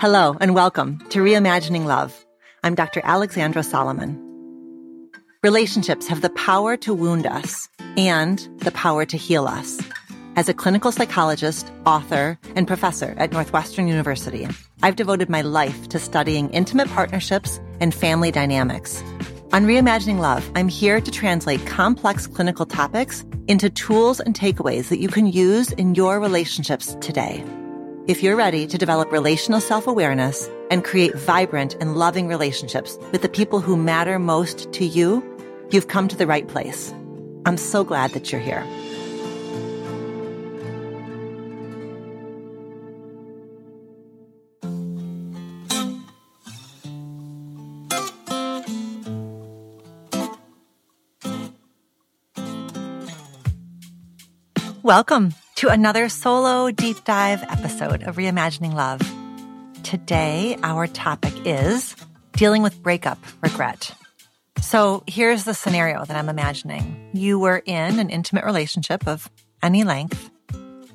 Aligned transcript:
Hello, 0.00 0.36
and 0.40 0.54
welcome 0.54 0.98
to 1.10 1.18
Reimagining 1.20 1.84
Love. 1.84 2.24
I'm 2.64 2.74
Dr. 2.74 3.02
Alexandra 3.04 3.62
Solomon. 3.62 4.18
Relationships 5.42 6.06
have 6.08 6.22
the 6.22 6.30
power 6.30 6.76
to 6.78 6.94
wound 6.94 7.26
us 7.26 7.68
and 7.98 8.38
the 8.60 8.70
power 8.70 9.04
to 9.04 9.18
heal 9.18 9.46
us. 9.46 9.78
As 10.36 10.48
a 10.48 10.54
clinical 10.54 10.90
psychologist, 10.90 11.70
author, 11.84 12.38
and 12.56 12.66
professor 12.66 13.14
at 13.18 13.32
Northwestern 13.32 13.88
University, 13.88 14.48
I've 14.82 14.96
devoted 14.96 15.28
my 15.28 15.42
life 15.42 15.88
to 15.90 15.98
studying 15.98 16.48
intimate 16.50 16.88
partnerships 16.88 17.60
and 17.80 17.94
family 17.94 18.30
dynamics. 18.30 19.02
On 19.52 19.64
Reimagining 19.64 20.20
Love, 20.20 20.48
I'm 20.54 20.68
here 20.68 21.00
to 21.00 21.10
translate 21.10 21.66
complex 21.66 22.28
clinical 22.28 22.64
topics 22.64 23.24
into 23.48 23.68
tools 23.68 24.20
and 24.20 24.32
takeaways 24.32 24.90
that 24.90 25.00
you 25.00 25.08
can 25.08 25.26
use 25.26 25.72
in 25.72 25.96
your 25.96 26.20
relationships 26.20 26.96
today. 27.00 27.42
If 28.06 28.22
you're 28.22 28.36
ready 28.36 28.68
to 28.68 28.78
develop 28.78 29.10
relational 29.10 29.60
self 29.60 29.88
awareness 29.88 30.48
and 30.70 30.84
create 30.84 31.16
vibrant 31.16 31.74
and 31.80 31.96
loving 31.96 32.28
relationships 32.28 32.96
with 33.10 33.22
the 33.22 33.28
people 33.28 33.58
who 33.58 33.76
matter 33.76 34.20
most 34.20 34.72
to 34.74 34.84
you, 34.84 35.20
you've 35.72 35.88
come 35.88 36.06
to 36.06 36.16
the 36.16 36.28
right 36.28 36.46
place. 36.46 36.94
I'm 37.44 37.56
so 37.56 37.82
glad 37.82 38.12
that 38.12 38.30
you're 38.30 38.40
here. 38.40 38.64
Welcome 54.90 55.34
to 55.54 55.68
another 55.68 56.08
solo 56.08 56.72
deep 56.72 57.04
dive 57.04 57.44
episode 57.44 58.02
of 58.02 58.16
Reimagining 58.16 58.74
Love. 58.74 59.00
Today, 59.84 60.56
our 60.64 60.88
topic 60.88 61.32
is 61.46 61.94
dealing 62.32 62.62
with 62.62 62.82
breakup 62.82 63.16
regret. 63.40 63.94
So 64.60 65.04
here's 65.06 65.44
the 65.44 65.54
scenario 65.54 66.04
that 66.04 66.16
I'm 66.16 66.28
imagining. 66.28 67.08
You 67.12 67.38
were 67.38 67.62
in 67.64 68.00
an 68.00 68.10
intimate 68.10 68.44
relationship 68.44 69.06
of 69.06 69.30
any 69.62 69.84
length. 69.84 70.28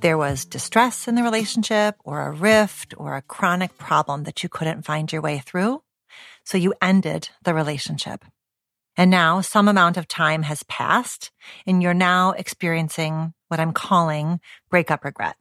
There 0.02 0.18
was 0.18 0.44
distress 0.44 1.08
in 1.08 1.16
the 1.16 1.24
relationship 1.24 1.96
or 2.04 2.24
a 2.24 2.34
rift 2.34 2.96
or 2.98 3.16
a 3.16 3.22
chronic 3.22 3.78
problem 3.78 4.26
that 4.26 4.44
you 4.44 4.50
couldn't 4.50 4.84
find 4.84 5.09
your 5.09 5.22
way 5.22 5.40
through. 5.40 5.82
So 6.44 6.58
you 6.58 6.74
ended 6.82 7.30
the 7.44 7.54
relationship. 7.54 8.26
And 8.98 9.09
now 9.09 9.40
some 9.40 9.70
amount 9.70 9.96
of 9.96 10.08
time 10.08 10.44
has 10.44 10.64
passed 10.64 11.32
and 11.66 11.82
you're 11.82 11.94
now 11.94 12.32
experiencing 12.32 13.34
what 13.48 13.60
I'm 13.60 13.74
calling 13.74 14.40
breakup 14.70 15.04
regret. 15.06 15.36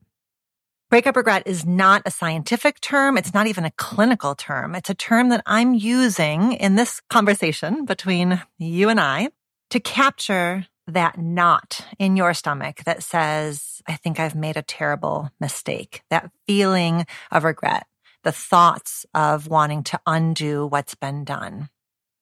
Breakup 0.90 1.16
regret 1.16 1.42
is 1.46 1.66
not 1.66 2.02
a 2.04 2.10
scientific 2.10 2.80
term. 2.80 3.18
It's 3.18 3.34
not 3.34 3.46
even 3.46 3.64
a 3.64 3.72
clinical 3.72 4.34
term. 4.34 4.74
It's 4.74 4.90
a 4.90 4.94
term 4.94 5.30
that 5.30 5.42
I'm 5.46 5.74
using 5.74 6.52
in 6.52 6.76
this 6.76 7.00
conversation 7.10 7.84
between 7.84 8.40
you 8.58 8.88
and 8.88 9.00
I 9.00 9.30
to 9.70 9.80
capture 9.80 10.66
that 10.86 11.18
knot 11.18 11.80
in 11.98 12.16
your 12.16 12.34
stomach 12.34 12.84
that 12.84 13.02
says, 13.02 13.82
I 13.88 13.96
think 13.96 14.20
I've 14.20 14.34
made 14.34 14.56
a 14.56 14.62
terrible 14.62 15.30
mistake. 15.40 16.02
That 16.10 16.30
feeling 16.46 17.06
of 17.32 17.44
regret, 17.44 17.86
the 18.22 18.32
thoughts 18.32 19.06
of 19.14 19.48
wanting 19.48 19.82
to 19.84 20.00
undo 20.06 20.66
what's 20.66 20.94
been 20.94 21.24
done. 21.24 21.70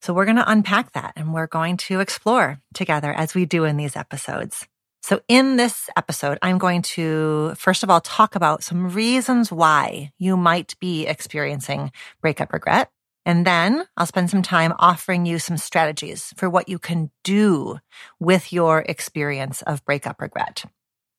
So 0.00 0.12
we're 0.12 0.24
going 0.24 0.36
to 0.36 0.50
unpack 0.50 0.92
that 0.92 1.12
and 1.16 1.34
we're 1.34 1.46
going 1.46 1.76
to 1.78 2.00
explore 2.00 2.60
together 2.74 3.12
as 3.12 3.34
we 3.34 3.46
do 3.46 3.64
in 3.64 3.76
these 3.76 3.96
episodes. 3.96 4.66
So 5.02 5.20
in 5.26 5.56
this 5.56 5.90
episode, 5.96 6.38
I'm 6.42 6.58
going 6.58 6.82
to 6.82 7.54
first 7.56 7.82
of 7.82 7.90
all 7.90 8.00
talk 8.00 8.36
about 8.36 8.62
some 8.62 8.90
reasons 8.90 9.50
why 9.50 10.12
you 10.16 10.36
might 10.36 10.78
be 10.78 11.08
experiencing 11.08 11.90
breakup 12.20 12.52
regret. 12.52 12.88
And 13.26 13.44
then 13.44 13.84
I'll 13.96 14.06
spend 14.06 14.30
some 14.30 14.42
time 14.42 14.72
offering 14.78 15.26
you 15.26 15.40
some 15.40 15.56
strategies 15.56 16.32
for 16.36 16.48
what 16.48 16.68
you 16.68 16.78
can 16.78 17.10
do 17.24 17.78
with 18.20 18.52
your 18.52 18.84
experience 18.88 19.62
of 19.62 19.84
breakup 19.84 20.20
regret. 20.20 20.64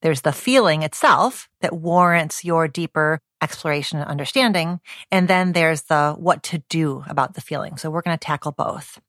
There's 0.01 0.21
the 0.21 0.33
feeling 0.33 0.83
itself 0.83 1.49
that 1.59 1.75
warrants 1.75 2.45
your 2.45 2.69
deeper 2.69 3.19
exploration 3.41 3.99
and 3.99 4.09
understanding. 4.09 4.79
And 5.11 5.27
then 5.27 5.51
there's 5.51 5.83
the 5.83 6.15
what 6.17 6.41
to 6.43 6.63
do 6.69 7.03
about 7.07 7.33
the 7.33 7.41
feeling. 7.41 7.75
So 7.75 7.89
we're 7.89 8.01
going 8.01 8.17
to 8.17 8.25
tackle 8.25 8.53
both. 8.53 8.99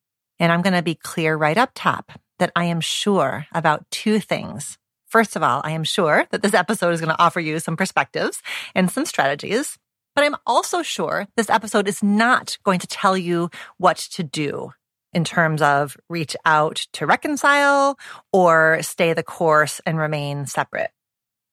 And 0.41 0.51
I'm 0.51 0.63
going 0.63 0.75
to 0.75 0.83
be 0.83 0.97
clear 0.97 1.37
right 1.37 1.57
up 1.57 1.71
top 1.75 2.11
that 2.45 2.53
I 2.55 2.65
am 2.65 2.83
sure 2.83 3.47
about 3.53 3.91
two 3.91 4.21
things. 4.21 4.77
First 5.07 5.35
of 5.35 5.43
all, 5.43 5.63
I 5.65 5.71
am 5.71 5.83
sure 5.83 6.27
that 6.31 6.43
this 6.43 6.53
episode 6.53 6.93
is 6.93 7.01
going 7.01 7.09
to 7.09 7.19
offer 7.19 7.41
you 7.41 7.59
some 7.59 7.75
perspectives 7.75 8.43
and 8.75 8.91
some 8.91 9.07
strategies. 9.07 9.79
But 10.15 10.25
I'm 10.25 10.37
also 10.47 10.83
sure 10.83 11.27
this 11.39 11.49
episode 11.49 11.89
is 11.89 12.03
not 12.03 12.59
going 12.63 12.81
to 12.81 12.87
tell 12.87 13.17
you 13.17 13.49
what 13.79 13.97
to 14.13 14.23
do 14.23 14.73
in 15.15 15.25
terms 15.25 15.63
of 15.63 15.97
reach 16.11 16.37
out 16.45 16.87
to 16.93 17.07
reconcile 17.07 17.99
or 18.31 18.83
stay 18.83 19.15
the 19.15 19.23
course 19.23 19.81
and 19.87 19.97
remain 19.97 20.45
separate. 20.45 20.91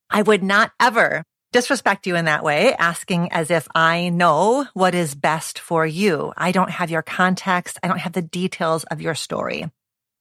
I 0.09 0.23
would 0.23 0.43
not 0.43 0.73
ever 0.77 1.23
disrespect 1.53 2.05
you 2.05 2.17
in 2.17 2.25
that 2.25 2.43
way, 2.43 2.73
asking 2.73 3.31
as 3.31 3.49
if 3.49 3.65
I 3.73 4.09
know 4.09 4.65
what 4.73 4.93
is 4.93 5.15
best 5.15 5.57
for 5.57 5.85
you. 5.85 6.33
I 6.35 6.51
don't 6.51 6.69
have 6.69 6.91
your 6.91 7.01
context. 7.01 7.79
I 7.81 7.87
don't 7.87 7.99
have 7.99 8.11
the 8.11 8.21
details 8.21 8.83
of 8.83 8.99
your 8.99 9.15
story. 9.15 9.71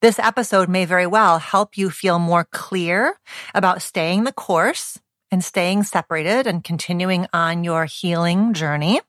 This 0.03 0.19
episode 0.19 0.71
may 0.71 0.87
very 0.87 1.07
well 1.07 1.39
help 1.39 1.77
you 1.77 1.91
feel 1.91 2.19
more 2.19 2.47
clear 2.51 3.17
about 3.55 3.83
staying 3.83 4.25
the 4.25 4.33
course 4.33 4.99
and 5.31 5.45
staying 5.45 5.83
separated 5.83 6.47
and 6.47 6.65
continuing 6.65 7.27
on 7.35 7.65
your 7.65 7.85
healing 7.85 8.55
journey. 8.55 9.03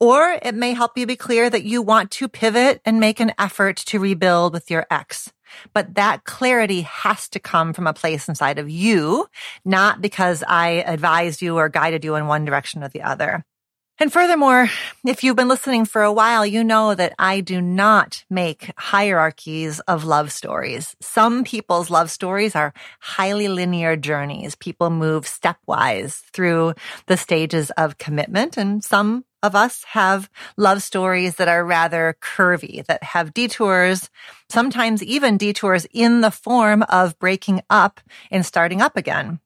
Or 0.00 0.36
it 0.42 0.56
may 0.56 0.74
help 0.74 0.98
you 0.98 1.06
be 1.06 1.14
clear 1.14 1.48
that 1.48 1.62
you 1.62 1.80
want 1.80 2.10
to 2.10 2.26
pivot 2.26 2.80
and 2.84 2.98
make 2.98 3.20
an 3.20 3.34
effort 3.38 3.76
to 3.86 4.00
rebuild 4.00 4.52
with 4.52 4.68
your 4.68 4.84
ex. 4.90 5.32
But 5.72 5.94
that 5.94 6.24
clarity 6.24 6.80
has 6.80 7.28
to 7.28 7.38
come 7.38 7.72
from 7.72 7.86
a 7.86 7.94
place 7.94 8.28
inside 8.28 8.58
of 8.58 8.68
you, 8.68 9.28
not 9.64 10.00
because 10.00 10.42
I 10.48 10.82
advised 10.88 11.40
you 11.40 11.56
or 11.56 11.68
guided 11.68 12.04
you 12.04 12.16
in 12.16 12.26
one 12.26 12.44
direction 12.44 12.82
or 12.82 12.88
the 12.88 13.02
other. 13.02 13.44
And 13.98 14.12
furthermore, 14.12 14.68
if 15.06 15.24
you've 15.24 15.36
been 15.36 15.48
listening 15.48 15.86
for 15.86 16.02
a 16.02 16.12
while, 16.12 16.44
you 16.44 16.62
know 16.62 16.94
that 16.94 17.14
I 17.18 17.40
do 17.40 17.62
not 17.62 18.24
make 18.28 18.70
hierarchies 18.76 19.80
of 19.80 20.04
love 20.04 20.30
stories. 20.32 20.94
Some 21.00 21.44
people's 21.44 21.88
love 21.88 22.10
stories 22.10 22.54
are 22.54 22.74
highly 23.00 23.48
linear 23.48 23.96
journeys. 23.96 24.54
People 24.54 24.90
move 24.90 25.24
stepwise 25.24 26.20
through 26.34 26.74
the 27.06 27.16
stages 27.16 27.70
of 27.70 27.96
commitment 27.96 28.58
and 28.58 28.84
some 28.84 29.24
of 29.42 29.54
us 29.54 29.82
have 29.84 30.28
love 30.58 30.82
stories 30.82 31.36
that 31.36 31.48
are 31.48 31.64
rather 31.64 32.16
curvy, 32.20 32.84
that 32.86 33.02
have 33.02 33.32
detours, 33.32 34.10
sometimes 34.50 35.02
even 35.02 35.38
detours 35.38 35.86
in 35.92 36.20
the 36.20 36.30
form 36.30 36.82
of 36.88 37.18
breaking 37.18 37.62
up 37.70 38.00
and 38.30 38.44
starting 38.44 38.82
up 38.82 38.96
again. 38.96 39.40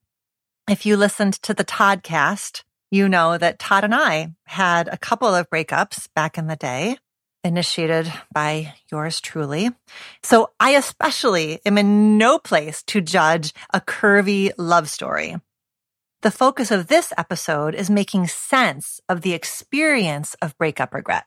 If 0.69 0.87
you 0.87 0.97
listened 0.97 1.35
to 1.43 1.55
the 1.55 1.65
Toddcast, 1.65 2.63
you 2.91 3.09
know 3.09 3.39
that 3.39 3.59
Todd 3.59 3.85
and 3.85 3.95
I 3.95 4.33
had 4.45 4.89
a 4.89 4.99
couple 4.99 5.35
of 5.35 5.49
breakups 5.49 6.09
back 6.15 6.37
in 6.37 6.49
the 6.49 6.57
day, 6.57 6.99
initiated 7.45 8.13
by 8.35 8.75
yours 8.91 9.21
truly. 9.21 9.71
So 10.23 10.51
I 10.59 10.71
especially 10.71 11.61
am 11.65 11.79
in 11.79 12.19
no 12.19 12.39
place 12.39 12.83
to 12.85 13.01
judge 13.01 13.55
a 13.73 13.81
curvy 13.81 14.51
love 14.59 14.89
story. 14.89 15.37
The 16.23 16.31
focus 16.31 16.71
of 16.71 16.89
this 16.89 17.13
episode 17.17 17.75
is 17.75 17.89
making 17.89 18.27
sense 18.27 19.01
of 19.09 19.23
the 19.23 19.33
experience 19.33 20.35
of 20.43 20.59
breakup 20.59 20.93
regret 20.93 21.25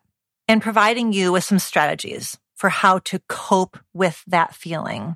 and 0.48 0.62
providing 0.62 1.14
you 1.14 1.32
with 1.32 1.44
some 1.44 1.60
strategies 1.60 2.38
for 2.56 2.70
how 2.70 3.00
to 3.00 3.20
cope 3.28 3.80
with 3.94 4.24
that 4.28 4.54
feeling. 4.54 5.16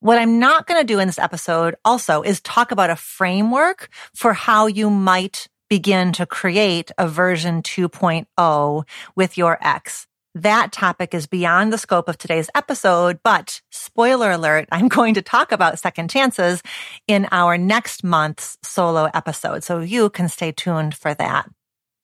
What 0.00 0.18
I'm 0.18 0.38
not 0.38 0.66
going 0.66 0.80
to 0.80 0.86
do 0.86 0.98
in 0.98 1.06
this 1.06 1.18
episode 1.18 1.76
also 1.84 2.22
is 2.22 2.40
talk 2.40 2.72
about 2.72 2.90
a 2.90 2.96
framework 2.96 3.88
for 4.14 4.32
how 4.32 4.66
you 4.66 4.88
might 4.88 5.48
begin 5.72 6.12
to 6.12 6.26
create 6.26 6.90
a 6.98 7.08
version 7.08 7.62
2.0 7.62 8.84
with 9.16 9.38
your 9.38 9.56
ex. 9.62 10.06
That 10.34 10.70
topic 10.70 11.14
is 11.14 11.26
beyond 11.26 11.72
the 11.72 11.78
scope 11.78 12.10
of 12.10 12.18
today's 12.18 12.50
episode, 12.54 13.20
but 13.24 13.62
spoiler 13.70 14.32
alert, 14.32 14.68
I'm 14.70 14.88
going 14.98 15.14
to 15.14 15.22
talk 15.22 15.50
about 15.50 15.78
second 15.78 16.10
chances 16.10 16.62
in 17.08 17.26
our 17.32 17.56
next 17.56 18.04
month's 18.04 18.58
solo 18.62 19.08
episode. 19.14 19.64
So 19.64 19.78
you 19.80 20.10
can 20.10 20.28
stay 20.28 20.52
tuned 20.52 20.94
for 20.94 21.14
that. 21.14 21.48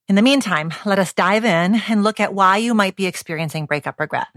In 0.09 0.15
the 0.15 0.23
meantime, 0.23 0.73
let 0.87 0.99
us 0.99 1.13
dive 1.13 1.45
in 1.45 1.75
and 1.91 2.03
look 2.03 2.21
at 2.21 2.33
why 2.33 2.57
you 2.57 2.73
might 2.73 2.97
be 2.97 3.05
experiencing 3.05 3.67
breakup 3.67 4.01
regret. 4.01 4.29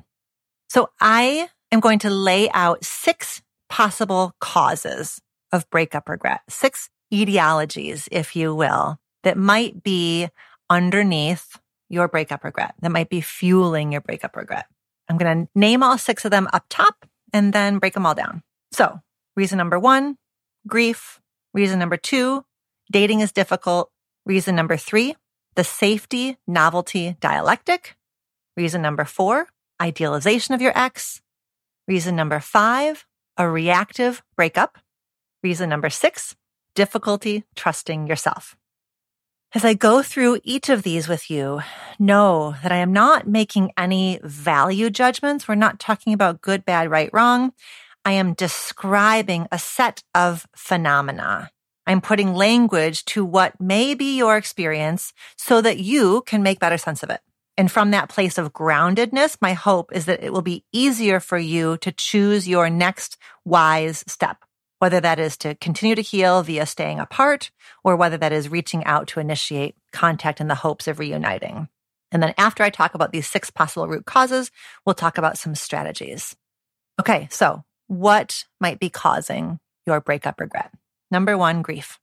So 0.67 0.89
I 0.99 1.47
am 1.71 1.79
going 1.79 1.99
to 1.99 2.09
lay 2.09 2.49
out 2.49 2.83
six 2.83 3.41
possible 3.69 4.33
causes 4.41 5.21
of 5.53 5.69
breakup 5.69 6.09
regret, 6.09 6.41
six 6.49 6.89
etiologies, 7.13 8.09
if 8.11 8.35
you 8.35 8.53
will, 8.53 8.97
that 9.23 9.37
might 9.37 9.83
be 9.83 10.29
underneath 10.69 11.59
your 11.89 12.07
breakup 12.07 12.43
regret, 12.43 12.75
that 12.81 12.91
might 12.91 13.09
be 13.09 13.21
fueling 13.21 13.91
your 13.91 14.01
breakup 14.01 14.35
regret. 14.35 14.65
I'm 15.09 15.17
going 15.17 15.45
to 15.45 15.51
name 15.53 15.83
all 15.83 15.97
six 15.97 16.23
of 16.23 16.31
them 16.31 16.47
up 16.53 16.65
top 16.69 17.05
and 17.33 17.51
then 17.51 17.79
break 17.79 17.93
them 17.93 18.05
all 18.05 18.15
down. 18.15 18.43
So 18.71 18.99
reason 19.35 19.57
number 19.57 19.77
one, 19.77 20.17
grief. 20.67 21.19
Reason 21.53 21.77
number 21.77 21.97
two, 21.97 22.45
dating 22.91 23.19
is 23.19 23.33
difficult. 23.33 23.91
Reason 24.25 24.55
number 24.55 24.77
three, 24.77 25.15
the 25.55 25.65
safety 25.65 26.37
novelty 26.47 27.17
dialectic. 27.19 27.97
Reason 28.55 28.81
number 28.81 29.03
four, 29.03 29.47
idealization 29.81 30.53
of 30.55 30.61
your 30.61 30.77
ex. 30.77 31.21
Reason 31.87 32.15
number 32.15 32.39
five, 32.39 33.05
a 33.37 33.49
reactive 33.49 34.23
breakup. 34.37 34.77
Reason 35.43 35.69
number 35.69 35.89
six, 35.89 36.35
difficulty 36.75 37.43
trusting 37.55 38.07
yourself. 38.07 38.55
As 39.53 39.65
I 39.65 39.73
go 39.73 40.01
through 40.01 40.39
each 40.45 40.69
of 40.69 40.83
these 40.83 41.09
with 41.09 41.29
you, 41.29 41.59
know 41.99 42.55
that 42.63 42.71
I 42.71 42.77
am 42.77 42.93
not 42.93 43.27
making 43.27 43.73
any 43.77 44.17
value 44.23 44.89
judgments. 44.89 45.45
We're 45.45 45.55
not 45.55 45.77
talking 45.77 46.13
about 46.13 46.39
good, 46.39 46.63
bad, 46.63 46.89
right, 46.89 47.09
wrong. 47.11 47.51
I 48.05 48.13
am 48.13 48.33
describing 48.33 49.49
a 49.51 49.59
set 49.59 50.03
of 50.15 50.47
phenomena. 50.55 51.51
I'm 51.85 51.99
putting 51.99 52.33
language 52.33 53.03
to 53.05 53.25
what 53.25 53.59
may 53.59 53.93
be 53.93 54.17
your 54.17 54.37
experience 54.37 55.11
so 55.35 55.59
that 55.59 55.79
you 55.79 56.23
can 56.25 56.43
make 56.43 56.61
better 56.61 56.77
sense 56.77 57.03
of 57.03 57.09
it. 57.09 57.19
And 57.57 57.69
from 57.69 57.91
that 57.91 58.07
place 58.07 58.37
of 58.37 58.53
groundedness, 58.53 59.35
my 59.41 59.51
hope 59.51 59.91
is 59.91 60.05
that 60.05 60.23
it 60.23 60.31
will 60.31 60.41
be 60.41 60.63
easier 60.71 61.19
for 61.19 61.37
you 61.37 61.75
to 61.79 61.91
choose 61.91 62.47
your 62.47 62.69
next 62.69 63.17
wise 63.43 64.05
step 64.07 64.45
whether 64.81 64.99
that 64.99 65.19
is 65.19 65.37
to 65.37 65.53
continue 65.53 65.93
to 65.93 66.01
heal 66.01 66.41
via 66.41 66.65
staying 66.65 66.99
apart 66.99 67.51
or 67.83 67.95
whether 67.95 68.17
that 68.17 68.33
is 68.33 68.49
reaching 68.49 68.83
out 68.85 69.07
to 69.07 69.19
initiate 69.19 69.75
contact 69.93 70.41
in 70.41 70.47
the 70.47 70.55
hopes 70.55 70.87
of 70.87 70.97
reuniting. 70.97 71.67
And 72.11 72.23
then 72.23 72.33
after 72.35 72.63
I 72.63 72.71
talk 72.71 72.95
about 72.95 73.11
these 73.11 73.27
six 73.27 73.51
possible 73.51 73.87
root 73.87 74.05
causes, 74.05 74.49
we'll 74.83 74.95
talk 74.95 75.19
about 75.19 75.37
some 75.37 75.53
strategies. 75.53 76.35
Okay, 76.99 77.27
so 77.29 77.63
what 77.85 78.45
might 78.59 78.79
be 78.79 78.89
causing 78.89 79.59
your 79.85 80.01
breakup 80.01 80.41
regret? 80.41 80.71
Number 81.11 81.37
one, 81.37 81.61
grief. 81.61 81.99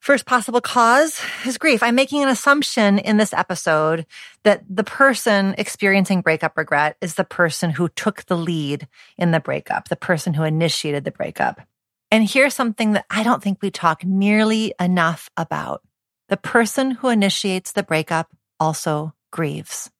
First 0.00 0.26
possible 0.26 0.60
cause 0.60 1.22
is 1.46 1.56
grief. 1.56 1.82
I'm 1.82 1.94
making 1.94 2.22
an 2.22 2.28
assumption 2.28 2.98
in 2.98 3.16
this 3.16 3.32
episode 3.32 4.04
that 4.44 4.62
the 4.68 4.84
person 4.84 5.54
experiencing 5.56 6.20
breakup 6.20 6.58
regret 6.58 6.98
is 7.00 7.14
the 7.14 7.24
person 7.24 7.70
who 7.70 7.88
took 7.88 8.26
the 8.26 8.36
lead 8.36 8.88
in 9.16 9.30
the 9.30 9.40
breakup, 9.40 9.88
the 9.88 9.96
person 9.96 10.34
who 10.34 10.42
initiated 10.42 11.04
the 11.04 11.10
breakup. 11.10 11.62
And 12.10 12.28
here's 12.28 12.54
something 12.54 12.92
that 12.92 13.06
I 13.08 13.22
don't 13.22 13.42
think 13.42 13.62
we 13.62 13.70
talk 13.70 14.04
nearly 14.04 14.74
enough 14.80 15.30
about. 15.36 15.82
The 16.28 16.36
person 16.36 16.90
who 16.92 17.08
initiates 17.08 17.72
the 17.72 17.84
breakup 17.84 18.28
also 18.58 19.14
grieves. 19.30 19.90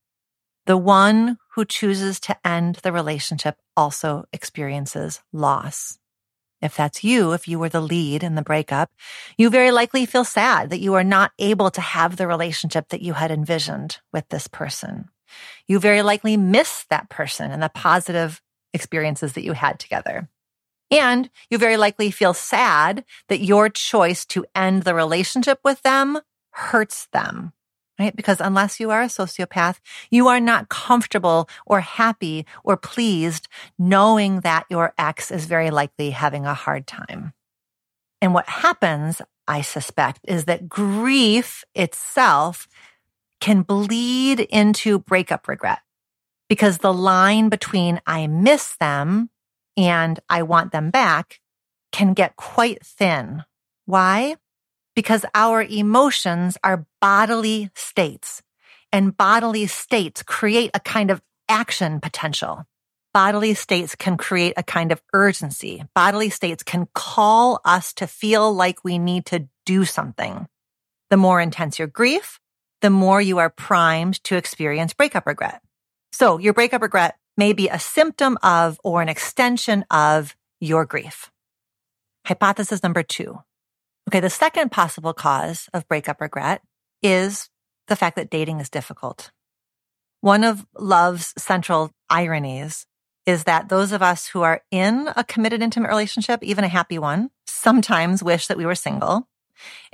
The 0.67 0.77
one 0.77 1.39
who 1.55 1.65
chooses 1.65 2.21
to 2.21 2.37
end 2.47 2.77
the 2.83 2.93
relationship 2.93 3.57
also 3.77 4.25
experiences 4.33 5.21
loss. 5.33 5.99
If 6.61 6.77
that's 6.77 7.03
you, 7.03 7.33
if 7.33 7.49
you 7.49 7.59
were 7.59 7.71
the 7.71 7.81
lead 7.81 8.23
in 8.23 8.35
the 8.35 8.43
breakup, 8.43 8.91
you 9.39 9.49
very 9.49 9.71
likely 9.71 10.05
feel 10.05 10.25
sad 10.25 10.71
that 10.71 10.81
you 10.81 10.95
are 10.95 11.05
not 11.05 11.33
able 11.39 11.71
to 11.71 11.81
have 11.81 12.17
the 12.17 12.27
relationship 12.27 12.89
that 12.91 13.03
you 13.03 13.15
had 13.15 13.31
envisioned 13.31 13.99
with 14.13 14.29
this 14.29 14.47
person. 14.47 15.09
You 15.67 15.79
very 15.79 16.03
likely 16.03 16.37
miss 16.37 16.85
that 16.91 17.09
person 17.09 17.51
and 17.51 17.63
the 17.63 17.71
positive 17.71 18.43
experiences 18.75 19.33
that 19.35 19.45
you 19.45 19.53
had 19.53 19.79
together. 19.79 20.29
And 20.91 21.31
you 21.49 21.59
very 21.59 21.77
likely 21.77 22.11
feel 22.11 22.35
sad 22.35 23.05
that 23.29 23.41
your 23.41 23.69
choice 23.69 24.25
to 24.27 24.45
end 24.55 24.83
the 24.83 24.95
relationship 24.95 25.61
with 25.63 25.83
them 25.83 26.19
hurts 26.53 27.07
them, 27.13 27.53
right? 27.99 28.15
Because 28.15 28.41
unless 28.41 28.81
you 28.81 28.91
are 28.91 29.03
a 29.03 29.07
sociopath, 29.07 29.79
you 30.11 30.27
are 30.27 30.41
not 30.41 30.69
comfortable 30.69 31.49
or 31.65 31.81
happy 31.81 32.45
or 32.65 32.77
pleased 32.77 33.47
knowing 33.79 34.41
that 34.41 34.67
your 34.69 34.93
ex 34.99 35.31
is 35.31 35.47
very 35.47 35.71
likely 35.71 36.11
having 36.11 36.45
a 36.45 36.55
hard 36.55 36.87
time. 36.89 37.35
And 38.21 38.35
what 38.35 38.49
happens, 38.49 39.23
I 39.47 39.63
suspect, 39.63 40.21
is 40.25 40.45
that 40.47 40.69
grief 40.69 41.65
itself 41.75 42.69
can 43.41 43.63
bleed 43.63 44.41
into 44.41 44.99
breakup 44.99 45.49
regret 45.49 45.81
because 46.49 46.79
the 46.79 46.93
line 46.93 47.49
between 47.49 48.01
I 48.07 48.27
miss 48.27 48.77
them 48.79 49.31
and 49.81 50.21
I 50.29 50.43
want 50.43 50.73
them 50.73 50.91
back 50.91 51.41
can 51.91 52.12
get 52.12 52.37
quite 52.37 52.85
thin. 52.85 53.44
Why? 53.87 54.37
Because 54.94 55.25
our 55.35 55.62
emotions 55.62 56.59
are 56.62 56.87
bodily 57.00 57.71
states 57.75 58.43
and 58.93 59.17
bodily 59.17 59.67
states 59.67 60.23
create 60.23 60.71
a 60.75 60.81
kind 60.81 61.11
of 61.11 61.23
action 61.49 61.99
potential. 62.00 62.67
Bodily 63.15 63.55
states 63.55 63.94
can 63.94 64.19
create 64.19 64.53
a 64.59 64.62
kind 64.62 64.93
of 64.93 65.03
urgency. 65.15 65.82
Bodily 65.94 66.29
states 66.29 66.62
can 66.62 66.87
call 66.94 67.61
us 67.65 67.94
to 67.94 68.06
feel 68.06 68.53
like 68.53 68.85
we 68.85 68.99
need 68.99 69.27
to 69.27 69.49
do 69.65 69.87
something. 69.87 70.47
The 71.09 71.17
more 71.17 71.41
intense 71.41 71.79
your 71.79 71.88
grief, 71.88 72.38
the 72.82 72.91
more 72.91 73.21
you 73.21 73.38
are 73.38 73.50
primed 73.50 74.23
to 74.25 74.37
experience 74.37 74.93
breakup 74.93 75.27
regret. 75.27 75.62
So 76.12 76.38
your 76.38 76.53
breakup 76.53 76.82
regret 76.82 77.17
may 77.41 77.55
be 77.55 77.69
a 77.69 77.79
symptom 77.79 78.37
of 78.43 78.79
or 78.85 79.01
an 79.01 79.09
extension 79.09 79.83
of 79.91 80.37
your 80.61 80.85
grief. 80.85 81.31
Hypothesis 82.27 82.83
number 82.83 83.03
two. 83.03 83.39
Okay, 84.07 84.21
the 84.21 84.29
second 84.29 84.71
possible 84.71 85.15
cause 85.15 85.67
of 85.73 85.89
breakup 85.89 86.21
regret 86.21 86.61
is 87.03 87.49
the 87.89 87.97
fact 87.97 88.17
that 88.17 88.29
dating 88.29 88.61
is 88.61 88.69
difficult. 88.69 89.31
One 90.21 90.45
of 90.45 90.67
love's 90.79 91.33
central 91.39 91.91
ironies 92.11 92.85
is 93.25 93.45
that 93.45 93.71
those 93.71 93.93
of 93.93 94.03
us 94.03 94.27
who 94.27 94.43
are 94.43 94.61
in 94.71 95.09
a 95.17 95.25
committed 95.25 95.63
intimate 95.63 95.89
relationship, 95.89 96.43
even 96.43 96.65
a 96.65 96.69
happy 96.69 96.99
one, 96.99 97.31
sometimes 97.47 98.23
wish 98.23 98.49
that 98.49 98.59
we 98.59 98.67
were 98.67 98.75
single. 98.75 99.27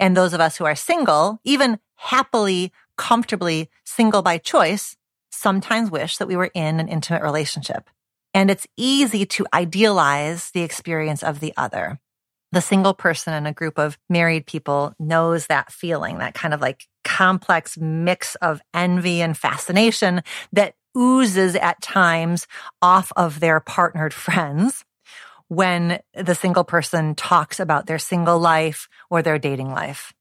And 0.01 0.17
those 0.17 0.33
of 0.33 0.41
us 0.41 0.57
who 0.57 0.65
are 0.65 0.75
single, 0.75 1.39
even 1.45 1.79
happily, 1.95 2.73
comfortably 2.97 3.71
single 3.85 4.23
by 4.23 4.39
choice, 4.39 4.97
sometimes 5.37 5.91
wish 5.91 6.17
that 6.17 6.29
we 6.29 6.37
were 6.37 6.51
in 6.55 6.81
an 6.81 6.89
intimate 6.89 7.23
relationship. 7.23 7.89
And 8.35 8.51
it's 8.51 8.67
easy 8.77 9.25
to 9.27 9.47
idealize 9.55 10.51
the 10.51 10.63
experience 10.63 11.23
of 11.23 11.41
the 11.41 11.55
other. 11.57 11.99
The 12.53 12.61
single 12.61 12.95
person 12.95 13.35
in 13.35 13.47
a 13.47 13.53
group 13.53 13.79
of 13.79 13.99
married 14.09 14.47
people 14.47 14.95
knows 14.99 15.47
that 15.47 15.73
feeling, 15.73 16.19
that 16.19 16.35
kind 16.35 16.55
of 16.55 16.61
like 16.61 16.87
complex 17.05 17.77
mix 17.79 18.35
of 18.37 18.61
envy 18.75 19.23
and 19.23 19.37
fascination 19.37 20.23
that 20.53 20.75
oozes 20.97 21.55
at 21.57 21.81
times 21.83 22.47
off 22.81 23.13
of 23.17 23.41
their 23.41 23.61
partnered 23.61 24.15
friends 24.25 24.85
when 25.49 26.01
the 26.15 26.35
single 26.35 26.65
person 26.65 27.15
talks 27.15 27.61
about 27.61 27.87
their 27.87 27.99
single 27.99 28.39
life 28.39 28.89
or 29.11 29.23
their 29.23 29.39
dating 29.39 29.71
life. 29.71 30.13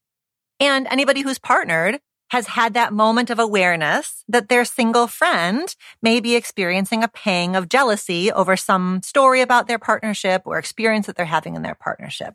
And 0.60 0.86
anybody 0.88 1.22
who's 1.22 1.38
partnered 1.38 2.00
has 2.30 2.48
had 2.48 2.74
that 2.74 2.92
moment 2.92 3.30
of 3.30 3.38
awareness 3.38 4.24
that 4.28 4.48
their 4.48 4.64
single 4.64 5.06
friend 5.06 5.74
may 6.02 6.20
be 6.20 6.34
experiencing 6.34 7.02
a 7.02 7.08
pang 7.08 7.54
of 7.54 7.68
jealousy 7.68 8.32
over 8.32 8.56
some 8.56 9.00
story 9.02 9.40
about 9.40 9.68
their 9.68 9.78
partnership 9.78 10.42
or 10.44 10.58
experience 10.58 11.06
that 11.06 11.16
they're 11.16 11.26
having 11.26 11.54
in 11.54 11.62
their 11.62 11.74
partnership. 11.76 12.34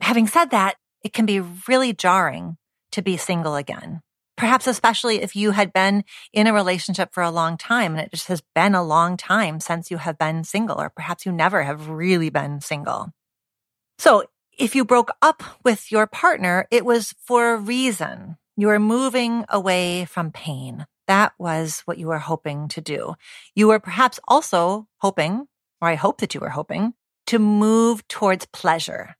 Having 0.00 0.26
said 0.28 0.50
that, 0.50 0.76
it 1.02 1.12
can 1.12 1.26
be 1.26 1.40
really 1.68 1.92
jarring 1.92 2.56
to 2.92 3.02
be 3.02 3.16
single 3.16 3.54
again. 3.54 4.02
Perhaps 4.36 4.66
especially 4.66 5.22
if 5.22 5.34
you 5.34 5.52
had 5.52 5.72
been 5.72 6.04
in 6.32 6.46
a 6.46 6.52
relationship 6.52 7.14
for 7.14 7.22
a 7.22 7.30
long 7.30 7.56
time 7.56 7.92
and 7.92 8.00
it 8.00 8.10
just 8.10 8.28
has 8.28 8.42
been 8.54 8.74
a 8.74 8.84
long 8.84 9.16
time 9.16 9.60
since 9.60 9.90
you 9.90 9.96
have 9.96 10.18
been 10.18 10.44
single, 10.44 10.78
or 10.78 10.90
perhaps 10.90 11.24
you 11.24 11.32
never 11.32 11.62
have 11.62 11.88
really 11.88 12.28
been 12.28 12.60
single. 12.60 13.12
So 13.98 14.24
if 14.58 14.74
you 14.74 14.84
broke 14.84 15.10
up 15.22 15.42
with 15.64 15.90
your 15.90 16.06
partner, 16.06 16.66
it 16.70 16.84
was 16.84 17.14
for 17.24 17.54
a 17.54 17.56
reason. 17.56 18.36
You 18.58 18.70
are 18.70 18.78
moving 18.78 19.44
away 19.50 20.06
from 20.06 20.32
pain. 20.32 20.86
That 21.08 21.34
was 21.38 21.82
what 21.84 21.98
you 21.98 22.06
were 22.06 22.18
hoping 22.18 22.68
to 22.68 22.80
do. 22.80 23.14
You 23.54 23.68
were 23.68 23.78
perhaps 23.78 24.18
also 24.26 24.88
hoping, 24.96 25.46
or 25.82 25.88
I 25.88 25.94
hope 25.94 26.22
that 26.22 26.34
you 26.34 26.40
were 26.40 26.48
hoping, 26.48 26.94
to 27.26 27.38
move 27.38 28.08
towards 28.08 28.46
pleasure. 28.46 29.14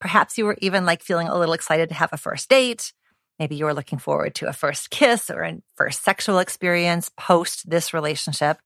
Perhaps 0.00 0.38
you 0.38 0.44
were 0.44 0.56
even 0.60 0.86
like 0.86 1.02
feeling 1.02 1.26
a 1.26 1.36
little 1.36 1.54
excited 1.54 1.88
to 1.88 1.96
have 1.96 2.12
a 2.12 2.16
first 2.16 2.48
date. 2.48 2.92
Maybe 3.40 3.56
you 3.56 3.64
were 3.64 3.74
looking 3.74 3.98
forward 3.98 4.36
to 4.36 4.48
a 4.48 4.52
first 4.52 4.90
kiss 4.90 5.28
or 5.28 5.42
a 5.42 5.58
first 5.74 6.04
sexual 6.04 6.38
experience 6.38 7.10
post 7.16 7.68
this 7.68 7.92
relationship. 7.92 8.58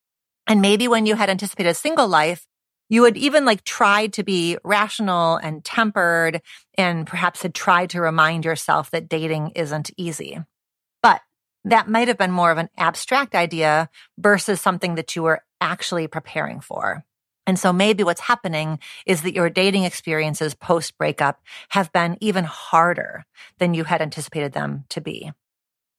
And 0.46 0.60
maybe 0.60 0.88
when 0.88 1.06
you 1.06 1.14
had 1.14 1.30
anticipated 1.30 1.70
a 1.70 1.74
single 1.74 2.06
life, 2.08 2.46
you 2.92 3.04
had 3.04 3.16
even 3.16 3.46
like 3.46 3.64
tried 3.64 4.12
to 4.12 4.22
be 4.22 4.58
rational 4.64 5.36
and 5.36 5.64
tempered 5.64 6.42
and 6.76 7.06
perhaps 7.06 7.40
had 7.40 7.54
tried 7.54 7.88
to 7.88 8.02
remind 8.02 8.44
yourself 8.44 8.90
that 8.90 9.08
dating 9.08 9.50
isn't 9.54 9.90
easy. 9.96 10.38
But 11.02 11.22
that 11.64 11.88
might 11.88 12.08
have 12.08 12.18
been 12.18 12.30
more 12.30 12.50
of 12.50 12.58
an 12.58 12.68
abstract 12.76 13.34
idea 13.34 13.88
versus 14.18 14.60
something 14.60 14.96
that 14.96 15.16
you 15.16 15.22
were 15.22 15.42
actually 15.58 16.06
preparing 16.06 16.60
for. 16.60 17.02
And 17.46 17.58
so 17.58 17.72
maybe 17.72 18.04
what's 18.04 18.20
happening 18.20 18.78
is 19.06 19.22
that 19.22 19.34
your 19.34 19.48
dating 19.48 19.84
experiences 19.84 20.54
post 20.54 20.98
breakup 20.98 21.40
have 21.70 21.90
been 21.94 22.18
even 22.20 22.44
harder 22.44 23.24
than 23.56 23.72
you 23.72 23.84
had 23.84 24.02
anticipated 24.02 24.52
them 24.52 24.84
to 24.90 25.00
be. 25.00 25.32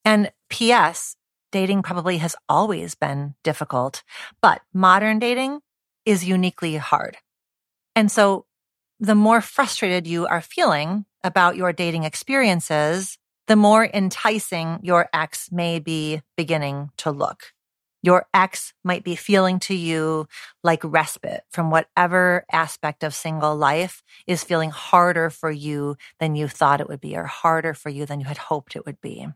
And 0.05 0.31
P.S. 0.47 1.15
Dating 1.51 1.81
probably 1.81 2.19
has 2.19 2.35
always 2.47 2.93
been 2.93 3.33
difficult, 3.43 4.03
but 4.43 4.61
modern 4.75 5.17
dating 5.17 5.61
is 6.05 6.25
uniquely 6.25 6.75
hard. 6.75 7.17
And 7.95 8.11
so 8.11 8.45
the 8.99 9.15
more 9.15 9.41
frustrated 9.41 10.07
you 10.07 10.27
are 10.27 10.41
feeling 10.41 11.05
about 11.23 11.55
your 11.55 11.73
dating 11.73 12.03
experiences, 12.03 13.17
the 13.47 13.55
more 13.55 13.85
enticing 13.85 14.79
your 14.83 15.09
ex 15.13 15.51
may 15.51 15.79
be 15.79 16.21
beginning 16.37 16.89
to 16.97 17.11
look. 17.11 17.53
Your 18.01 18.25
ex 18.33 18.73
might 18.83 19.03
be 19.03 19.15
feeling 19.15 19.59
to 19.59 19.75
you 19.75 20.27
like 20.61 20.81
respite 20.83 21.43
from 21.51 21.71
whatever 21.71 22.45
aspect 22.51 23.03
of 23.03 23.13
single 23.13 23.55
life 23.55 24.03
is 24.27 24.43
feeling 24.43 24.71
harder 24.71 25.29
for 25.29 25.49
you 25.49 25.95
than 26.19 26.35
you 26.35 26.49
thought 26.49 26.81
it 26.81 26.89
would 26.89 26.99
be 26.99 27.15
or 27.15 27.23
harder 27.23 27.73
for 27.73 27.89
you 27.89 28.05
than 28.05 28.19
you 28.19 28.25
had 28.25 28.37
hoped 28.37 28.75
it 28.75 28.85
would 28.85 28.99
be. 28.99 29.27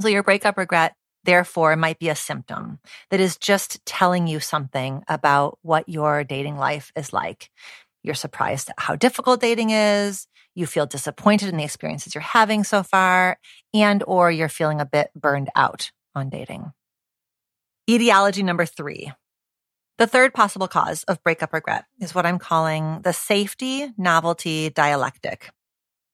So 0.00 0.08
your 0.08 0.22
breakup 0.22 0.58
regret 0.58 0.94
therefore 1.24 1.72
it 1.72 1.78
might 1.78 1.98
be 1.98 2.08
a 2.08 2.16
symptom 2.16 2.78
that 3.10 3.20
is 3.20 3.36
just 3.36 3.84
telling 3.84 4.26
you 4.26 4.40
something 4.40 5.02
about 5.08 5.58
what 5.62 5.88
your 5.88 6.24
dating 6.24 6.56
life 6.56 6.92
is 6.96 7.12
like. 7.12 7.50
You're 8.02 8.14
surprised 8.14 8.70
at 8.70 8.76
how 8.78 8.96
difficult 8.96 9.40
dating 9.40 9.70
is. 9.70 10.26
You 10.54 10.66
feel 10.66 10.86
disappointed 10.86 11.48
in 11.48 11.56
the 11.56 11.64
experiences 11.64 12.14
you're 12.14 12.22
having 12.22 12.62
so 12.62 12.82
far 12.82 13.38
and 13.72 14.04
or 14.06 14.30
you're 14.30 14.48
feeling 14.48 14.80
a 14.80 14.86
bit 14.86 15.10
burned 15.16 15.48
out 15.56 15.90
on 16.14 16.28
dating. 16.28 16.72
Etiology 17.88 18.42
number 18.42 18.66
three. 18.66 19.12
The 19.98 20.06
third 20.06 20.34
possible 20.34 20.66
cause 20.66 21.04
of 21.04 21.22
breakup 21.22 21.52
regret 21.52 21.84
is 22.00 22.14
what 22.14 22.26
I'm 22.26 22.38
calling 22.38 23.00
the 23.02 23.12
safety 23.12 23.92
novelty 23.96 24.70
dialectic. 24.70 25.50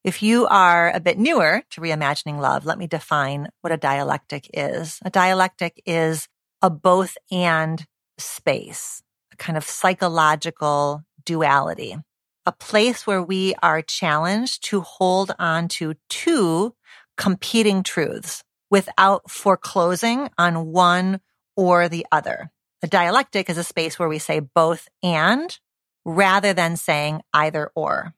If 0.03 0.23
you 0.23 0.47
are 0.47 0.91
a 0.91 1.01
bit 1.01 1.19
newer 1.19 1.63
to 1.71 1.81
reimagining 1.83 2.39
love, 2.39 2.65
let 2.65 2.79
me 2.79 2.87
define 2.87 3.49
what 3.61 3.73
a 3.73 3.77
dialectic 3.77 4.49
is. 4.55 4.99
A 5.05 5.11
dialectic 5.11 5.83
is 5.85 6.27
a 6.63 6.71
both 6.71 7.19
and 7.31 7.87
space, 8.17 9.03
a 9.33 9.37
kind 9.37 9.59
of 9.59 9.65
psychological 9.65 11.03
duality, 11.25 11.97
a 12.47 12.53
place 12.53 13.07
where 13.07 13.23
we 13.23 13.55
are 13.63 13.83
challenged 13.83 14.65
to 14.65 14.81
hold 14.81 15.33
on 15.39 15.69
to 15.69 15.95
two 16.09 16.75
competing 17.19 17.83
truths 17.83 18.43
without 18.71 19.31
foreclosing 19.31 20.31
on 20.39 20.69
one 20.69 21.21
or 21.57 21.91
the 21.91 22.07
other. 22.11 22.51
A 22.83 22.87
dialectic 22.87 23.51
is 23.51 23.59
a 23.59 23.65
space 23.65 23.99
where 23.99 24.09
we 24.09 24.19
say 24.19 24.41
both 24.41 24.89
and 25.03 25.59
rather 26.07 26.55
than 26.55 26.77
saying 26.77 27.21
either 27.35 27.71
or. 27.75 28.15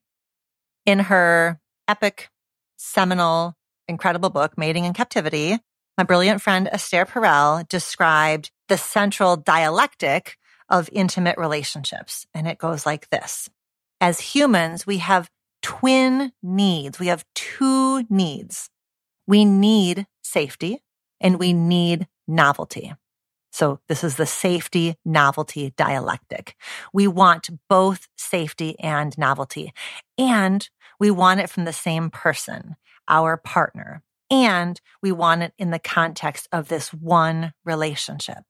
In 0.87 1.01
her 1.01 1.59
epic, 1.93 2.31
seminal, 2.79 3.55
incredible 3.87 4.31
book, 4.31 4.57
Mating 4.57 4.87
in 4.87 4.95
Captivity, 4.95 5.59
my 5.99 6.05
brilliant 6.05 6.41
friend 6.41 6.67
Esther 6.73 7.05
Perel 7.05 7.69
described 7.69 8.51
the 8.71 8.79
central 8.79 9.37
dialectic 9.37 10.39
of 10.71 10.89
intimate 10.91 11.37
relationships. 11.37 12.27
And 12.33 12.49
it 12.49 12.57
goes 12.57 12.87
like 12.87 13.11
this. 13.11 13.51
As 14.01 14.21
humans, 14.21 14.87
we 14.87 14.99
have 14.99 15.29
twin 15.61 16.33
needs. 16.43 16.99
We 16.99 17.09
have 17.09 17.27
two 17.35 18.05
needs. 18.09 18.71
We 19.27 19.45
need 19.45 20.07
safety 20.23 20.81
and 21.21 21.39
we 21.39 21.53
need 21.53 22.09
novelty. 22.27 22.95
So 23.53 23.81
this 23.87 24.03
is 24.03 24.17
the 24.17 24.25
safety 24.25 24.97
novelty 25.05 25.75
dialectic. 25.77 26.55
We 26.95 27.07
want 27.07 27.51
both 27.69 28.09
safety 28.17 28.81
and 28.81 29.17
novelty. 29.19 29.75
And 30.17 30.67
we 31.03 31.11
want 31.11 31.41
it 31.41 31.51
from 31.51 31.65
the 31.65 31.73
same 31.73 32.11
person, 32.11 32.77
our 33.09 33.37
partner. 33.37 34.05
And 34.31 34.81
we 35.03 35.11
want 35.11 35.43
it 35.43 35.53
in 35.59 35.73
the 35.73 35.81
context 35.81 36.47
of 36.53 36.69
this 36.69 36.95
one 36.95 37.53
relationship. 37.65 38.45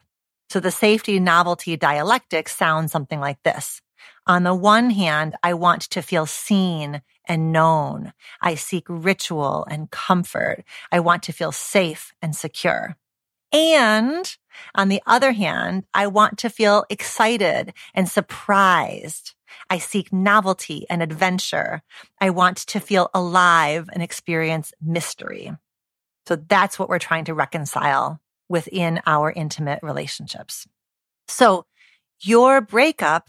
So 0.50 0.61
the 0.61 0.71
safety 0.71 1.18
novelty 1.18 1.78
dialectic 1.78 2.50
sounds 2.50 2.92
something 2.92 3.21
like 3.21 3.42
this. 3.42 3.80
On 4.26 4.42
the 4.42 4.54
one 4.54 4.90
hand, 4.90 5.35
I 5.42 5.54
want 5.54 5.88
to 5.92 6.02
feel 6.02 6.26
seen 6.26 7.00
and 7.26 7.52
known. 7.52 8.12
I 8.42 8.54
seek 8.56 8.85
ritual 8.87 9.66
and 9.71 9.90
comfort. 9.90 10.62
I 10.92 11.00
want 11.00 11.23
to 11.23 11.32
feel 11.32 11.52
safe 11.52 12.12
and 12.21 12.37
secure. 12.37 12.99
And 13.50 14.30
on 14.75 14.90
the 14.90 15.02
other 15.06 15.32
hand, 15.32 15.85
I 15.94 16.06
want 16.06 16.37
to 16.40 16.50
feel 16.50 16.85
excited 16.90 17.73
and 17.94 18.11
surprised. 18.11 19.32
I 19.71 19.78
seek 19.78 20.12
novelty 20.12 20.87
and 20.88 21.02
adventure. 21.02 21.82
I 22.21 22.30
want 22.30 22.59
to 22.59 22.80
feel 22.80 23.11
alive 23.14 23.88
and 23.92 24.02
experience 24.02 24.73
mystery. 24.80 25.52
So 26.26 26.37
that's 26.37 26.78
what 26.78 26.88
we're 26.88 26.99
trying 26.99 27.25
to 27.26 27.35
reconcile 27.35 28.21
within 28.49 29.00
our 29.06 29.30
intimate 29.30 29.80
relationships. 29.82 30.66
So 31.28 31.66
your 32.21 32.61
breakup 32.61 33.28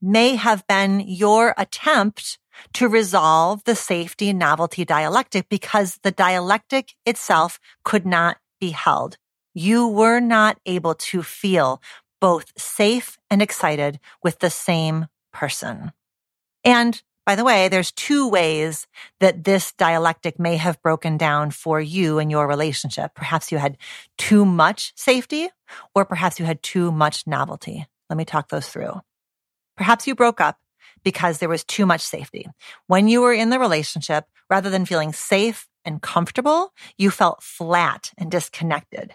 may 0.00 0.36
have 0.36 0.66
been 0.66 1.00
your 1.00 1.54
attempt 1.58 2.38
to 2.74 2.88
resolve 2.88 3.62
the 3.64 3.76
safety 3.76 4.30
and 4.30 4.38
novelty 4.38 4.84
dialectic 4.84 5.48
because 5.48 5.98
the 6.02 6.10
dialectic 6.10 6.94
itself 7.04 7.58
could 7.84 8.06
not 8.06 8.38
be 8.60 8.70
held. 8.70 9.16
You 9.54 9.88
were 9.88 10.20
not 10.20 10.58
able 10.66 10.94
to 10.94 11.22
feel 11.22 11.82
both 12.20 12.52
safe 12.58 13.18
and 13.30 13.42
excited 13.42 13.98
with 14.22 14.38
the 14.40 14.50
same 14.50 15.06
person. 15.32 15.92
And 16.64 17.00
by 17.26 17.36
the 17.36 17.44
way, 17.44 17.68
there's 17.68 17.92
two 17.92 18.28
ways 18.28 18.86
that 19.20 19.44
this 19.44 19.72
dialectic 19.72 20.38
may 20.38 20.56
have 20.56 20.82
broken 20.82 21.16
down 21.16 21.50
for 21.50 21.80
you 21.80 22.18
in 22.18 22.30
your 22.30 22.48
relationship. 22.48 23.14
Perhaps 23.14 23.52
you 23.52 23.58
had 23.58 23.76
too 24.18 24.44
much 24.44 24.92
safety 24.96 25.48
or 25.94 26.04
perhaps 26.04 26.40
you 26.40 26.46
had 26.46 26.62
too 26.62 26.90
much 26.90 27.26
novelty. 27.26 27.86
Let 28.08 28.16
me 28.16 28.24
talk 28.24 28.48
those 28.48 28.68
through. 28.68 29.00
Perhaps 29.76 30.06
you 30.06 30.14
broke 30.14 30.40
up 30.40 30.58
because 31.04 31.38
there 31.38 31.48
was 31.48 31.64
too 31.64 31.86
much 31.86 32.00
safety. 32.00 32.48
When 32.86 33.06
you 33.06 33.20
were 33.20 33.32
in 33.32 33.50
the 33.50 33.60
relationship, 33.60 34.24
rather 34.48 34.68
than 34.68 34.84
feeling 34.84 35.12
safe 35.12 35.68
and 35.84 36.02
comfortable, 36.02 36.72
you 36.98 37.10
felt 37.10 37.42
flat 37.42 38.12
and 38.18 38.30
disconnected 38.30 39.14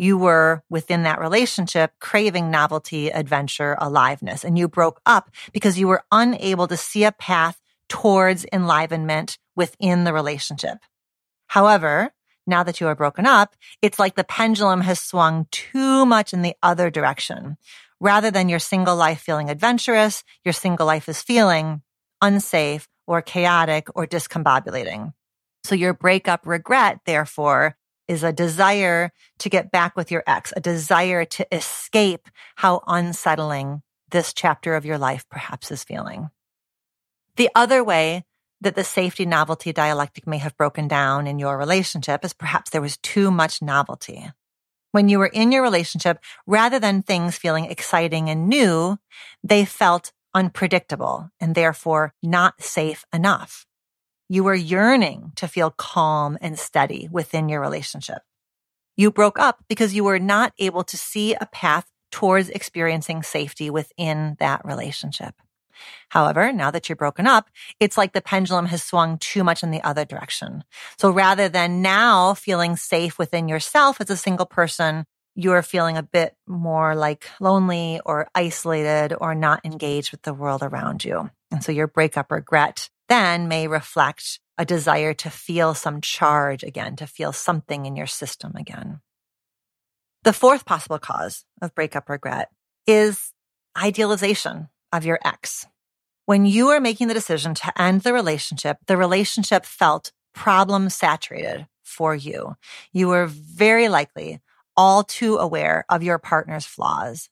you 0.00 0.16
were 0.16 0.62
within 0.70 1.02
that 1.02 1.20
relationship 1.20 1.92
craving 2.00 2.50
novelty, 2.50 3.10
adventure, 3.10 3.76
aliveness, 3.78 4.44
and 4.44 4.58
you 4.58 4.66
broke 4.66 4.98
up 5.04 5.30
because 5.52 5.78
you 5.78 5.86
were 5.86 6.02
unable 6.10 6.66
to 6.66 6.76
see 6.76 7.04
a 7.04 7.12
path 7.12 7.60
towards 7.90 8.46
enlivenment 8.50 9.36
within 9.56 10.04
the 10.04 10.14
relationship. 10.14 10.78
However, 11.48 12.12
now 12.46 12.62
that 12.62 12.80
you 12.80 12.86
are 12.86 12.94
broken 12.94 13.26
up, 13.26 13.54
it's 13.82 13.98
like 13.98 14.14
the 14.14 14.24
pendulum 14.24 14.80
has 14.80 14.98
swung 14.98 15.46
too 15.50 16.06
much 16.06 16.32
in 16.32 16.40
the 16.40 16.56
other 16.62 16.88
direction. 16.88 17.58
Rather 18.00 18.30
than 18.30 18.48
your 18.48 18.58
single 18.58 18.96
life 18.96 19.20
feeling 19.20 19.50
adventurous, 19.50 20.24
your 20.46 20.54
single 20.54 20.86
life 20.86 21.10
is 21.10 21.20
feeling 21.20 21.82
unsafe 22.22 22.88
or 23.06 23.20
chaotic 23.20 23.88
or 23.94 24.06
discombobulating. 24.06 25.12
So 25.64 25.74
your 25.74 25.92
breakup 25.92 26.46
regret, 26.46 27.00
therefore, 27.04 27.76
is 28.10 28.24
a 28.24 28.32
desire 28.32 29.12
to 29.38 29.48
get 29.48 29.70
back 29.70 29.94
with 29.94 30.10
your 30.10 30.24
ex, 30.26 30.52
a 30.56 30.60
desire 30.60 31.24
to 31.24 31.46
escape 31.54 32.28
how 32.56 32.82
unsettling 32.88 33.82
this 34.10 34.32
chapter 34.32 34.74
of 34.74 34.84
your 34.84 34.98
life 34.98 35.24
perhaps 35.30 35.70
is 35.70 35.84
feeling. 35.84 36.28
The 37.36 37.50
other 37.54 37.84
way 37.84 38.24
that 38.60 38.74
the 38.74 38.82
safety 38.82 39.24
novelty 39.24 39.72
dialectic 39.72 40.26
may 40.26 40.38
have 40.38 40.56
broken 40.56 40.88
down 40.88 41.28
in 41.28 41.38
your 41.38 41.56
relationship 41.56 42.24
is 42.24 42.32
perhaps 42.32 42.70
there 42.70 42.82
was 42.82 42.96
too 42.96 43.30
much 43.30 43.62
novelty. 43.62 44.28
When 44.90 45.08
you 45.08 45.20
were 45.20 45.26
in 45.26 45.52
your 45.52 45.62
relationship, 45.62 46.18
rather 46.48 46.80
than 46.80 47.02
things 47.02 47.38
feeling 47.38 47.66
exciting 47.66 48.28
and 48.28 48.48
new, 48.48 48.98
they 49.44 49.64
felt 49.64 50.10
unpredictable 50.34 51.30
and 51.38 51.54
therefore 51.54 52.12
not 52.24 52.60
safe 52.60 53.04
enough. 53.12 53.66
You 54.32 54.44
were 54.44 54.54
yearning 54.54 55.32
to 55.36 55.48
feel 55.48 55.72
calm 55.72 56.38
and 56.40 56.56
steady 56.56 57.08
within 57.10 57.48
your 57.48 57.60
relationship. 57.60 58.22
You 58.96 59.10
broke 59.10 59.40
up 59.40 59.64
because 59.68 59.92
you 59.92 60.04
were 60.04 60.20
not 60.20 60.52
able 60.56 60.84
to 60.84 60.96
see 60.96 61.34
a 61.34 61.46
path 61.46 61.84
towards 62.12 62.48
experiencing 62.48 63.24
safety 63.24 63.70
within 63.70 64.36
that 64.38 64.64
relationship. 64.64 65.34
However, 66.10 66.52
now 66.52 66.70
that 66.70 66.88
you're 66.88 66.94
broken 66.94 67.26
up, 67.26 67.50
it's 67.80 67.98
like 67.98 68.12
the 68.12 68.22
pendulum 68.22 68.66
has 68.66 68.84
swung 68.84 69.18
too 69.18 69.42
much 69.42 69.64
in 69.64 69.72
the 69.72 69.82
other 69.82 70.04
direction. 70.04 70.62
So 70.96 71.10
rather 71.10 71.48
than 71.48 71.82
now 71.82 72.34
feeling 72.34 72.76
safe 72.76 73.18
within 73.18 73.48
yourself 73.48 74.00
as 74.00 74.10
a 74.10 74.16
single 74.16 74.46
person, 74.46 75.06
you're 75.34 75.62
feeling 75.62 75.96
a 75.96 76.04
bit 76.04 76.36
more 76.46 76.94
like 76.94 77.28
lonely 77.40 78.00
or 78.06 78.28
isolated 78.32 79.12
or 79.20 79.34
not 79.34 79.64
engaged 79.64 80.12
with 80.12 80.22
the 80.22 80.34
world 80.34 80.62
around 80.62 81.04
you. 81.04 81.30
And 81.50 81.64
so 81.64 81.72
your 81.72 81.88
breakup 81.88 82.30
regret 82.30 82.90
then 83.10 83.48
may 83.48 83.66
reflect 83.66 84.38
a 84.56 84.64
desire 84.64 85.12
to 85.12 85.28
feel 85.28 85.74
some 85.74 86.00
charge 86.00 86.62
again, 86.62 86.96
to 86.96 87.06
feel 87.06 87.32
something 87.32 87.84
in 87.84 87.96
your 87.96 88.06
system 88.06 88.52
again. 88.54 89.00
The 90.22 90.32
fourth 90.32 90.64
possible 90.64 90.98
cause 90.98 91.44
of 91.60 91.74
breakup 91.74 92.08
regret 92.08 92.50
is 92.86 93.32
idealization 93.76 94.68
of 94.92 95.04
your 95.04 95.18
ex. 95.24 95.66
When 96.26 96.46
you 96.46 96.68
are 96.68 96.80
making 96.80 97.08
the 97.08 97.14
decision 97.14 97.54
to 97.54 97.82
end 97.82 98.02
the 98.02 98.12
relationship, 98.12 98.76
the 98.86 98.96
relationship 98.96 99.64
felt 99.64 100.12
problem 100.32 100.88
saturated 100.88 101.66
for 101.82 102.14
you. 102.14 102.54
You 102.92 103.08
were 103.08 103.26
very 103.26 103.88
likely 103.88 104.40
all 104.76 105.02
too 105.02 105.36
aware 105.36 105.84
of 105.88 106.04
your 106.04 106.18
partner's 106.18 106.64
flaws. 106.64 107.28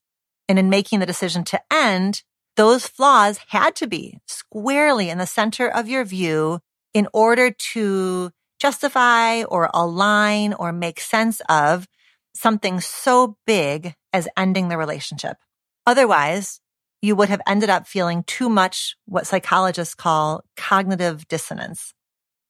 And 0.48 0.58
in 0.58 0.70
making 0.70 0.98
the 0.98 1.06
decision 1.06 1.44
to 1.44 1.60
end, 1.72 2.22
those 2.58 2.88
flaws 2.88 3.38
had 3.46 3.76
to 3.76 3.86
be 3.86 4.18
squarely 4.26 5.08
in 5.10 5.18
the 5.18 5.26
center 5.26 5.68
of 5.68 5.88
your 5.88 6.04
view 6.04 6.58
in 6.92 7.06
order 7.14 7.52
to 7.52 8.32
justify 8.58 9.44
or 9.44 9.70
align 9.72 10.52
or 10.52 10.72
make 10.72 10.98
sense 10.98 11.40
of 11.48 11.86
something 12.34 12.80
so 12.80 13.36
big 13.46 13.94
as 14.12 14.26
ending 14.36 14.66
the 14.66 14.76
relationship. 14.76 15.36
Otherwise, 15.86 16.60
you 17.00 17.14
would 17.14 17.28
have 17.28 17.40
ended 17.46 17.70
up 17.70 17.86
feeling 17.86 18.24
too 18.24 18.48
much 18.48 18.96
what 19.06 19.28
psychologists 19.28 19.94
call 19.94 20.42
cognitive 20.56 21.28
dissonance. 21.28 21.94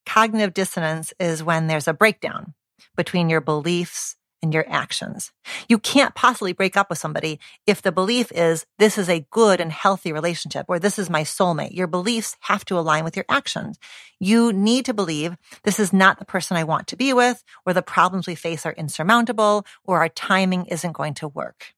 Cognitive 0.07 0.55
dissonance 0.55 1.13
is 1.19 1.43
when 1.43 1.67
there's 1.67 1.87
a 1.87 1.93
breakdown 1.93 2.55
between 2.97 3.29
your 3.29 3.41
beliefs 3.41 4.15
and 4.41 4.53
your 4.53 4.65
actions. 4.69 5.31
You 5.67 5.77
can't 5.77 6.15
possibly 6.15 6.53
break 6.53 6.77
up 6.77 6.89
with 6.89 6.99
somebody 6.99 7.39
if 7.67 7.81
the 7.81 7.91
belief 7.91 8.31
is 8.31 8.65
this 8.77 8.97
is 8.97 9.09
a 9.09 9.25
good 9.31 9.59
and 9.59 9.71
healthy 9.71 10.11
relationship 10.13 10.65
or 10.69 10.79
this 10.79 10.97
is 10.97 11.09
my 11.09 11.23
soulmate. 11.23 11.73
Your 11.73 11.87
beliefs 11.87 12.37
have 12.41 12.63
to 12.65 12.77
align 12.77 13.03
with 13.03 13.15
your 13.15 13.25
actions. 13.29 13.77
You 14.19 14.53
need 14.53 14.85
to 14.85 14.93
believe 14.93 15.35
this 15.63 15.79
is 15.79 15.91
not 15.93 16.19
the 16.19 16.25
person 16.25 16.57
I 16.57 16.63
want 16.63 16.87
to 16.87 16.97
be 16.97 17.13
with 17.13 17.43
or 17.65 17.73
the 17.73 17.81
problems 17.81 18.27
we 18.27 18.35
face 18.35 18.65
are 18.65 18.73
insurmountable 18.73 19.65
or 19.83 19.99
our 19.99 20.09
timing 20.09 20.65
isn't 20.65 20.93
going 20.93 21.15
to 21.15 21.27
work. 21.27 21.73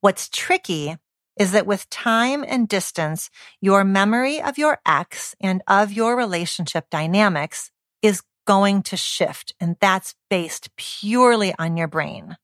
What's 0.00 0.28
tricky 0.28 0.96
is 1.38 1.52
that 1.52 1.66
with 1.66 1.88
time 1.88 2.44
and 2.46 2.68
distance, 2.68 3.30
your 3.60 3.84
memory 3.84 4.42
of 4.42 4.58
your 4.58 4.78
ex 4.86 5.34
and 5.40 5.62
of 5.66 5.92
your 5.92 6.16
relationship 6.16 6.90
dynamics 6.90 7.70
is 8.02 8.22
going 8.50 8.82
to 8.82 8.96
shift. 8.96 9.54
And 9.60 9.76
that's 9.78 10.16
based 10.28 10.74
purely 10.74 11.54
on 11.56 11.76
your 11.76 11.86
brain, 11.86 12.36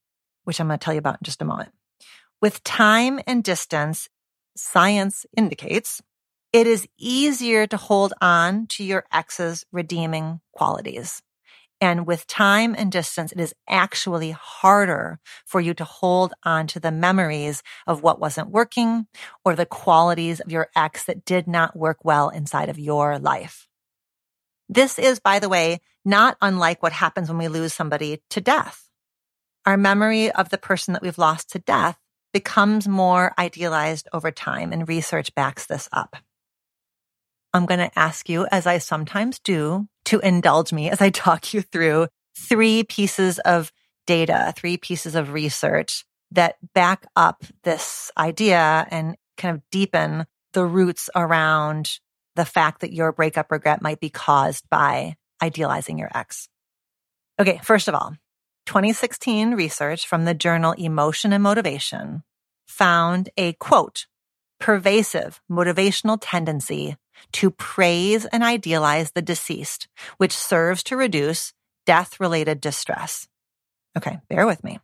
which 0.45 0.61
I'm 0.61 0.69
going 0.69 0.79
to 0.79 0.85
tell 0.85 0.95
you 0.95 1.01
about 1.01 1.15
in 1.15 1.25
just 1.25 1.43
a 1.43 1.45
moment. 1.45 1.73
With 2.41 2.63
time 2.63 3.19
and 3.27 3.43
distance, 3.43 4.09
science 4.57 5.27
indicates 5.37 6.01
it 6.53 6.69
is 6.69 6.87
easier 6.97 7.67
to 7.67 7.77
hold 7.77 8.15
on 8.21 8.69
to 8.69 8.85
your 8.85 9.05
ex's 9.13 9.65
redeeming 9.73 10.41
qualities. 10.53 11.23
And 11.81 12.07
with 12.07 12.29
time 12.29 12.77
and 12.79 12.93
distance, 12.93 13.33
it 13.33 13.41
is 13.41 13.53
actually 13.69 14.31
harder 14.31 15.19
for 15.45 15.61
you 15.61 15.75
to 15.75 15.85
hold 15.85 16.35
on 16.45 16.69
to 16.69 16.79
the 16.79 16.93
memories 16.93 17.65
of 17.85 18.05
what 18.05 18.21
wasn't 18.21 18.51
working 18.51 19.09
or 19.45 19.57
the 19.57 19.67
qualities 19.67 20.39
of 20.39 20.53
your 20.53 20.69
ex 20.77 21.03
that 21.07 21.25
did 21.25 21.49
not 21.49 21.75
work 21.75 21.99
well 22.05 22.29
inside 22.29 22.69
of 22.69 22.79
your 22.79 23.19
life. 23.19 23.67
This 24.69 24.99
is, 24.99 25.19
by 25.21 25.39
the 25.39 25.49
way, 25.49 25.81
not 26.07 26.39
unlike 26.41 26.83
what 26.83 26.93
happens 26.93 27.29
when 27.29 27.39
we 27.39 27.49
lose 27.49 27.75
somebody 27.75 28.23
to 28.31 28.41
death. 28.41 28.89
Our 29.67 29.77
memory 29.77 30.31
of 30.31 30.49
the 30.49 30.59
person 30.59 30.95
that 30.95 31.03
we've 31.03 31.19
lost 31.19 31.51
to 31.51 31.59
death 31.59 31.99
becomes 32.33 32.87
more 32.87 33.35
idealized 33.39 34.09
over 34.13 34.31
time, 34.31 34.73
and 34.73 34.89
research 34.89 35.35
backs 35.35 35.67
this 35.67 35.89
up. 35.93 36.17
I'm 37.53 37.67
going 37.67 37.81
to 37.81 37.99
ask 37.99 38.29
you, 38.29 38.47
as 38.51 38.67
I 38.67 38.79
sometimes 38.79 39.39
do, 39.39 39.89
to 40.07 40.21
indulge 40.21 40.73
me 40.73 40.91
as 40.91 41.01
I 41.01 41.11
talk 41.11 41.53
you 41.53 41.63
through 41.63 42.09
three 42.37 42.85
pieces 42.85 43.39
of 43.41 43.73
data, 44.07 44.53
three 44.57 44.77
pieces 44.77 45.15
of 45.15 45.33
research 45.33 46.05
that 46.31 46.57
back 46.75 47.07
up 47.17 47.43
this 47.65 48.11
idea 48.19 48.87
and 48.91 49.17
kind 49.37 49.57
of 49.57 49.63
deepen 49.71 50.27
the 50.53 50.65
roots 50.65 51.09
around 51.15 51.99
the 52.37 52.45
fact 52.45 52.83
that 52.83 52.93
your 52.93 53.13
breakup 53.13 53.51
regret 53.51 53.83
might 53.83 54.01
be 54.01 54.11
caused 54.11 54.69
by 54.71 55.17
idealizing 55.43 55.99
your 55.99 56.11
ex. 56.15 56.49
Okay, 57.39 57.61
first 57.63 57.89
of 57.89 57.95
all, 57.95 58.17
2016 58.67 59.53
research 59.55 60.07
from 60.07 60.25
the 60.25 60.35
journal 60.35 60.73
Emotion 60.73 61.33
and 61.33 61.43
Motivation 61.43 62.23
found 62.67 63.29
a 63.37 63.53
quote, 63.55 64.07
pervasive 64.59 65.41
motivational 65.51 66.19
tendency 66.21 66.97
to 67.33 67.51
praise 67.51 68.25
and 68.27 68.43
idealize 68.43 69.13
the 69.13 69.23
deceased, 69.23 69.89
which 70.17 70.37
serves 70.37 70.83
to 70.85 70.97
reduce 70.97 71.53
death 71.85 72.21
related 72.21 72.61
distress. 72.61 73.29
Okay, 73.97 74.19
bear 74.29 74.47
with 74.47 74.63
me. 74.65 74.79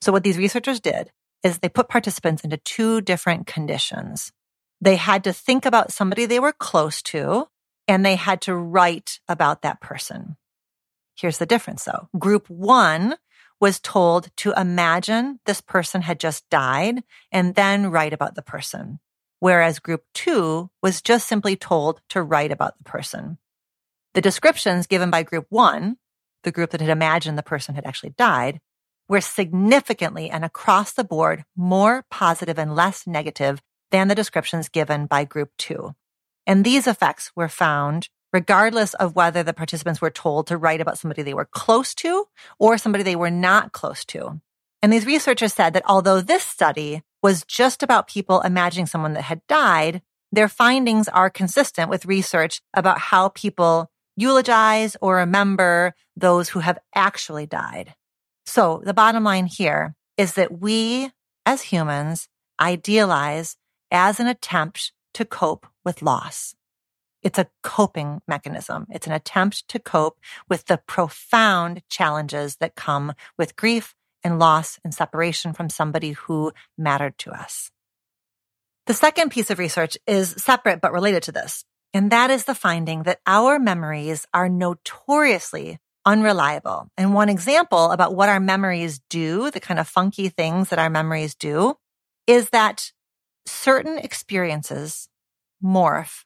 So, 0.00 0.12
what 0.12 0.22
these 0.22 0.38
researchers 0.38 0.80
did 0.80 1.10
is 1.42 1.58
they 1.58 1.68
put 1.68 1.88
participants 1.88 2.44
into 2.44 2.56
two 2.56 3.00
different 3.00 3.46
conditions. 3.46 4.32
They 4.80 4.96
had 4.96 5.24
to 5.24 5.32
think 5.32 5.66
about 5.66 5.92
somebody 5.92 6.26
they 6.26 6.40
were 6.40 6.52
close 6.52 7.02
to, 7.02 7.48
and 7.86 8.04
they 8.04 8.16
had 8.16 8.40
to 8.42 8.54
write 8.54 9.20
about 9.28 9.62
that 9.62 9.80
person. 9.80 10.36
Here's 11.16 11.38
the 11.38 11.46
difference 11.46 11.84
though. 11.84 12.08
Group 12.18 12.48
one 12.48 13.16
was 13.60 13.80
told 13.80 14.30
to 14.38 14.52
imagine 14.56 15.40
this 15.46 15.60
person 15.60 16.02
had 16.02 16.20
just 16.20 16.48
died 16.50 17.02
and 17.30 17.54
then 17.54 17.90
write 17.90 18.12
about 18.12 18.34
the 18.34 18.42
person 18.42 18.98
whereas 19.44 19.78
group 19.78 20.02
two 20.14 20.70
was 20.82 21.02
just 21.02 21.28
simply 21.28 21.54
told 21.54 22.00
to 22.08 22.22
write 22.22 22.50
about 22.50 22.78
the 22.78 22.84
person. 22.84 23.36
The 24.14 24.22
descriptions 24.22 24.86
given 24.86 25.10
by 25.10 25.22
group 25.22 25.44
one, 25.50 25.98
the 26.44 26.50
group 26.50 26.70
that 26.70 26.80
had 26.80 26.88
imagined 26.88 27.36
the 27.36 27.42
person 27.42 27.74
had 27.74 27.84
actually 27.84 28.14
died, 28.16 28.58
were 29.06 29.20
significantly 29.20 30.30
and 30.30 30.46
across 30.46 30.94
the 30.94 31.04
board 31.04 31.44
more 31.54 32.06
positive 32.10 32.58
and 32.58 32.74
less 32.74 33.06
negative 33.06 33.60
than 33.90 34.08
the 34.08 34.14
descriptions 34.14 34.70
given 34.70 35.04
by 35.04 35.24
group 35.24 35.50
two. 35.58 35.94
And 36.46 36.64
these 36.64 36.86
effects 36.86 37.32
were 37.34 37.48
found 37.48 38.08
regardless 38.32 38.94
of 38.94 39.14
whether 39.14 39.44
the 39.44 39.54
participants 39.54 40.00
were 40.00 40.10
told 40.10 40.48
to 40.48 40.56
write 40.56 40.80
about 40.80 40.98
somebody 40.98 41.22
they 41.22 41.34
were 41.34 41.44
close 41.44 41.94
to 41.94 42.26
or 42.58 42.76
somebody 42.76 43.04
they 43.04 43.14
were 43.14 43.30
not 43.30 43.72
close 43.72 44.04
to. 44.04 44.40
And 44.82 44.92
these 44.92 45.06
researchers 45.06 45.54
said 45.54 45.72
that 45.74 45.84
although 45.86 46.20
this 46.20 46.42
study 46.42 47.02
was 47.22 47.44
just 47.44 47.82
about 47.82 48.08
people 48.08 48.40
imagining 48.40 48.86
someone 48.86 49.12
that 49.14 49.22
had 49.22 49.40
died, 49.46 50.02
their 50.32 50.48
findings 50.48 51.08
are 51.08 51.30
consistent 51.30 51.88
with 51.88 52.06
research 52.06 52.60
about 52.74 52.98
how 52.98 53.28
people 53.28 53.88
eulogize 54.16 54.96
or 55.00 55.16
remember 55.16 55.94
those 56.16 56.48
who 56.48 56.58
have 56.58 56.78
actually 56.94 57.46
died. 57.46 57.94
So 58.46 58.82
the 58.84 58.94
bottom 58.94 59.22
line 59.22 59.46
here 59.46 59.94
is 60.18 60.34
that 60.34 60.60
we 60.60 61.10
as 61.46 61.62
humans 61.62 62.28
idealize 62.60 63.56
as 63.92 64.18
an 64.18 64.26
attempt 64.26 64.92
to 65.14 65.24
cope 65.24 65.66
with 65.84 66.02
loss. 66.02 66.54
It's 67.22 67.38
a 67.38 67.48
coping 67.62 68.20
mechanism. 68.28 68.86
It's 68.90 69.06
an 69.06 69.12
attempt 69.14 69.66
to 69.68 69.78
cope 69.78 70.18
with 70.48 70.66
the 70.66 70.78
profound 70.86 71.82
challenges 71.88 72.56
that 72.56 72.76
come 72.76 73.14
with 73.38 73.56
grief 73.56 73.94
and 74.22 74.38
loss 74.38 74.78
and 74.84 74.94
separation 74.94 75.52
from 75.52 75.70
somebody 75.70 76.12
who 76.12 76.52
mattered 76.76 77.16
to 77.18 77.30
us. 77.30 77.70
The 78.86 78.94
second 78.94 79.30
piece 79.30 79.50
of 79.50 79.58
research 79.58 79.96
is 80.06 80.34
separate 80.36 80.82
but 80.82 80.92
related 80.92 81.22
to 81.24 81.32
this, 81.32 81.64
and 81.94 82.10
that 82.10 82.30
is 82.30 82.44
the 82.44 82.54
finding 82.54 83.04
that 83.04 83.20
our 83.26 83.58
memories 83.58 84.26
are 84.34 84.48
notoriously 84.48 85.78
unreliable. 86.04 86.88
And 86.98 87.14
one 87.14 87.30
example 87.30 87.90
about 87.90 88.14
what 88.14 88.28
our 88.28 88.40
memories 88.40 89.00
do, 89.08 89.50
the 89.50 89.60
kind 89.60 89.80
of 89.80 89.88
funky 89.88 90.28
things 90.28 90.68
that 90.68 90.78
our 90.78 90.90
memories 90.90 91.34
do, 91.34 91.76
is 92.26 92.50
that 92.50 92.92
certain 93.46 93.98
experiences 93.98 95.08
morph 95.62 96.24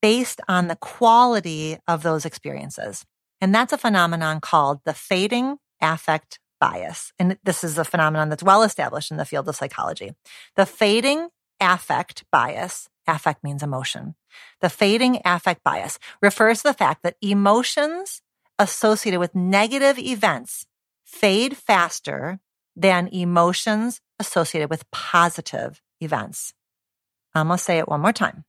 based 0.00 0.40
on 0.48 0.68
the 0.68 0.76
quality 0.76 1.78
of 1.86 2.02
those 2.02 2.24
experiences. 2.24 3.04
And 3.40 3.54
that's 3.54 3.72
a 3.72 3.78
phenomenon 3.78 4.40
called 4.40 4.80
the 4.84 4.94
fading 4.94 5.58
affect 5.80 6.38
bias. 6.60 7.12
And 7.18 7.38
this 7.44 7.62
is 7.62 7.78
a 7.78 7.84
phenomenon 7.84 8.28
that's 8.28 8.42
well 8.42 8.62
established 8.62 9.10
in 9.10 9.16
the 9.16 9.24
field 9.24 9.48
of 9.48 9.56
psychology. 9.56 10.12
The 10.56 10.66
fading 10.66 11.28
affect 11.60 12.24
bias, 12.30 12.88
affect 13.06 13.44
means 13.44 13.62
emotion. 13.62 14.14
The 14.60 14.70
fading 14.70 15.20
affect 15.24 15.62
bias 15.64 15.98
refers 16.20 16.58
to 16.58 16.68
the 16.68 16.74
fact 16.74 17.02
that 17.02 17.16
emotions 17.22 18.22
associated 18.58 19.20
with 19.20 19.34
negative 19.34 19.98
events 19.98 20.66
fade 21.04 21.56
faster 21.56 22.40
than 22.76 23.08
emotions 23.08 24.00
associated 24.18 24.70
with 24.70 24.88
positive 24.90 25.80
events. 26.00 26.54
I'm 27.40 27.48
going 27.48 27.58
to 27.58 27.64
say 27.64 27.78
it 27.78 27.88
one 27.88 28.00
more 28.00 28.12
time. 28.12 28.44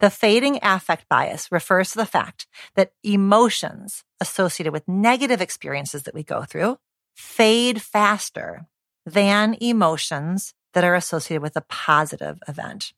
The 0.00 0.10
fading 0.10 0.58
affect 0.62 1.08
bias 1.08 1.50
refers 1.52 1.92
to 1.92 1.98
the 1.98 2.06
fact 2.06 2.46
that 2.74 2.92
emotions 3.04 4.04
associated 4.20 4.72
with 4.72 4.88
negative 4.88 5.40
experiences 5.40 6.02
that 6.04 6.14
we 6.14 6.22
go 6.22 6.42
through 6.42 6.78
fade 7.14 7.82
faster 7.82 8.66
than 9.06 9.56
emotions 9.60 10.54
that 10.74 10.84
are 10.84 10.94
associated 10.94 11.42
with 11.42 11.56
a 11.56 11.62
positive 11.62 12.38
event. 12.48 12.92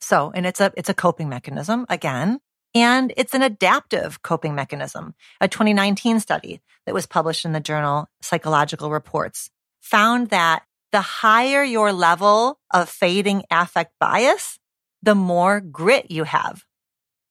So, 0.00 0.32
and 0.34 0.46
it's 0.46 0.60
a, 0.60 0.72
it's 0.76 0.88
a 0.88 0.94
coping 0.94 1.28
mechanism 1.28 1.86
again, 1.88 2.40
and 2.74 3.12
it's 3.16 3.34
an 3.34 3.42
adaptive 3.42 4.22
coping 4.22 4.54
mechanism. 4.54 5.14
A 5.40 5.48
2019 5.48 6.20
study 6.20 6.60
that 6.86 6.94
was 6.94 7.06
published 7.06 7.44
in 7.44 7.52
the 7.52 7.60
journal 7.60 8.06
Psychological 8.22 8.90
Reports 8.90 9.50
found 9.80 10.28
that 10.28 10.62
the 10.92 11.00
higher 11.00 11.62
your 11.62 11.92
level 11.92 12.58
of 12.72 12.88
fading 12.88 13.44
affect 13.50 13.92
bias, 14.00 14.58
the 15.02 15.14
more 15.14 15.60
grit 15.60 16.10
you 16.10 16.24
have. 16.24 16.64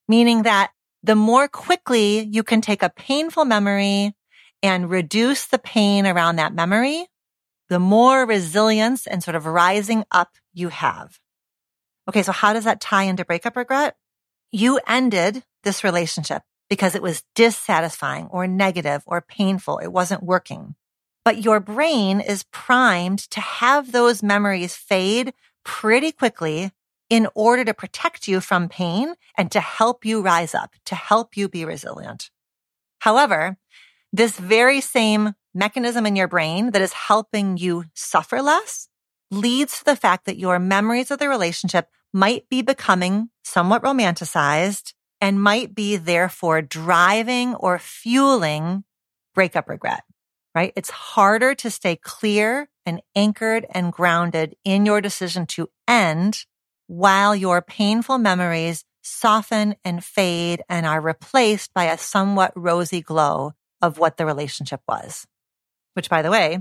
Meaning 0.07 0.43
that 0.43 0.71
the 1.03 1.15
more 1.15 1.47
quickly 1.47 2.21
you 2.21 2.43
can 2.43 2.61
take 2.61 2.83
a 2.83 2.89
painful 2.89 3.45
memory 3.45 4.13
and 4.61 4.89
reduce 4.89 5.45
the 5.45 5.59
pain 5.59 6.05
around 6.05 6.37
that 6.37 6.53
memory, 6.53 7.07
the 7.69 7.79
more 7.79 8.25
resilience 8.25 9.07
and 9.07 9.23
sort 9.23 9.35
of 9.35 9.45
rising 9.45 10.03
up 10.11 10.31
you 10.53 10.69
have. 10.69 11.19
Okay, 12.07 12.23
so 12.23 12.31
how 12.31 12.53
does 12.53 12.63
that 12.63 12.81
tie 12.81 13.03
into 13.03 13.23
breakup 13.23 13.55
regret? 13.55 13.95
You 14.51 14.79
ended 14.87 15.43
this 15.63 15.83
relationship 15.83 16.41
because 16.69 16.95
it 16.95 17.01
was 17.01 17.23
dissatisfying 17.35 18.27
or 18.27 18.47
negative 18.47 19.03
or 19.05 19.21
painful. 19.21 19.77
It 19.77 19.91
wasn't 19.91 20.23
working. 20.23 20.75
But 21.25 21.43
your 21.43 21.59
brain 21.59 22.21
is 22.21 22.43
primed 22.51 23.19
to 23.31 23.39
have 23.39 23.91
those 23.91 24.23
memories 24.23 24.75
fade 24.75 25.33
pretty 25.63 26.11
quickly 26.11 26.71
in 27.09 27.27
order 27.35 27.65
to 27.65 27.73
protect 27.73 28.27
you 28.27 28.39
from 28.39 28.69
pain 28.69 29.15
and 29.37 29.51
to 29.51 29.59
help 29.59 30.05
you 30.05 30.21
rise 30.21 30.53
up, 30.53 30.73
to 30.85 30.95
help 30.95 31.35
you 31.35 31.49
be 31.49 31.65
resilient. 31.65 32.29
However, 32.99 33.57
this 34.13 34.37
very 34.37 34.81
same 34.81 35.33
mechanism 35.53 36.05
in 36.05 36.15
your 36.15 36.27
brain 36.27 36.71
that 36.71 36.81
is 36.81 36.93
helping 36.93 37.57
you 37.57 37.85
suffer 37.93 38.41
less 38.41 38.87
leads 39.31 39.79
to 39.79 39.85
the 39.85 39.95
fact 39.95 40.25
that 40.25 40.37
your 40.37 40.59
memories 40.59 41.11
of 41.11 41.19
the 41.19 41.29
relationship 41.29 41.89
might 42.13 42.49
be 42.49 42.61
becoming 42.61 43.29
somewhat 43.43 43.83
romanticized 43.83 44.93
and 45.21 45.41
might 45.41 45.75
be 45.75 45.97
therefore 45.97 46.61
driving 46.61 47.53
or 47.55 47.77
fueling 47.77 48.83
breakup 49.35 49.69
regret, 49.69 50.03
right? 50.59 50.73
It's 50.75 50.89
harder 50.89 51.55
to 51.55 51.71
stay 51.71 51.95
clear 51.95 52.67
and 52.85 53.01
anchored 53.15 53.65
and 53.69 53.93
grounded 53.93 54.57
in 54.65 54.85
your 54.85 54.99
decision 54.99 55.45
to 55.45 55.69
end 55.87 56.45
while 56.87 57.33
your 57.33 57.61
painful 57.61 58.17
memories 58.17 58.83
soften 59.01 59.75
and 59.85 60.03
fade 60.03 60.61
and 60.67 60.85
are 60.85 60.99
replaced 60.99 61.73
by 61.73 61.85
a 61.85 61.97
somewhat 61.97 62.51
rosy 62.57 62.99
glow 62.99 63.53
of 63.81 63.99
what 63.99 64.17
the 64.17 64.25
relationship 64.25 64.81
was. 64.85 65.25
Which, 65.93 66.09
by 66.09 66.21
the 66.21 66.31
way, 66.31 66.59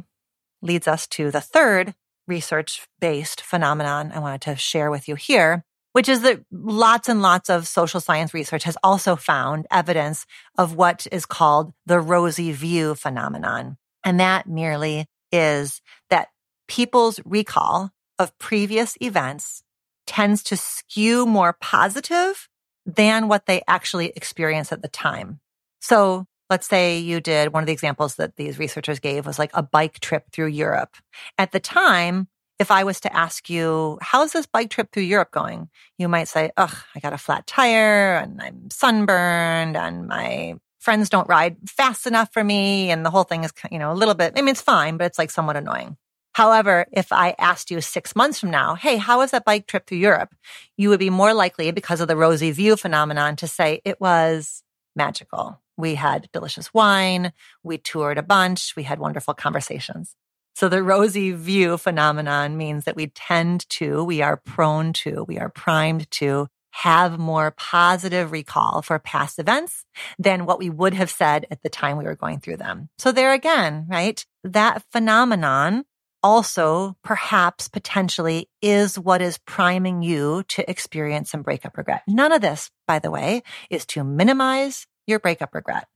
leads 0.62 0.86
us 0.86 1.08
to 1.08 1.32
the 1.32 1.40
third 1.40 1.92
research 2.28 2.86
based 3.00 3.40
phenomenon 3.40 4.12
I 4.14 4.20
wanted 4.20 4.42
to 4.42 4.54
share 4.54 4.92
with 4.92 5.08
you 5.08 5.16
here, 5.16 5.64
which 5.92 6.08
is 6.08 6.20
that 6.22 6.44
lots 6.52 7.08
and 7.08 7.20
lots 7.20 7.50
of 7.50 7.66
social 7.66 8.00
science 8.00 8.32
research 8.32 8.62
has 8.62 8.78
also 8.84 9.16
found 9.16 9.66
evidence 9.72 10.24
of 10.56 10.76
what 10.76 11.08
is 11.10 11.26
called 11.26 11.72
the 11.84 11.98
rosy 11.98 12.52
view 12.52 12.94
phenomenon. 12.94 13.76
And 14.04 14.20
that 14.20 14.48
merely 14.48 15.06
is 15.32 15.80
that 16.10 16.28
people's 16.66 17.20
recall 17.24 17.90
of 18.18 18.36
previous 18.38 18.96
events 19.00 19.62
tends 20.06 20.42
to 20.44 20.56
skew 20.56 21.26
more 21.26 21.56
positive 21.60 22.48
than 22.86 23.28
what 23.28 23.46
they 23.46 23.62
actually 23.68 24.12
experienced 24.16 24.72
at 24.72 24.82
the 24.82 24.88
time. 24.88 25.40
So 25.80 26.24
let's 26.50 26.66
say 26.66 26.98
you 26.98 27.20
did 27.20 27.52
one 27.52 27.62
of 27.62 27.66
the 27.66 27.72
examples 27.72 28.16
that 28.16 28.36
these 28.36 28.58
researchers 28.58 28.98
gave 28.98 29.26
was 29.26 29.38
like 29.38 29.50
a 29.54 29.62
bike 29.62 30.00
trip 30.00 30.24
through 30.32 30.46
Europe. 30.46 30.96
At 31.36 31.52
the 31.52 31.60
time, 31.60 32.28
if 32.58 32.70
I 32.70 32.84
was 32.84 33.00
to 33.00 33.14
ask 33.14 33.48
you, 33.48 33.98
how's 34.00 34.32
this 34.32 34.46
bike 34.46 34.70
trip 34.70 34.90
through 34.90 35.04
Europe 35.04 35.30
going? 35.30 35.68
You 35.98 36.08
might 36.08 36.28
say, 36.28 36.50
ugh, 36.56 36.74
I 36.94 37.00
got 37.00 37.12
a 37.12 37.18
flat 37.18 37.46
tire 37.46 38.16
and 38.16 38.40
I'm 38.40 38.70
sunburned 38.70 39.76
and 39.76 40.08
my 40.08 40.54
friends 40.78 41.08
don't 41.08 41.28
ride 41.28 41.56
fast 41.68 42.06
enough 42.06 42.32
for 42.32 42.42
me. 42.42 42.90
And 42.90 43.04
the 43.04 43.10
whole 43.10 43.24
thing 43.24 43.44
is, 43.44 43.52
you 43.70 43.78
know, 43.78 43.92
a 43.92 43.94
little 43.94 44.14
bit, 44.14 44.34
I 44.36 44.40
mean, 44.40 44.50
it's 44.50 44.62
fine, 44.62 44.96
but 44.96 45.06
it's 45.06 45.18
like 45.18 45.30
somewhat 45.30 45.56
annoying. 45.56 45.96
However, 46.34 46.86
if 46.92 47.12
I 47.12 47.34
asked 47.38 47.70
you 47.70 47.80
six 47.80 48.14
months 48.14 48.38
from 48.38 48.50
now, 48.50 48.76
hey, 48.76 48.96
how 48.96 49.18
was 49.18 49.32
that 49.32 49.44
bike 49.44 49.66
trip 49.66 49.86
through 49.86 49.98
Europe? 49.98 50.34
You 50.76 50.90
would 50.90 51.00
be 51.00 51.10
more 51.10 51.34
likely, 51.34 51.72
because 51.72 52.00
of 52.00 52.06
the 52.06 52.16
rosy 52.16 52.52
view 52.52 52.76
phenomenon, 52.76 53.34
to 53.36 53.48
say 53.48 53.80
it 53.84 54.00
was 54.00 54.62
magical. 54.94 55.60
We 55.76 55.96
had 55.96 56.28
delicious 56.32 56.72
wine. 56.72 57.32
We 57.64 57.78
toured 57.78 58.18
a 58.18 58.22
bunch. 58.22 58.74
We 58.76 58.84
had 58.84 59.00
wonderful 59.00 59.34
conversations. 59.34 60.14
So 60.54 60.68
the 60.68 60.82
rosy 60.82 61.32
view 61.32 61.76
phenomenon 61.78 62.56
means 62.56 62.84
that 62.84 62.96
we 62.96 63.08
tend 63.08 63.68
to, 63.70 64.02
we 64.04 64.22
are 64.22 64.36
prone 64.36 64.92
to, 64.94 65.24
we 65.26 65.38
are 65.38 65.48
primed 65.48 66.10
to 66.12 66.48
have 66.70 67.18
more 67.18 67.50
positive 67.52 68.32
recall 68.32 68.82
for 68.82 68.98
past 68.98 69.38
events 69.38 69.84
than 70.18 70.46
what 70.46 70.58
we 70.58 70.70
would 70.70 70.94
have 70.94 71.10
said 71.10 71.46
at 71.50 71.62
the 71.62 71.68
time 71.68 71.96
we 71.96 72.04
were 72.04 72.14
going 72.14 72.40
through 72.40 72.56
them. 72.56 72.88
So 72.98 73.12
there 73.12 73.32
again, 73.32 73.86
right? 73.88 74.24
That 74.44 74.82
phenomenon 74.92 75.84
also 76.22 76.96
perhaps 77.02 77.68
potentially 77.68 78.48
is 78.60 78.98
what 78.98 79.22
is 79.22 79.38
priming 79.38 80.02
you 80.02 80.42
to 80.48 80.68
experience 80.68 81.30
some 81.30 81.42
breakup 81.42 81.76
regret. 81.76 82.02
None 82.08 82.32
of 82.32 82.40
this, 82.40 82.70
by 82.86 82.98
the 82.98 83.10
way, 83.10 83.42
is 83.70 83.86
to 83.86 84.04
minimize 84.04 84.86
your 85.06 85.20
breakup 85.20 85.54
regret. 85.54 85.86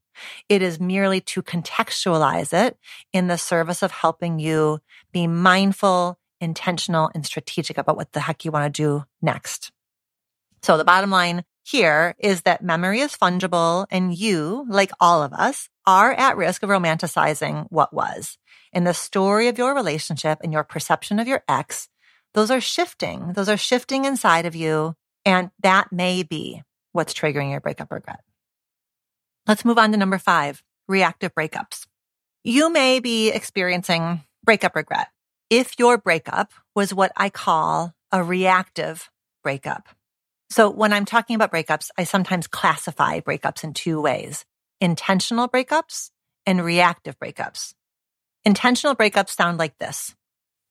It 0.47 0.61
is 0.61 0.79
merely 0.79 1.21
to 1.21 1.41
contextualize 1.41 2.53
it 2.53 2.77
in 3.11 3.27
the 3.27 3.37
service 3.37 3.81
of 3.81 3.91
helping 3.91 4.39
you 4.39 4.79
be 5.11 5.27
mindful, 5.27 6.19
intentional, 6.39 7.09
and 7.13 7.25
strategic 7.25 7.77
about 7.77 7.97
what 7.97 8.11
the 8.11 8.19
heck 8.19 8.45
you 8.45 8.51
want 8.51 8.73
to 8.73 8.81
do 8.81 9.03
next. 9.21 9.71
So 10.63 10.77
the 10.77 10.85
bottom 10.85 11.09
line 11.09 11.43
here 11.63 12.15
is 12.19 12.41
that 12.43 12.63
memory 12.63 13.01
is 13.01 13.17
fungible 13.17 13.85
and 13.91 14.17
you, 14.17 14.65
like 14.69 14.91
all 14.99 15.21
of 15.21 15.33
us, 15.33 15.67
are 15.85 16.13
at 16.13 16.37
risk 16.37 16.63
of 16.63 16.69
romanticizing 16.69 17.67
what 17.69 17.93
was. 17.93 18.37
In 18.71 18.85
the 18.85 18.93
story 18.93 19.49
of 19.49 19.57
your 19.57 19.75
relationship 19.75 20.39
and 20.41 20.53
your 20.53 20.63
perception 20.63 21.19
of 21.19 21.27
your 21.27 21.43
ex, 21.49 21.89
those 22.33 22.49
are 22.49 22.61
shifting. 22.61 23.33
Those 23.33 23.49
are 23.49 23.57
shifting 23.57 24.05
inside 24.05 24.45
of 24.45 24.55
you. 24.55 24.95
And 25.25 25.51
that 25.61 25.91
may 25.91 26.23
be 26.23 26.63
what's 26.93 27.13
triggering 27.13 27.51
your 27.51 27.61
breakup 27.61 27.91
regret. 27.91 28.21
Let's 29.45 29.65
move 29.65 29.77
on 29.77 29.91
to 29.91 29.97
number 29.97 30.17
five, 30.17 30.63
reactive 30.87 31.35
breakups. 31.35 31.87
You 32.45 32.71
may 32.71 33.01
be 33.01 33.29
experiencing 33.31 34.21
breakup 34.45 34.75
regret 34.75 35.09
if 35.49 35.77
your 35.77 35.97
breakup 35.97 36.53
was 36.73 36.93
what 36.93 37.11
I 37.17 37.29
call 37.29 37.93
a 38.13 38.23
reactive 38.23 39.09
breakup. 39.43 39.89
So 40.53 40.69
when 40.69 40.93
I'm 40.93 41.05
talking 41.05 41.35
about 41.35 41.51
breakups, 41.51 41.89
I 41.97 42.03
sometimes 42.03 42.45
classify 42.45 43.21
breakups 43.21 43.63
in 43.63 43.73
two 43.73 43.99
ways, 43.99 44.45
intentional 44.79 45.49
breakups 45.49 46.11
and 46.45 46.63
reactive 46.63 47.17
breakups. 47.17 47.73
Intentional 48.45 48.95
breakups 48.95 49.31
sound 49.31 49.57
like 49.57 49.75
this. 49.79 50.13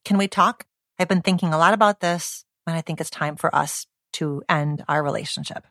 Can 0.04 0.18
we 0.18 0.28
talk? 0.28 0.66
I've 1.00 1.08
been 1.08 1.20
thinking 1.20 1.52
a 1.52 1.58
lot 1.58 1.74
about 1.74 1.98
this 1.98 2.44
and 2.64 2.76
I 2.76 2.80
think 2.80 3.00
it's 3.00 3.10
time 3.10 3.34
for 3.34 3.52
us 3.52 3.88
to 4.12 4.44
end 4.48 4.84
our 4.86 5.02
relationship. 5.02 5.66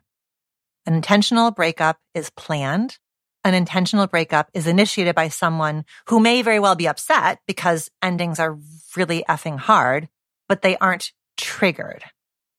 An 0.84 0.92
intentional 0.92 1.50
breakup 1.50 1.98
is 2.14 2.28
planned. 2.28 2.98
An 3.44 3.54
intentional 3.54 4.08
breakup 4.08 4.50
is 4.52 4.66
initiated 4.66 5.14
by 5.14 5.28
someone 5.28 5.86
who 6.08 6.20
may 6.20 6.42
very 6.42 6.60
well 6.60 6.74
be 6.74 6.86
upset 6.86 7.38
because 7.46 7.90
endings 8.02 8.38
are 8.38 8.58
really 8.94 9.24
effing 9.26 9.56
hard, 9.56 10.10
but 10.50 10.60
they 10.60 10.76
aren't 10.76 11.12
triggered. 11.38 12.04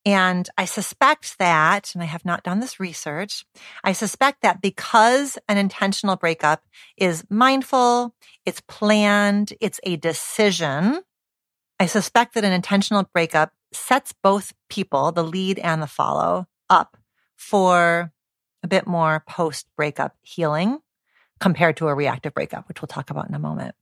And 0.06 0.48
I 0.58 0.66
suspect 0.66 1.38
that, 1.38 1.94
and 1.94 2.02
I 2.02 2.06
have 2.06 2.26
not 2.26 2.42
done 2.42 2.60
this 2.60 2.78
research, 2.78 3.46
I 3.82 3.92
suspect 3.92 4.42
that 4.42 4.60
because 4.60 5.38
an 5.48 5.56
intentional 5.56 6.16
breakup 6.16 6.62
is 6.98 7.24
mindful, 7.30 8.14
it's 8.44 8.60
planned, 8.60 9.54
it's 9.60 9.80
a 9.82 9.96
decision, 9.96 11.00
I 11.80 11.86
suspect 11.86 12.34
that 12.34 12.44
an 12.44 12.52
intentional 12.52 13.04
breakup 13.12 13.52
sets 13.72 14.14
both 14.22 14.52
people, 14.68 15.10
the 15.12 15.24
lead 15.24 15.58
and 15.58 15.82
the 15.82 15.86
follow, 15.86 16.46
up 16.70 16.96
for 17.36 18.12
a 18.62 18.68
bit 18.68 18.86
more 18.86 19.24
post 19.28 19.66
breakup 19.76 20.14
healing 20.22 20.78
compared 21.40 21.76
to 21.78 21.88
a 21.88 21.94
reactive 21.94 22.32
breakup, 22.32 22.68
which 22.68 22.80
we'll 22.80 22.86
talk 22.86 23.10
about 23.10 23.28
in 23.28 23.34
a 23.34 23.40
moment. 23.40 23.74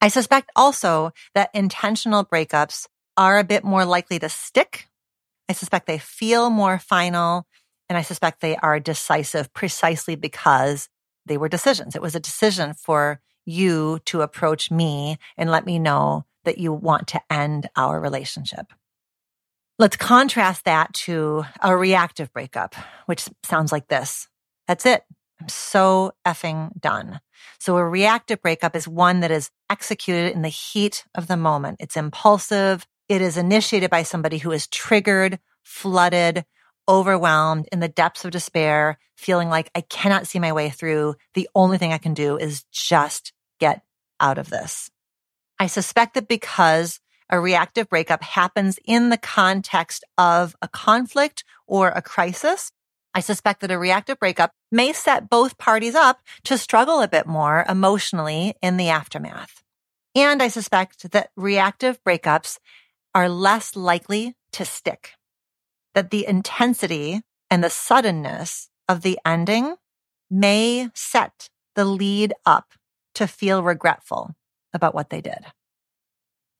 I 0.00 0.08
suspect 0.08 0.50
also 0.56 1.12
that 1.34 1.50
intentional 1.54 2.24
breakups 2.24 2.88
are 3.16 3.38
a 3.38 3.44
bit 3.44 3.62
more 3.62 3.84
likely 3.84 4.18
to 4.18 4.28
stick 4.28 4.88
I 5.48 5.52
suspect 5.52 5.86
they 5.86 5.98
feel 5.98 6.50
more 6.50 6.78
final 6.78 7.46
and 7.88 7.98
I 7.98 8.02
suspect 8.02 8.40
they 8.40 8.56
are 8.56 8.80
decisive 8.80 9.52
precisely 9.52 10.16
because 10.16 10.88
they 11.26 11.36
were 11.36 11.48
decisions. 11.48 11.94
It 11.94 12.02
was 12.02 12.14
a 12.14 12.20
decision 12.20 12.74
for 12.74 13.20
you 13.44 13.98
to 14.06 14.22
approach 14.22 14.70
me 14.70 15.18
and 15.36 15.50
let 15.50 15.66
me 15.66 15.78
know 15.78 16.24
that 16.44 16.58
you 16.58 16.72
want 16.72 17.08
to 17.08 17.20
end 17.30 17.68
our 17.76 18.00
relationship. 18.00 18.72
Let's 19.78 19.96
contrast 19.96 20.64
that 20.64 20.92
to 20.94 21.44
a 21.60 21.76
reactive 21.76 22.32
breakup, 22.32 22.74
which 23.06 23.28
sounds 23.42 23.72
like 23.72 23.88
this. 23.88 24.28
That's 24.68 24.86
it. 24.86 25.02
I'm 25.40 25.48
so 25.48 26.12
effing 26.26 26.78
done. 26.80 27.20
So 27.58 27.76
a 27.76 27.86
reactive 27.86 28.40
breakup 28.40 28.76
is 28.76 28.86
one 28.86 29.20
that 29.20 29.30
is 29.30 29.50
executed 29.68 30.32
in 30.32 30.42
the 30.42 30.48
heat 30.48 31.04
of 31.14 31.26
the 31.26 31.36
moment. 31.36 31.78
It's 31.80 31.96
impulsive. 31.96 32.86
It 33.12 33.20
is 33.20 33.36
initiated 33.36 33.90
by 33.90 34.04
somebody 34.04 34.38
who 34.38 34.52
is 34.52 34.66
triggered, 34.68 35.38
flooded, 35.62 36.46
overwhelmed 36.88 37.68
in 37.70 37.80
the 37.80 37.88
depths 37.88 38.24
of 38.24 38.30
despair, 38.30 38.96
feeling 39.18 39.50
like 39.50 39.70
I 39.74 39.82
cannot 39.82 40.26
see 40.26 40.38
my 40.38 40.54
way 40.54 40.70
through. 40.70 41.16
The 41.34 41.46
only 41.54 41.76
thing 41.76 41.92
I 41.92 41.98
can 41.98 42.14
do 42.14 42.38
is 42.38 42.64
just 42.72 43.34
get 43.60 43.82
out 44.18 44.38
of 44.38 44.48
this. 44.48 44.90
I 45.58 45.66
suspect 45.66 46.14
that 46.14 46.26
because 46.26 47.00
a 47.28 47.38
reactive 47.38 47.90
breakup 47.90 48.22
happens 48.22 48.78
in 48.86 49.10
the 49.10 49.18
context 49.18 50.04
of 50.16 50.56
a 50.62 50.68
conflict 50.68 51.44
or 51.66 51.90
a 51.90 52.00
crisis, 52.00 52.72
I 53.12 53.20
suspect 53.20 53.60
that 53.60 53.70
a 53.70 53.78
reactive 53.78 54.20
breakup 54.20 54.52
may 54.70 54.94
set 54.94 55.28
both 55.28 55.58
parties 55.58 55.94
up 55.94 56.22
to 56.44 56.56
struggle 56.56 57.02
a 57.02 57.08
bit 57.08 57.26
more 57.26 57.66
emotionally 57.68 58.54
in 58.62 58.78
the 58.78 58.88
aftermath. 58.88 59.62
And 60.14 60.42
I 60.42 60.48
suspect 60.48 61.10
that 61.12 61.30
reactive 61.36 62.02
breakups 62.04 62.58
are 63.14 63.28
less 63.28 63.76
likely 63.76 64.34
to 64.52 64.64
stick. 64.64 65.12
that 65.94 66.10
the 66.10 66.26
intensity 66.26 67.20
and 67.50 67.62
the 67.62 67.70
suddenness 67.70 68.68
of 68.88 69.02
the 69.02 69.18
ending 69.24 69.76
may 70.30 70.88
set 70.94 71.48
the 71.74 71.84
lead 71.84 72.32
up 72.46 72.72
to 73.14 73.26
feel 73.26 73.62
regretful 73.62 74.34
about 74.72 74.94
what 74.94 75.10
they 75.10 75.20
did. 75.20 75.44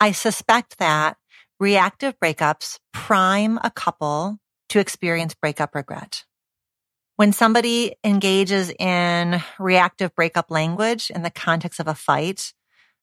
I 0.00 0.12
suspect 0.12 0.78
that 0.78 1.16
reactive 1.58 2.18
breakups 2.20 2.78
prime 2.92 3.58
a 3.62 3.70
couple 3.70 4.38
to 4.70 4.80
experience 4.80 5.34
breakup 5.34 5.74
regret. 5.74 6.24
When 7.16 7.32
somebody 7.32 7.94
engages 8.02 8.70
in 8.70 9.42
reactive 9.58 10.14
breakup 10.14 10.50
language 10.50 11.10
in 11.14 11.22
the 11.22 11.30
context 11.30 11.78
of 11.78 11.86
a 11.86 11.94
fight, 11.94 12.52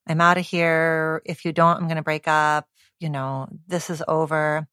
I'm 0.07 0.19
out 0.19 0.38
of 0.38 0.45
here. 0.45 1.21
If 1.25 1.45
you 1.45 1.53
don't, 1.53 1.77
I'm 1.77 1.85
going 1.88 1.97
to 1.97 2.03
break 2.03 2.27
up. 2.27 2.67
You 2.99 3.09
know, 3.09 3.47
this 3.67 3.89
is 3.89 4.03
over. 4.07 4.67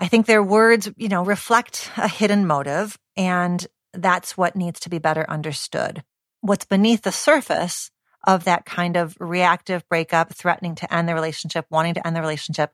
I 0.00 0.08
think 0.08 0.26
their 0.26 0.42
words, 0.42 0.90
you 0.96 1.08
know, 1.08 1.24
reflect 1.24 1.90
a 1.96 2.08
hidden 2.08 2.46
motive 2.46 2.98
and 3.16 3.66
that's 3.92 4.36
what 4.36 4.56
needs 4.56 4.80
to 4.80 4.90
be 4.90 4.98
better 4.98 5.24
understood. 5.28 6.02
What's 6.40 6.66
beneath 6.66 7.02
the 7.02 7.12
surface 7.12 7.90
of 8.26 8.44
that 8.44 8.64
kind 8.66 8.96
of 8.96 9.16
reactive 9.20 9.88
breakup, 9.88 10.34
threatening 10.34 10.74
to 10.76 10.92
end 10.92 11.08
the 11.08 11.14
relationship, 11.14 11.66
wanting 11.70 11.94
to 11.94 12.06
end 12.06 12.16
the 12.16 12.20
relationship. 12.20 12.72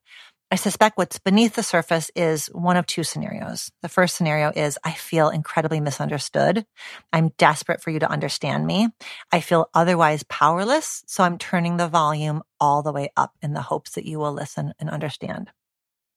I 0.53 0.57
suspect 0.57 0.99
what's 0.99 1.19
beneath 1.19 1.55
the 1.55 1.63
surface 1.63 2.11
is 2.15 2.49
one 2.49 2.77
of 2.77 2.85
two 2.85 3.05
scenarios. 3.05 3.73
The 3.81 3.89
first 3.89 4.17
scenario 4.17 4.53
is 4.55 4.79
I 4.85 4.93
feel 4.93 5.31
incredibly 5.31 5.81
misunderstood. 5.81 6.67
I'm 7.11 7.31
desperate 7.39 7.81
for 7.81 7.89
you 7.89 8.01
to 8.01 8.11
understand 8.11 8.67
me. 8.67 8.91
I 9.33 9.41
feel 9.41 9.71
otherwise 9.73 10.25
powerless. 10.25 11.05
So 11.07 11.25
I'm 11.25 11.39
turning 11.39 11.79
the 11.79 11.89
volume 11.89 12.43
all 12.61 12.83
the 12.83 12.93
way 12.93 13.09
up 13.17 13.33
in 13.41 13.55
the 13.55 13.63
hopes 13.63 13.93
that 13.93 14.05
you 14.05 14.19
will 14.19 14.35
listen 14.35 14.75
and 14.79 14.91
understand. 14.91 15.49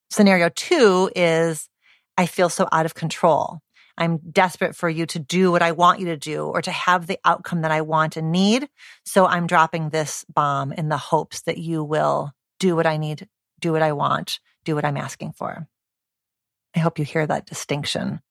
Scenario 0.10 0.50
two 0.50 1.10
is 1.15 1.69
I 2.17 2.26
feel 2.26 2.50
so 2.50 2.67
out 2.74 2.86
of 2.86 2.93
control. 2.93 3.62
I'm 3.98 4.17
desperate 4.17 4.76
for 4.76 4.89
you 4.89 5.06
to 5.06 5.19
do 5.19 5.50
what 5.50 5.62
I 5.62 5.71
want 5.71 6.02
you 6.02 6.08
to 6.08 6.17
do 6.17 6.43
or 6.43 6.62
to 6.62 6.71
have 6.71 7.08
the 7.08 7.19
outcome 7.24 7.62
that 7.62 7.71
I 7.71 7.84
want 7.84 8.17
and 8.17 8.34
need. 8.34 8.67
So 9.06 9.26
I'm 9.26 9.48
dropping 9.48 9.91
this 9.91 10.26
bomb 10.28 10.74
in 10.74 10.89
the 10.89 10.98
hopes 10.98 11.43
that 11.43 11.58
you 11.58 11.86
will 11.86 12.34
do 12.60 12.76
what 12.76 12.86
I 12.86 12.98
need, 12.98 13.28
do 13.60 13.72
what 13.72 13.82
I 13.82 13.94
want, 13.94 14.39
do 14.63 14.76
what 14.76 14.86
I'm 14.86 14.98
asking 14.98 15.34
for. 15.34 15.68
I 16.76 16.80
hope 16.80 17.00
you 17.00 17.06
hear 17.06 17.26
that 17.26 17.46
distinction. 17.46 18.22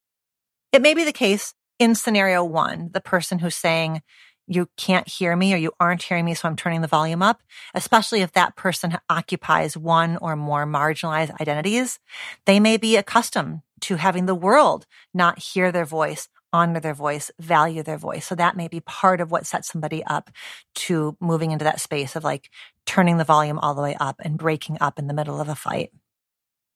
It 0.72 0.82
may 0.82 0.94
be 0.94 1.04
the 1.04 1.12
case 1.12 1.54
in 1.78 1.94
scenario 1.94 2.44
one, 2.44 2.90
the 2.92 3.00
person 3.00 3.38
who's 3.38 3.54
saying, 3.54 4.02
you 4.46 4.68
can't 4.76 5.08
hear 5.08 5.34
me 5.34 5.54
or 5.54 5.56
you 5.56 5.72
aren't 5.80 6.02
hearing 6.02 6.24
me, 6.24 6.34
so 6.34 6.46
I'm 6.46 6.56
turning 6.56 6.82
the 6.82 6.86
volume 6.86 7.22
up, 7.22 7.40
especially 7.74 8.20
if 8.20 8.32
that 8.32 8.56
person 8.56 8.98
occupies 9.08 9.76
one 9.76 10.18
or 10.18 10.36
more 10.36 10.66
marginalized 10.66 11.40
identities. 11.40 11.98
They 12.44 12.60
may 12.60 12.76
be 12.76 12.96
accustomed 12.96 13.62
to 13.82 13.96
having 13.96 14.26
the 14.26 14.34
world 14.34 14.86
not 15.14 15.38
hear 15.38 15.72
their 15.72 15.84
voice, 15.84 16.28
honor 16.54 16.78
their 16.78 16.94
voice, 16.94 17.32
value 17.40 17.82
their 17.82 17.98
voice. 17.98 18.24
So 18.24 18.36
that 18.36 18.56
may 18.56 18.68
be 18.68 18.78
part 18.80 19.20
of 19.20 19.32
what 19.32 19.44
sets 19.44 19.72
somebody 19.72 20.04
up 20.04 20.30
to 20.76 21.16
moving 21.20 21.50
into 21.50 21.64
that 21.64 21.80
space 21.80 22.14
of 22.14 22.22
like 22.22 22.48
turning 22.86 23.16
the 23.18 23.24
volume 23.24 23.58
all 23.58 23.74
the 23.74 23.82
way 23.82 23.96
up 23.98 24.20
and 24.20 24.38
breaking 24.38 24.78
up 24.80 24.98
in 25.00 25.08
the 25.08 25.14
middle 25.14 25.40
of 25.40 25.48
a 25.48 25.56
fight. 25.56 25.90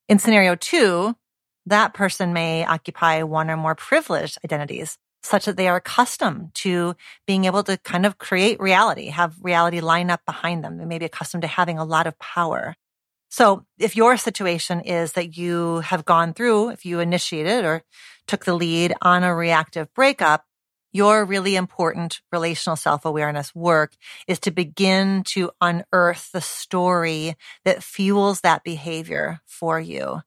In 0.08 0.18
scenario 0.18 0.56
two, 0.56 1.14
that 1.66 1.94
person 1.94 2.32
may 2.32 2.64
occupy 2.64 3.22
one 3.22 3.50
or 3.50 3.56
more 3.56 3.76
privileged 3.76 4.38
identities 4.44 4.98
such 5.22 5.44
that 5.44 5.56
they 5.56 5.68
are 5.68 5.76
accustomed 5.76 6.54
to 6.54 6.96
being 7.26 7.44
able 7.44 7.62
to 7.62 7.76
kind 7.78 8.04
of 8.04 8.18
create 8.18 8.60
reality, 8.60 9.08
have 9.08 9.36
reality 9.40 9.80
line 9.80 10.10
up 10.10 10.24
behind 10.26 10.64
them. 10.64 10.78
They 10.78 10.86
may 10.86 10.98
be 10.98 11.04
accustomed 11.04 11.42
to 11.42 11.48
having 11.48 11.78
a 11.78 11.84
lot 11.84 12.06
of 12.06 12.18
power. 12.18 12.74
So 13.28 13.66
if 13.78 13.96
your 13.96 14.16
situation 14.16 14.80
is 14.80 15.12
that 15.12 15.36
you 15.36 15.80
have 15.80 16.04
gone 16.04 16.32
through, 16.32 16.70
if 16.70 16.84
you 16.84 17.00
initiated 17.00 17.64
or 17.64 17.82
took 18.26 18.44
the 18.44 18.54
lead 18.54 18.94
on 19.02 19.22
a 19.22 19.34
reactive 19.34 19.92
breakup, 19.94 20.44
your 20.92 21.24
really 21.24 21.54
important 21.54 22.20
relational 22.32 22.76
self 22.76 23.04
awareness 23.04 23.54
work 23.54 23.92
is 24.26 24.38
to 24.40 24.50
begin 24.50 25.22
to 25.24 25.50
unearth 25.60 26.32
the 26.32 26.40
story 26.40 27.36
that 27.64 27.82
fuels 27.82 28.40
that 28.40 28.64
behavior 28.64 29.40
for 29.46 29.78
you. 29.78 30.22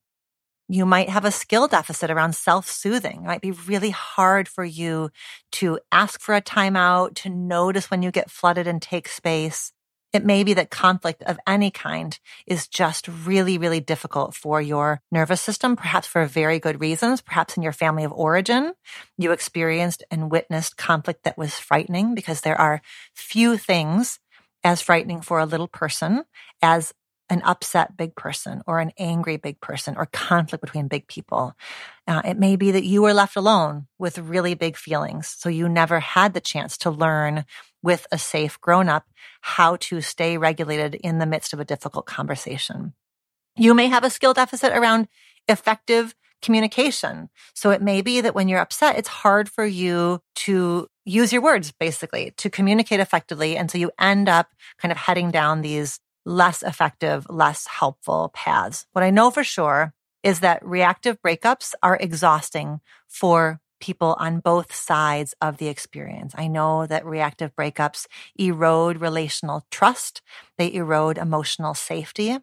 You 0.70 0.86
might 0.86 1.10
have 1.10 1.26
a 1.26 1.32
skill 1.32 1.68
deficit 1.68 2.12
around 2.12 2.36
self 2.36 2.70
soothing. 2.70 3.24
It 3.24 3.28
might 3.28 3.42
be 3.42 3.52
really 3.52 3.90
hard 3.90 4.48
for 4.48 4.64
you 4.64 5.10
to 5.54 5.80
ask 5.92 6.22
for 6.22 6.36
a 6.36 6.42
timeout, 6.42 7.16
to 7.16 7.30
notice 7.30 7.90
when 7.90 8.04
you 8.04 8.12
get 8.12 8.30
flooded 8.32 8.68
and 8.68 8.82
take 8.82 9.10
space. 9.10 9.74
It 10.14 10.26
may 10.26 10.44
be 10.44 10.54
that 10.56 10.70
conflict 10.70 11.24
of 11.24 11.40
any 11.48 11.72
kind 11.72 12.18
is 12.46 12.68
just 12.68 13.08
really, 13.08 13.58
really 13.58 13.80
difficult 13.80 14.36
for 14.36 14.62
your 14.62 15.02
nervous 15.12 15.42
system, 15.42 15.76
perhaps 15.76 16.08
for 16.08 16.26
very 16.26 16.60
good 16.60 16.82
reasons. 16.82 17.22
Perhaps 17.22 17.56
in 17.56 17.64
your 17.64 17.72
family 17.72 18.04
of 18.04 18.12
origin, 18.12 18.74
you 19.18 19.32
experienced 19.32 20.04
and 20.12 20.30
witnessed 20.30 20.76
conflict 20.78 21.24
that 21.24 21.38
was 21.38 21.54
frightening 21.54 22.14
because 22.14 22.42
there 22.42 22.60
are 22.60 22.82
few 23.16 23.58
things 23.58 24.20
as 24.64 24.82
frightening 24.82 25.22
for 25.22 25.40
a 25.40 25.46
little 25.46 25.68
person 25.68 26.24
as 26.62 26.94
an 27.32 27.42
upset 27.44 27.96
big 27.96 28.14
person 28.14 28.62
or 28.68 28.80
an 28.80 28.92
angry 29.00 29.38
big 29.38 29.60
person 29.62 29.96
or 29.96 30.06
conflict 30.06 30.62
between 30.62 30.90
big 30.90 31.08
people. 31.08 31.54
Uh, 32.06 32.22
it 32.26 32.38
may 32.38 32.58
be 32.58 32.72
that 32.72 32.84
you 32.84 33.02
were 33.02 33.14
left 33.14 33.38
alone 33.38 33.88
with 33.98 34.20
really 34.20 34.54
big 34.54 34.76
feelings. 34.76 35.34
So 35.40 35.48
you 35.48 35.70
never 35.70 36.02
had 36.02 36.34
the 36.34 36.42
chance 36.42 36.78
to 36.80 36.92
learn 36.92 37.46
with 37.82 38.06
a 38.12 38.18
safe 38.18 38.60
grown 38.60 38.90
up 38.90 39.06
how 39.40 39.78
to 39.78 40.02
stay 40.02 40.38
regulated 40.38 40.94
in 40.94 41.20
the 41.20 41.26
midst 41.26 41.54
of 41.54 41.62
a 41.62 41.66
difficult 41.66 42.06
conversation. 42.06 42.94
You 43.56 43.74
may 43.74 43.88
have 43.88 44.04
a 44.04 44.10
skill 44.10 44.34
deficit 44.34 44.74
around 44.74 45.08
effective 45.48 46.14
communication. 46.42 47.30
So 47.56 47.72
it 47.72 47.82
may 47.82 48.02
be 48.02 48.20
that 48.20 48.36
when 48.36 48.50
you're 48.50 48.60
upset, 48.60 48.98
it's 48.98 49.08
hard 49.08 49.48
for 49.48 49.66
you 49.66 50.20
to 50.36 50.88
use 51.06 51.32
your 51.32 51.42
words, 51.42 51.72
basically, 51.72 52.34
to 52.38 52.50
communicate 52.50 53.00
effectively. 53.00 53.56
And 53.56 53.72
so 53.72 53.78
you 53.78 53.92
end 54.00 54.28
up 54.28 54.50
kind 54.80 54.92
of 54.92 54.98
heading 54.98 55.32
down 55.32 55.62
these 55.62 56.00
less 56.26 56.64
effective, 56.64 57.26
less 57.30 57.68
helpful 57.68 58.32
paths. 58.34 58.86
What 58.94 59.04
I 59.04 59.10
know 59.10 59.32
for 59.32 59.44
sure 59.44 59.94
is 60.24 60.42
that 60.42 60.66
reactive 60.66 61.22
breakups 61.22 61.74
are 61.82 61.98
exhausting 61.98 62.80
for 63.08 63.60
people 63.80 64.16
on 64.20 64.40
both 64.40 64.74
sides 64.74 65.34
of 65.42 65.58
the 65.58 65.68
experience. 65.68 66.34
I 66.38 66.48
know 66.48 66.86
that 66.86 67.06
reactive 67.06 67.56
breakups 67.56 68.06
erode 68.38 69.02
relational 69.02 69.66
trust. 69.72 70.22
They 70.58 70.72
erode 70.74 71.18
emotional 71.18 71.74
safety. 71.74 72.38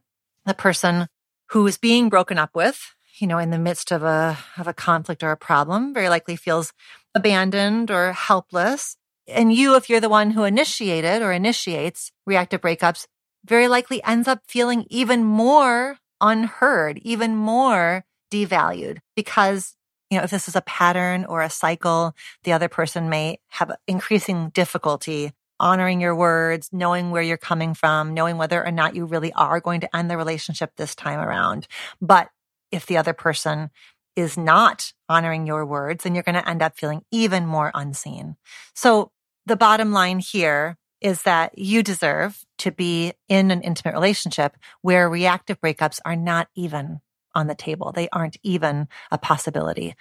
The 0.45 0.55
person 0.55 1.07
who 1.51 1.67
is 1.67 1.79
being 1.79 2.09
broken 2.09 2.39
up 2.39 2.51
with, 2.55 2.95
you 3.19 3.27
know, 3.27 3.39
in 3.39 3.51
the 3.51 3.59
midst 3.59 3.93
of 3.93 4.03
a, 4.03 4.39
of 4.59 4.67
a 4.67 4.75
conflict 4.75 5.23
or 5.23 5.31
a 5.31 5.37
problem 5.37 5.95
very 5.95 6.09
likely 6.09 6.37
feels 6.37 6.73
abandoned 7.15 7.91
or 7.91 8.13
helpless. 8.13 8.97
And 9.27 9.53
you, 9.53 9.77
if 9.77 9.89
you're 9.89 10.01
the 10.01 10.09
one 10.09 10.33
who 10.33 10.45
initiated 10.45 11.23
or 11.23 11.33
initiates 11.33 12.13
reactive 12.27 12.61
breakups, 12.61 13.07
very 13.45 13.69
likely 13.69 14.03
ends 14.05 14.29
up 14.29 14.41
feeling 14.47 14.87
even 14.91 15.25
more 15.25 15.99
unheard, 16.21 16.99
even 16.99 17.37
more 17.37 18.05
devalued 18.31 18.99
because 19.17 19.75
you 20.11 20.17
know, 20.17 20.25
if 20.25 20.31
this 20.31 20.49
is 20.49 20.57
a 20.57 20.63
pattern 20.63 21.27
or 21.27 21.43
a 21.43 21.51
cycle, 21.51 22.15
the 22.45 22.53
other 22.53 22.69
person 22.69 23.11
may 23.11 23.39
have 23.49 23.71
increasing 23.87 24.49
difficulty 24.51 25.33
honoring 25.61 26.01
your 26.01 26.15
words, 26.15 26.71
knowing 26.73 27.11
where 27.11 27.23
you're 27.23 27.37
coming 27.37 27.75
from, 27.75 28.15
knowing 28.15 28.39
whether 28.39 28.65
or 28.65 28.71
not 28.71 28.95
you 28.95 29.05
really 29.05 29.33
are 29.33 29.61
going 29.61 29.81
to 29.81 29.97
end 29.97 30.11
the 30.11 30.17
relationship 30.17 30.73
this 30.77 30.95
time 30.95 31.19
around. 31.19 31.67
But 32.01 32.29
if 32.71 32.87
the 32.87 32.97
other 32.97 33.13
person 33.13 33.71
is 34.15 34.37
not 34.37 34.93
honoring 35.09 35.47
your 35.47 35.67
words, 35.67 36.05
then 36.05 36.15
you're 36.15 36.23
going 36.23 36.35
to 36.41 36.49
end 36.49 36.63
up 36.63 36.77
feeling 36.77 37.03
even 37.11 37.47
more 37.47 37.71
unseen. 37.75 38.37
So 38.75 39.11
the 39.47 39.57
bottom 39.57 39.93
line 39.93 40.21
here 40.21 40.77
is 41.01 41.23
that 41.23 41.57
you 41.59 41.83
deserve 41.83 42.45
to 42.59 42.73
be 42.73 43.13
in 43.29 43.51
an 43.51 43.63
intimate 43.63 43.95
relationship 43.95 44.57
where 44.83 45.09
reactive 45.09 45.61
breakups 45.61 46.01
are 46.05 46.17
not 46.17 46.49
even 46.55 47.01
on 47.35 47.47
the 47.47 47.55
table. 47.55 47.93
They 47.93 48.09
aren't 48.11 48.37
even 48.43 48.89
a 49.11 49.19
possibility. 49.19 49.95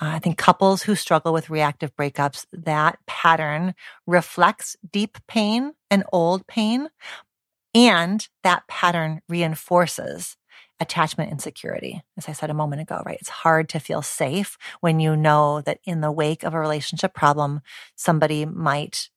Uh, 0.00 0.12
I 0.14 0.18
think 0.18 0.36
couples 0.36 0.82
who 0.82 0.94
struggle 0.94 1.32
with 1.32 1.50
reactive 1.50 1.94
breakups, 1.96 2.44
that 2.52 2.98
pattern 3.06 3.74
reflects 4.06 4.76
deep 4.90 5.18
pain 5.26 5.72
and 5.90 6.04
old 6.12 6.46
pain. 6.46 6.88
And 7.74 8.26
that 8.42 8.66
pattern 8.68 9.20
reinforces 9.28 10.36
attachment 10.78 11.30
insecurity. 11.30 12.02
As 12.16 12.28
I 12.28 12.32
said 12.32 12.50
a 12.50 12.54
moment 12.54 12.82
ago, 12.82 13.02
right? 13.04 13.18
It's 13.18 13.30
hard 13.30 13.68
to 13.70 13.80
feel 13.80 14.02
safe 14.02 14.58
when 14.80 15.00
you 15.00 15.16
know 15.16 15.62
that 15.62 15.80
in 15.84 16.02
the 16.02 16.12
wake 16.12 16.42
of 16.42 16.54
a 16.54 16.60
relationship 16.60 17.14
problem, 17.14 17.62
somebody 17.96 18.44
might 18.44 19.08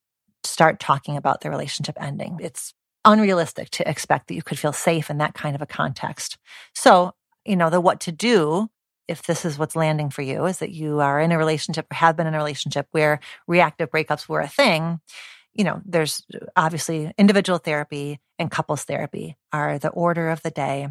start 0.44 0.80
talking 0.80 1.18
about 1.18 1.42
the 1.42 1.50
relationship 1.50 1.98
ending. 2.00 2.40
It's 2.42 2.74
unrealistic 3.06 3.70
to 3.72 3.90
expect 3.90 4.28
that 4.28 4.36
you 4.36 4.44
could 4.44 4.60
feel 4.60 4.74
safe 4.74 5.10
in 5.10 5.20
that 5.20 5.34
kind 5.34 5.56
of 5.56 5.62
a 5.62 5.66
context. 5.66 6.38
So 6.74 7.14
you 7.46 7.56
know, 7.56 7.70
the 7.70 7.82
what 7.82 8.02
to 8.02 8.12
do 8.12 8.70
if 9.08 9.24
this 9.24 9.44
is 9.44 9.58
what's 9.58 9.76
landing 9.76 10.12
for 10.12 10.22
you 10.22 10.46
is 10.46 10.60
that 10.60 10.72
you 10.72 11.00
are 11.00 11.20
in 11.20 11.32
a 11.32 11.38
relationship 11.38 11.88
or 11.92 11.96
have 11.96 12.16
been 12.16 12.28
in 12.28 12.36
a 12.36 12.38
relationship 12.38 12.88
where 12.92 13.20
reactive 13.48 13.90
breakups 13.90 14.30
were 14.30 14.40
a 14.40 14.48
thing. 14.48 15.00
You 15.54 15.64
know, 15.64 15.82
there's 15.84 16.22
obviously 16.56 17.12
individual 17.18 17.58
therapy 17.58 18.20
and 18.38 18.52
couples 18.52 18.84
therapy 18.84 19.36
are 19.52 19.80
the 19.80 19.90
order 19.90 20.30
of 20.30 20.44
the 20.44 20.52
day. 20.52 20.90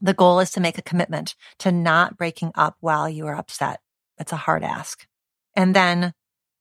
The 0.00 0.12
goal 0.12 0.40
is 0.40 0.50
to 0.52 0.60
make 0.60 0.76
a 0.76 0.82
commitment 0.82 1.36
to 1.60 1.70
not 1.70 2.18
breaking 2.18 2.50
up 2.56 2.76
while 2.80 3.08
you 3.08 3.26
are 3.28 3.36
upset. 3.36 3.80
It's 4.18 4.32
a 4.32 4.36
hard 4.36 4.64
ask. 4.64 5.06
And 5.54 5.74
then 5.74 6.14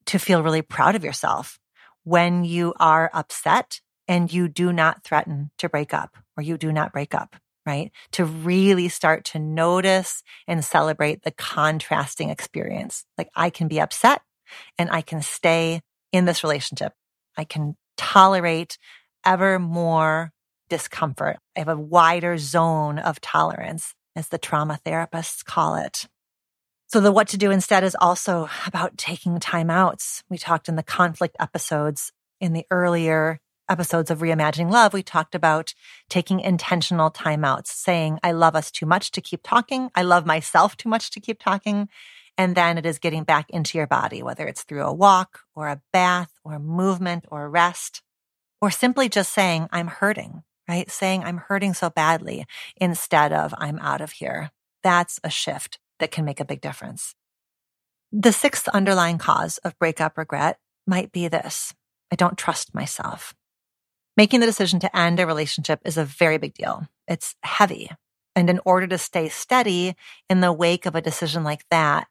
to 0.05 0.19
feel 0.19 0.43
really 0.43 0.61
proud 0.61 0.93
of 0.93 1.03
yourself 1.03 1.59
when 2.05 2.45
you 2.45 2.73
are 2.79 3.11
upset 3.13 3.81
and 4.07 4.31
you 4.31 4.47
do 4.47 4.71
not 4.71 5.03
threaten 5.03 5.51
to 5.57 5.67
break 5.67 5.93
up 5.93 6.15
or 6.37 6.43
you 6.43 6.57
do 6.57 6.71
not 6.71 6.93
break 6.93 7.13
up, 7.13 7.35
right? 7.65 7.91
To 8.13 8.23
really 8.23 8.87
start 8.87 9.25
to 9.25 9.39
notice 9.39 10.23
and 10.47 10.63
celebrate 10.63 11.23
the 11.23 11.31
contrasting 11.31 12.29
experience. 12.29 13.03
Like 13.17 13.29
I 13.35 13.49
can 13.49 13.67
be 13.67 13.81
upset 13.81 14.21
and 14.77 14.89
I 14.89 15.01
can 15.01 15.21
stay 15.21 15.81
in 16.11 16.25
this 16.25 16.43
relationship. 16.43 16.93
I 17.35 17.43
can 17.43 17.75
tolerate 17.97 18.77
ever 19.25 19.59
more 19.59 20.31
discomfort. 20.69 21.37
I 21.55 21.59
have 21.59 21.67
a 21.67 21.75
wider 21.75 22.37
zone 22.37 22.99
of 22.99 23.19
tolerance, 23.21 23.93
as 24.15 24.29
the 24.29 24.37
trauma 24.37 24.79
therapists 24.85 25.43
call 25.43 25.75
it. 25.75 26.07
So 26.95 27.01
the 27.01 27.11
what 27.11 27.27
to 27.27 27.37
do 27.37 27.51
instead 27.51 27.83
is 27.83 27.97
also 27.99 28.47
about 28.65 28.97
taking 28.97 29.37
timeouts. 29.37 30.23
We 30.29 30.37
talked 30.37 30.69
in 30.69 30.77
the 30.77 30.81
conflict 30.81 31.35
episodes 31.41 32.13
in 32.39 32.53
the 32.53 32.65
earlier 32.71 33.41
episodes 33.67 34.09
of 34.09 34.19
Reimagining 34.19 34.71
Love. 34.71 34.93
We 34.93 35.03
talked 35.03 35.35
about 35.35 35.73
taking 36.07 36.39
intentional 36.39 37.11
timeouts, 37.11 37.67
saying, 37.67 38.19
I 38.23 38.31
love 38.31 38.55
us 38.55 38.71
too 38.71 38.85
much 38.85 39.11
to 39.11 39.19
keep 39.19 39.41
talking. 39.43 39.91
I 39.93 40.03
love 40.03 40.25
myself 40.25 40.77
too 40.77 40.87
much 40.87 41.11
to 41.11 41.19
keep 41.19 41.41
talking. 41.41 41.89
And 42.37 42.55
then 42.55 42.77
it 42.77 42.85
is 42.85 42.97
getting 42.97 43.25
back 43.25 43.49
into 43.49 43.77
your 43.77 43.87
body, 43.87 44.23
whether 44.23 44.47
it's 44.47 44.63
through 44.63 44.85
a 44.85 44.93
walk 44.93 45.41
or 45.53 45.67
a 45.67 45.81
bath 45.91 46.31
or 46.45 46.59
movement 46.59 47.25
or 47.29 47.49
rest, 47.49 48.03
or 48.61 48.71
simply 48.71 49.09
just 49.09 49.33
saying, 49.33 49.67
I'm 49.69 49.87
hurting, 49.87 50.43
right? 50.65 50.89
Saying, 50.89 51.25
I'm 51.25 51.39
hurting 51.39 51.73
so 51.73 51.89
badly 51.89 52.45
instead 52.77 53.33
of 53.33 53.53
I'm 53.57 53.79
out 53.79 53.99
of 53.99 54.13
here. 54.13 54.51
That's 54.81 55.19
a 55.25 55.29
shift 55.29 55.77
that 55.99 56.11
can 56.11 56.25
make 56.25 56.39
a 56.39 56.45
big 56.45 56.61
difference. 56.61 57.15
The 58.11 58.31
sixth 58.31 58.67
underlying 58.69 59.17
cause 59.17 59.57
of 59.59 59.77
breakup 59.79 60.17
regret 60.17 60.57
might 60.87 61.11
be 61.11 61.27
this. 61.27 61.73
I 62.11 62.15
don't 62.15 62.37
trust 62.37 62.73
myself. 62.73 63.33
Making 64.17 64.39
the 64.39 64.45
decision 64.45 64.79
to 64.81 64.97
end 64.97 65.19
a 65.19 65.27
relationship 65.27 65.81
is 65.83 65.97
a 65.97 66.05
very 66.05 66.37
big 66.37 66.53
deal. 66.53 66.87
It's 67.07 67.35
heavy. 67.43 67.89
And 68.35 68.49
in 68.49 68.59
order 68.65 68.87
to 68.87 68.97
stay 68.97 69.29
steady 69.29 69.95
in 70.29 70.41
the 70.41 70.53
wake 70.53 70.85
of 70.85 70.95
a 70.95 71.01
decision 71.01 71.43
like 71.43 71.65
that, 71.71 72.07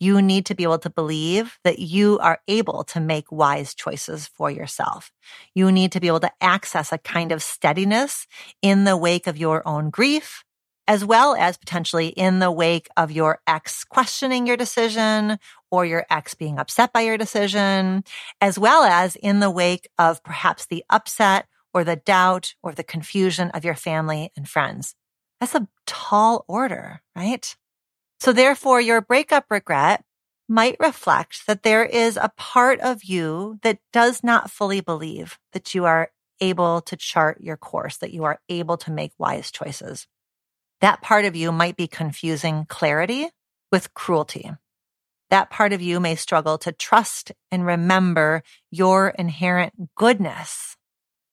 you 0.00 0.22
need 0.22 0.46
to 0.46 0.54
be 0.54 0.62
able 0.62 0.78
to 0.78 0.90
believe 0.90 1.58
that 1.64 1.78
you 1.78 2.18
are 2.20 2.40
able 2.48 2.84
to 2.84 3.00
make 3.00 3.30
wise 3.30 3.74
choices 3.74 4.26
for 4.26 4.50
yourself. 4.50 5.10
You 5.54 5.70
need 5.70 5.92
to 5.92 6.00
be 6.00 6.06
able 6.06 6.20
to 6.20 6.32
access 6.40 6.92
a 6.92 6.98
kind 6.98 7.32
of 7.32 7.42
steadiness 7.42 8.26
in 8.62 8.84
the 8.84 8.96
wake 8.96 9.26
of 9.26 9.36
your 9.36 9.66
own 9.66 9.90
grief, 9.90 10.44
as 10.88 11.04
well 11.04 11.36
as 11.36 11.58
potentially 11.58 12.08
in 12.08 12.38
the 12.38 12.50
wake 12.50 12.88
of 12.96 13.12
your 13.12 13.40
ex 13.46 13.84
questioning 13.84 14.46
your 14.46 14.56
decision 14.56 15.38
or 15.70 15.84
your 15.84 16.06
ex 16.10 16.34
being 16.34 16.58
upset 16.58 16.94
by 16.94 17.02
your 17.02 17.18
decision, 17.18 18.02
as 18.40 18.58
well 18.58 18.82
as 18.82 19.14
in 19.16 19.40
the 19.40 19.50
wake 19.50 19.88
of 19.98 20.24
perhaps 20.24 20.66
the 20.66 20.82
upset 20.88 21.46
or 21.74 21.84
the 21.84 21.96
doubt 21.96 22.54
or 22.62 22.72
the 22.72 22.82
confusion 22.82 23.50
of 23.50 23.66
your 23.66 23.74
family 23.74 24.32
and 24.34 24.48
friends. 24.48 24.94
That's 25.40 25.54
a 25.54 25.68
tall 25.86 26.46
order, 26.48 27.02
right? 27.14 27.54
So 28.18 28.32
therefore, 28.32 28.80
your 28.80 29.02
breakup 29.02 29.44
regret 29.50 30.02
might 30.48 30.76
reflect 30.80 31.46
that 31.46 31.62
there 31.62 31.84
is 31.84 32.16
a 32.16 32.32
part 32.36 32.80
of 32.80 33.04
you 33.04 33.58
that 33.62 33.78
does 33.92 34.24
not 34.24 34.50
fully 34.50 34.80
believe 34.80 35.38
that 35.52 35.74
you 35.74 35.84
are 35.84 36.10
able 36.40 36.80
to 36.80 36.96
chart 36.96 37.42
your 37.42 37.58
course, 37.58 37.98
that 37.98 38.14
you 38.14 38.24
are 38.24 38.40
able 38.48 38.78
to 38.78 38.90
make 38.90 39.12
wise 39.18 39.50
choices. 39.50 40.06
That 40.80 41.02
part 41.02 41.24
of 41.24 41.34
you 41.34 41.50
might 41.50 41.76
be 41.76 41.88
confusing 41.88 42.64
clarity 42.68 43.28
with 43.72 43.94
cruelty. 43.94 44.50
That 45.30 45.50
part 45.50 45.72
of 45.72 45.82
you 45.82 46.00
may 46.00 46.14
struggle 46.14 46.56
to 46.58 46.72
trust 46.72 47.32
and 47.50 47.66
remember 47.66 48.42
your 48.70 49.08
inherent 49.08 49.94
goodness. 49.94 50.76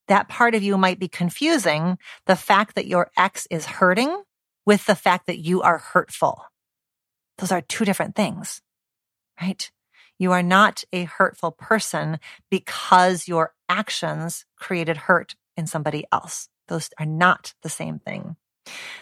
That 0.08 0.28
part 0.28 0.56
of 0.56 0.64
you 0.64 0.78
might 0.78 1.00
be 1.00 1.08
confusing 1.08 1.98
the 2.26 2.36
fact 2.36 2.76
that 2.76 2.88
your 2.88 3.12
ex 3.18 3.48
is 3.50 3.66
hurting 3.66 4.24
with 4.66 4.86
the 4.86 4.96
fact 4.96 5.28
that 5.28 5.40
you 5.40 5.62
are 5.62 5.78
hurtful. 5.78 6.44
Those 7.38 7.52
are 7.52 7.62
two 7.62 7.86
different 7.86 8.16
things, 8.16 8.62
right? 9.42 9.70
You 10.18 10.32
are 10.32 10.44
not 10.44 10.84
a 10.94 11.04
hurtful 11.04 11.52
person 11.52 12.20
because 12.50 13.28
your 13.28 13.54
actions 13.68 14.46
created 14.58 14.98
hurt 14.98 15.36
in 15.58 15.68
somebody 15.68 16.06
else. 16.12 16.50
Those 16.68 16.90
are 17.00 17.06
not 17.06 17.54
the 17.62 17.70
same 17.70 18.00
thing. 18.00 18.38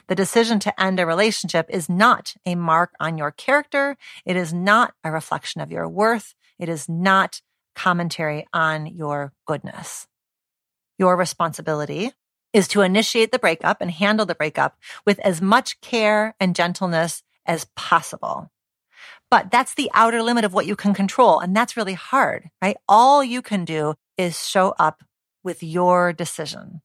The 0.08 0.16
decision 0.16 0.60
to 0.60 0.82
end 0.82 1.00
a 1.00 1.06
relationship 1.06 1.68
is 1.70 1.90
not 1.90 2.36
a 2.46 2.56
mark 2.56 2.94
on 3.00 3.18
your 3.18 3.32
character. 3.32 3.98
It 4.26 4.36
is 4.36 4.54
not 4.54 4.94
a 5.04 5.12
reflection 5.12 5.62
of 5.62 5.72
your 5.72 5.88
worth. 5.88 6.36
It 6.60 6.70
is 6.70 6.88
not 6.90 7.42
commentary 7.76 8.46
on 8.54 8.86
your 8.88 9.34
goodness. 9.46 10.08
Your 11.00 11.16
responsibility 11.16 12.12
is 12.54 12.68
to 12.70 12.82
initiate 12.82 13.32
the 13.32 13.40
breakup 13.40 13.82
and 13.82 13.90
handle 13.90 14.26
the 14.26 14.36
breakup 14.36 14.78
with 15.06 15.20
as 15.20 15.42
much 15.42 15.82
care 15.82 16.36
and 16.40 16.56
gentleness 16.56 17.24
as 17.46 17.68
possible. 17.76 18.52
But 19.32 19.50
that's 19.50 19.74
the 19.74 19.90
outer 19.96 20.22
limit 20.22 20.46
of 20.46 20.54
what 20.54 20.68
you 20.68 20.76
can 20.76 20.94
control. 20.94 21.40
And 21.40 21.56
that's 21.56 21.76
really 21.76 21.96
hard, 21.96 22.52
right? 22.62 22.78
All 22.88 23.24
you 23.24 23.42
can 23.42 23.66
do 23.66 23.96
is 24.18 24.48
show 24.48 24.76
up 24.78 25.04
with 25.44 25.64
your 25.64 26.14
decision. 26.14 26.82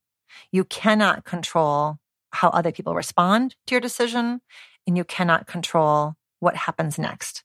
You 0.51 0.65
cannot 0.65 1.25
control 1.25 1.99
how 2.31 2.49
other 2.51 2.73
people 2.73 2.95
respond 2.95 3.55
to 3.67 3.75
your 3.75 3.81
decision, 3.81 4.41
and 4.87 4.97
you 4.97 5.05
cannot 5.05 5.47
control 5.47 6.15
what 6.41 6.57
happens 6.57 6.99
next. 6.99 7.45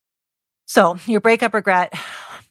So 0.65 0.97
your 1.05 1.21
breakup 1.21 1.53
regret 1.53 1.93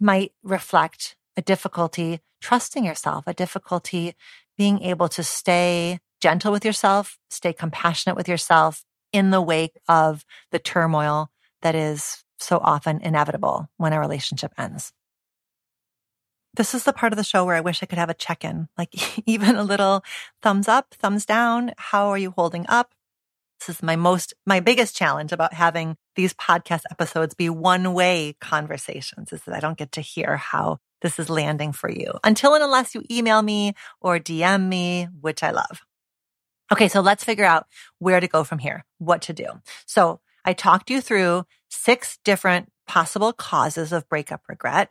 might 0.01 0.33
reflect 0.43 1.17
a 1.37 1.43
difficulty 1.43 2.21
trusting 2.41 2.85
yourself, 2.85 3.25
a 3.27 3.35
difficulty 3.35 4.15
being 4.59 4.83
able 4.83 5.09
to 5.09 5.23
stay 5.23 5.99
gentle 6.21 6.53
with 6.53 6.65
yourself, 6.65 7.19
stay 7.31 7.53
compassionate 7.53 8.17
with 8.17 8.29
yourself, 8.29 8.85
in 9.13 9.31
the 9.31 9.43
wake 9.43 9.79
of 9.89 10.25
the 10.51 10.59
turmoil 10.59 11.31
that 11.61 11.75
is 11.75 12.25
so 12.39 12.59
often 12.59 13.01
inevitable 13.03 13.69
when 13.77 13.93
a 13.93 14.01
relationship 14.01 14.53
ends. 14.59 14.93
This 16.55 16.75
is 16.75 16.85
the 16.85 16.93
part 16.93 17.13
of 17.13 17.17
the 17.17 17.25
show 17.25 17.45
where 17.45 17.57
I 17.57 17.61
wish 17.61 17.83
I 17.83 17.87
could 17.87 17.99
have 17.99 18.11
a 18.11 18.15
check 18.15 18.45
in, 18.45 18.69
like 18.77 18.91
even 19.27 19.57
a 19.57 19.65
little 19.65 20.05
thumbs 20.43 20.69
up, 20.69 20.95
thumbs 20.95 21.25
down. 21.25 21.73
How 21.79 22.09
are 22.09 22.19
you 22.19 22.33
holding 22.33 22.67
up? 22.69 22.95
This 23.61 23.77
is 23.77 23.83
my 23.83 23.97
most, 23.97 24.35
my 24.45 24.61
biggest 24.61 24.97
challenge 24.97 25.33
about 25.33 25.55
having 25.55 25.97
these 26.17 26.35
podcast 26.35 26.83
episodes 26.91 27.35
be 27.35 27.49
one 27.49 27.95
way 27.95 28.37
conversations 28.41 29.33
is 29.33 29.43
that 29.45 29.55
I 29.55 29.61
don't 29.61 29.79
get 29.79 29.93
to 29.93 30.01
hear 30.01 30.37
how 30.37 30.79
this 31.01 31.19
is 31.19 31.31
landing 31.31 31.73
for 31.73 31.91
you 31.91 32.13
until 32.25 32.55
and 32.55 32.65
unless 32.65 32.95
you 32.95 33.03
email 33.11 33.41
me 33.41 33.75
or 34.01 34.19
DM 34.19 34.69
me, 34.69 35.09
which 35.21 35.43
I 35.43 35.53
love. 35.53 35.83
Okay, 36.73 36.89
so 36.89 37.01
let's 37.01 37.25
figure 37.25 37.45
out 37.45 37.67
where 37.99 38.19
to 38.19 38.29
go 38.29 38.45
from 38.45 38.59
here, 38.59 38.85
what 38.99 39.23
to 39.23 39.33
do. 39.33 39.47
So 39.87 40.21
I 40.45 40.55
talked 40.55 40.91
you 40.91 41.01
through 41.01 41.45
six 41.71 42.19
different 42.25 42.73
possible 42.87 43.33
causes 43.33 43.93
of 43.93 44.09
breakup 44.09 44.43
regret. 44.49 44.91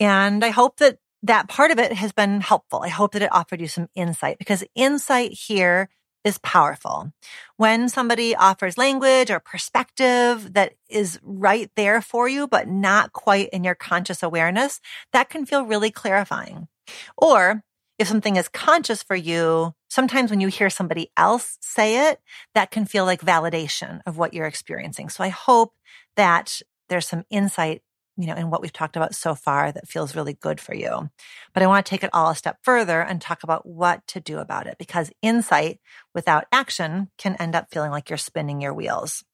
And 0.00 0.44
I 0.44 0.50
hope 0.50 0.78
that 0.78 0.98
that 1.22 1.48
part 1.48 1.70
of 1.70 1.78
it 1.78 1.92
has 1.92 2.12
been 2.12 2.40
helpful. 2.40 2.82
I 2.82 2.88
hope 2.88 3.12
that 3.12 3.22
it 3.22 3.32
offered 3.32 3.60
you 3.60 3.68
some 3.68 3.88
insight 3.94 4.38
because 4.38 4.64
insight 4.74 5.32
here 5.32 5.88
is 6.24 6.38
powerful. 6.38 7.12
When 7.56 7.88
somebody 7.88 8.36
offers 8.36 8.78
language 8.78 9.30
or 9.30 9.40
perspective 9.40 10.52
that 10.54 10.74
is 10.88 11.18
right 11.22 11.70
there 11.76 12.00
for 12.00 12.28
you, 12.28 12.46
but 12.46 12.68
not 12.68 13.12
quite 13.12 13.48
in 13.50 13.64
your 13.64 13.74
conscious 13.74 14.22
awareness, 14.22 14.80
that 15.12 15.28
can 15.28 15.46
feel 15.46 15.64
really 15.64 15.90
clarifying. 15.90 16.68
Or 17.16 17.62
if 17.98 18.06
something 18.08 18.36
is 18.36 18.48
conscious 18.48 19.02
for 19.02 19.16
you, 19.16 19.74
sometimes 19.88 20.30
when 20.30 20.40
you 20.40 20.48
hear 20.48 20.70
somebody 20.70 21.10
else 21.16 21.58
say 21.60 22.10
it, 22.10 22.20
that 22.54 22.70
can 22.70 22.84
feel 22.84 23.04
like 23.04 23.20
validation 23.20 24.00
of 24.06 24.18
what 24.18 24.34
you're 24.34 24.46
experiencing. 24.46 25.08
So 25.08 25.24
I 25.24 25.28
hope 25.28 25.74
that 26.16 26.60
there's 26.88 27.08
some 27.08 27.24
insight, 27.30 27.82
you 28.18 28.26
know, 28.26 28.34
in 28.34 28.50
what 28.50 28.60
we've 28.60 28.72
talked 28.72 28.96
about 28.96 29.14
so 29.14 29.34
far 29.34 29.70
that 29.70 29.88
feels 29.88 30.16
really 30.16 30.34
good 30.34 30.60
for 30.60 30.74
you. 30.74 31.08
But 31.54 31.62
I 31.62 31.68
want 31.68 31.86
to 31.86 31.90
take 31.90 32.02
it 32.02 32.10
all 32.12 32.30
a 32.30 32.34
step 32.34 32.58
further 32.62 33.00
and 33.00 33.22
talk 33.22 33.44
about 33.44 33.64
what 33.64 34.04
to 34.08 34.20
do 34.20 34.38
about 34.38 34.66
it 34.66 34.76
because 34.76 35.12
insight 35.22 35.78
without 36.14 36.46
action 36.50 37.10
can 37.16 37.36
end 37.36 37.54
up 37.54 37.70
feeling 37.70 37.92
like 37.92 38.10
you're 38.10 38.16
spinning 38.16 38.60
your 38.60 38.74
wheels. 38.74 39.24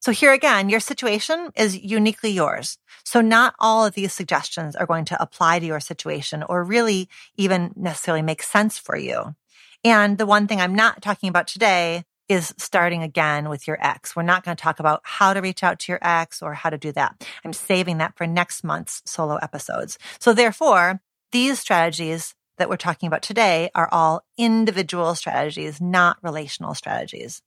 So 0.00 0.12
here 0.12 0.32
again, 0.32 0.68
your 0.68 0.80
situation 0.80 1.50
is 1.56 1.76
uniquely 1.76 2.30
yours. 2.30 2.78
So 3.04 3.20
not 3.20 3.54
all 3.58 3.84
of 3.84 3.94
these 3.94 4.12
suggestions 4.12 4.76
are 4.76 4.86
going 4.86 5.06
to 5.06 5.20
apply 5.20 5.58
to 5.58 5.66
your 5.66 5.80
situation 5.80 6.42
or 6.42 6.62
really 6.62 7.08
even 7.36 7.72
necessarily 7.74 8.22
make 8.22 8.42
sense 8.42 8.78
for 8.78 8.96
you. 8.96 9.34
And 9.82 10.18
the 10.18 10.26
one 10.26 10.46
thing 10.46 10.60
I'm 10.60 10.74
not 10.74 11.02
talking 11.02 11.30
about 11.30 11.46
today 11.46 12.04
is 12.28 12.54
starting 12.58 13.02
again 13.02 13.48
with 13.48 13.66
your 13.66 13.78
ex. 13.84 14.16
We're 14.16 14.22
not 14.22 14.44
going 14.44 14.56
to 14.56 14.62
talk 14.62 14.80
about 14.80 15.00
how 15.04 15.34
to 15.34 15.40
reach 15.40 15.62
out 15.62 15.78
to 15.80 15.92
your 15.92 15.98
ex 16.02 16.42
or 16.42 16.54
how 16.54 16.70
to 16.70 16.78
do 16.78 16.92
that. 16.92 17.26
I'm 17.44 17.52
saving 17.52 17.98
that 17.98 18.16
for 18.16 18.26
next 18.26 18.64
month's 18.64 19.02
solo 19.04 19.36
episodes. 19.36 19.98
So 20.18 20.32
therefore, 20.32 21.00
these 21.32 21.58
strategies 21.58 22.34
that 22.58 22.68
we're 22.68 22.76
talking 22.76 23.06
about 23.06 23.22
today 23.22 23.70
are 23.74 23.88
all 23.90 24.24
individual 24.38 25.14
strategies, 25.14 25.80
not 25.80 26.18
relational 26.22 26.74
strategies. 26.74 27.42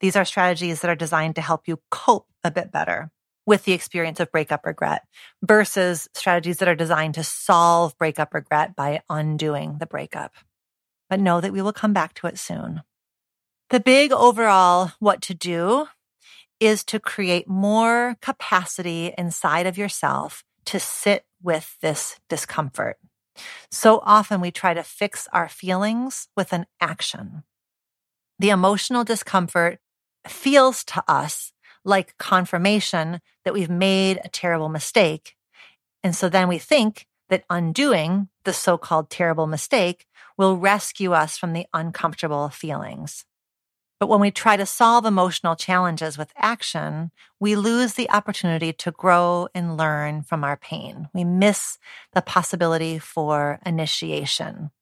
These 0.00 0.16
are 0.16 0.24
strategies 0.24 0.80
that 0.80 0.90
are 0.90 0.96
designed 0.96 1.36
to 1.36 1.42
help 1.42 1.68
you 1.68 1.80
cope 1.90 2.26
a 2.42 2.50
bit 2.50 2.72
better 2.72 3.10
with 3.46 3.64
the 3.64 3.72
experience 3.72 4.20
of 4.20 4.30
breakup 4.32 4.64
regret 4.64 5.02
versus 5.42 6.08
strategies 6.14 6.58
that 6.58 6.68
are 6.68 6.74
designed 6.74 7.14
to 7.14 7.24
solve 7.24 7.96
breakup 7.98 8.34
regret 8.34 8.74
by 8.76 9.02
undoing 9.10 9.78
the 9.78 9.86
breakup. 9.86 10.32
But 11.10 11.20
know 11.20 11.40
that 11.40 11.52
we 11.52 11.62
will 11.62 11.72
come 11.72 11.92
back 11.92 12.14
to 12.14 12.26
it 12.26 12.38
soon. 12.38 12.82
The 13.72 13.80
big 13.80 14.12
overall 14.12 14.92
what 14.98 15.22
to 15.22 15.34
do 15.34 15.86
is 16.60 16.84
to 16.84 17.00
create 17.00 17.48
more 17.48 18.18
capacity 18.20 19.14
inside 19.16 19.66
of 19.66 19.78
yourself 19.78 20.44
to 20.66 20.78
sit 20.78 21.24
with 21.42 21.78
this 21.80 22.20
discomfort. 22.28 22.98
So 23.70 24.02
often 24.04 24.42
we 24.42 24.50
try 24.50 24.74
to 24.74 24.82
fix 24.82 25.26
our 25.32 25.48
feelings 25.48 26.28
with 26.36 26.52
an 26.52 26.66
action. 26.82 27.44
The 28.38 28.50
emotional 28.50 29.04
discomfort 29.04 29.78
feels 30.28 30.84
to 30.84 31.02
us 31.08 31.54
like 31.82 32.18
confirmation 32.18 33.22
that 33.46 33.54
we've 33.54 33.70
made 33.70 34.20
a 34.22 34.28
terrible 34.28 34.68
mistake. 34.68 35.34
And 36.04 36.14
so 36.14 36.28
then 36.28 36.46
we 36.46 36.58
think 36.58 37.06
that 37.30 37.46
undoing 37.48 38.28
the 38.44 38.52
so 38.52 38.76
called 38.76 39.08
terrible 39.08 39.46
mistake 39.46 40.04
will 40.36 40.58
rescue 40.58 41.14
us 41.14 41.38
from 41.38 41.54
the 41.54 41.64
uncomfortable 41.72 42.50
feelings. 42.50 43.24
But 44.02 44.08
when 44.08 44.18
we 44.18 44.32
try 44.32 44.56
to 44.56 44.66
solve 44.66 45.04
emotional 45.04 45.54
challenges 45.54 46.18
with 46.18 46.32
action, 46.36 47.12
we 47.38 47.54
lose 47.54 47.94
the 47.94 48.10
opportunity 48.10 48.72
to 48.72 48.90
grow 48.90 49.46
and 49.54 49.76
learn 49.76 50.22
from 50.22 50.42
our 50.42 50.56
pain. 50.56 51.08
We 51.14 51.22
miss 51.22 51.78
the 52.12 52.20
possibility 52.20 52.98
for 52.98 53.60
initiation. 53.64 54.72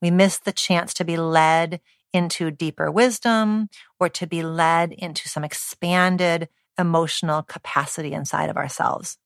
We 0.00 0.12
miss 0.12 0.38
the 0.38 0.52
chance 0.52 0.94
to 0.94 1.04
be 1.04 1.16
led 1.16 1.80
into 2.12 2.52
deeper 2.52 2.88
wisdom 2.88 3.68
or 3.98 4.08
to 4.10 4.28
be 4.28 4.44
led 4.44 4.92
into 4.92 5.28
some 5.28 5.42
expanded 5.42 6.48
emotional 6.78 7.42
capacity 7.42 8.12
inside 8.12 8.48
of 8.48 8.56
ourselves. 8.56 9.18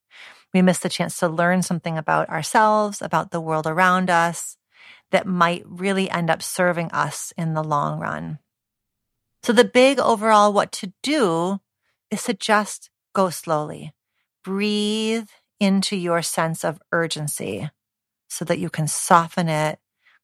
We 0.54 0.62
miss 0.62 0.78
the 0.78 0.88
chance 0.88 1.18
to 1.18 1.28
learn 1.28 1.60
something 1.60 1.98
about 1.98 2.30
ourselves, 2.30 3.02
about 3.02 3.32
the 3.32 3.40
world 3.42 3.66
around 3.66 4.08
us 4.08 4.56
that 5.10 5.26
might 5.26 5.62
really 5.66 6.08
end 6.08 6.30
up 6.30 6.42
serving 6.42 6.90
us 6.92 7.34
in 7.36 7.52
the 7.52 7.62
long 7.62 8.00
run. 8.00 8.38
So 9.42 9.52
the 9.52 9.64
big 9.64 9.98
overall 9.98 10.52
what 10.52 10.70
to 10.72 10.92
do 11.02 11.60
is 12.10 12.24
to 12.24 12.34
just 12.34 12.90
go 13.14 13.30
slowly. 13.30 13.92
Breathe 14.44 15.28
into 15.58 15.96
your 15.96 16.22
sense 16.22 16.64
of 16.64 16.80
urgency 16.92 17.68
so 18.28 18.44
that 18.44 18.58
you 18.58 18.70
can 18.70 18.86
soften 18.86 19.48
it, 19.48 19.78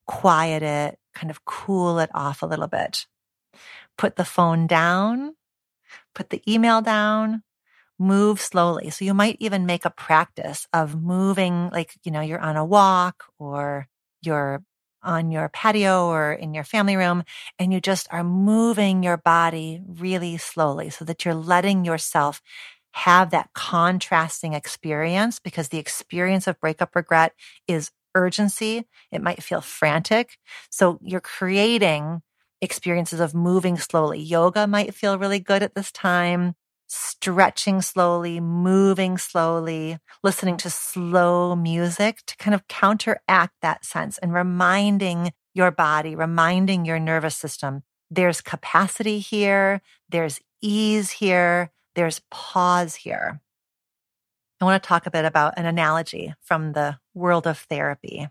quiet 0.07 0.63
it, 0.63 0.99
kind 1.15 1.31
of 1.31 1.45
cool 1.45 1.99
it 1.99 2.11
off 2.15 2.43
a 2.43 2.47
little 2.47 2.69
bit. 2.69 3.07
Put 3.97 4.17
the 4.17 4.25
phone 4.25 4.67
down, 4.67 5.35
put 6.15 6.31
the 6.31 6.43
email 6.51 6.81
down, 6.81 7.43
move 7.99 8.41
slowly. 8.41 8.91
So 8.91 9.05
you 9.05 9.15
might 9.15 9.37
even 9.41 9.67
make 9.67 9.85
a 9.85 9.91
practice 9.91 10.69
of 10.73 11.01
moving, 11.01 11.71
like, 11.71 11.97
you 12.05 12.13
know, 12.13 12.21
you're 12.21 12.41
on 12.41 12.57
a 12.57 12.65
walk 12.65 13.25
or 13.39 13.89
you're 14.23 14.63
on 15.09 15.33
your 15.33 15.49
patio 15.49 16.07
or 16.07 16.33
in 16.33 16.55
your 16.55 16.65
family 16.65 16.95
room, 16.97 17.25
and 17.59 17.73
you 17.73 17.81
just 17.81 18.07
are 18.13 18.23
moving 18.23 19.03
your 19.03 19.17
body 19.17 19.81
really 19.87 20.37
slowly 20.37 20.91
so 20.91 21.05
that 21.07 21.25
you're 21.25 21.35
letting 21.35 21.85
yourself 21.85 22.43
have 22.93 23.31
that 23.31 23.51
contrasting 23.55 24.53
experience 24.53 25.41
because 25.41 25.71
the 25.71 25.79
experience 25.79 26.47
of 26.47 26.61
breakup 26.61 26.95
regret 26.95 27.33
is 27.67 27.91
urgency. 28.15 28.87
It 29.11 29.23
might 29.23 29.43
feel 29.43 29.63
frantic. 29.63 30.37
So 30.71 30.99
you're 31.03 31.21
creating 31.21 32.23
experiences 32.61 33.21
of 33.21 33.35
moving 33.35 33.79
slowly. 33.79 34.21
Yoga 34.21 34.67
might 34.67 34.95
feel 34.95 35.19
really 35.19 35.41
good 35.41 35.63
at 35.63 35.75
this 35.75 35.91
time 35.93 36.55
stretching 36.89 37.83
slowly, 37.83 38.41
moving 38.41 39.19
slowly, 39.19 39.99
listening 40.25 40.57
to 40.59 40.71
slow 40.71 41.55
music 41.55 42.19
to 42.27 42.37
kind 42.37 42.55
of 42.55 42.67
counteract 42.67 43.55
that 43.63 43.85
sense 43.85 44.19
and 44.19 44.33
reminding 44.33 45.33
your 45.55 45.71
body, 45.71 46.17
reminding 46.17 46.85
your 46.85 46.99
nervous 46.99 47.37
system 47.37 47.83
there's 48.11 48.41
capacity 48.41 49.19
here, 49.19 49.83
there's 50.09 50.41
ease 50.63 51.11
here, 51.11 51.71
there's 51.95 52.21
pause 52.31 52.95
here. 52.95 53.41
I 54.61 54.65
want 54.65 54.83
to 54.83 54.87
talk 54.87 55.07
a 55.07 55.11
bit 55.11 55.25
about 55.25 55.55
an 55.57 55.67
analogy 55.67 56.35
from 56.43 56.73
the 56.73 56.99
world 57.15 57.47
of 57.47 57.59
therapy. 57.59 58.29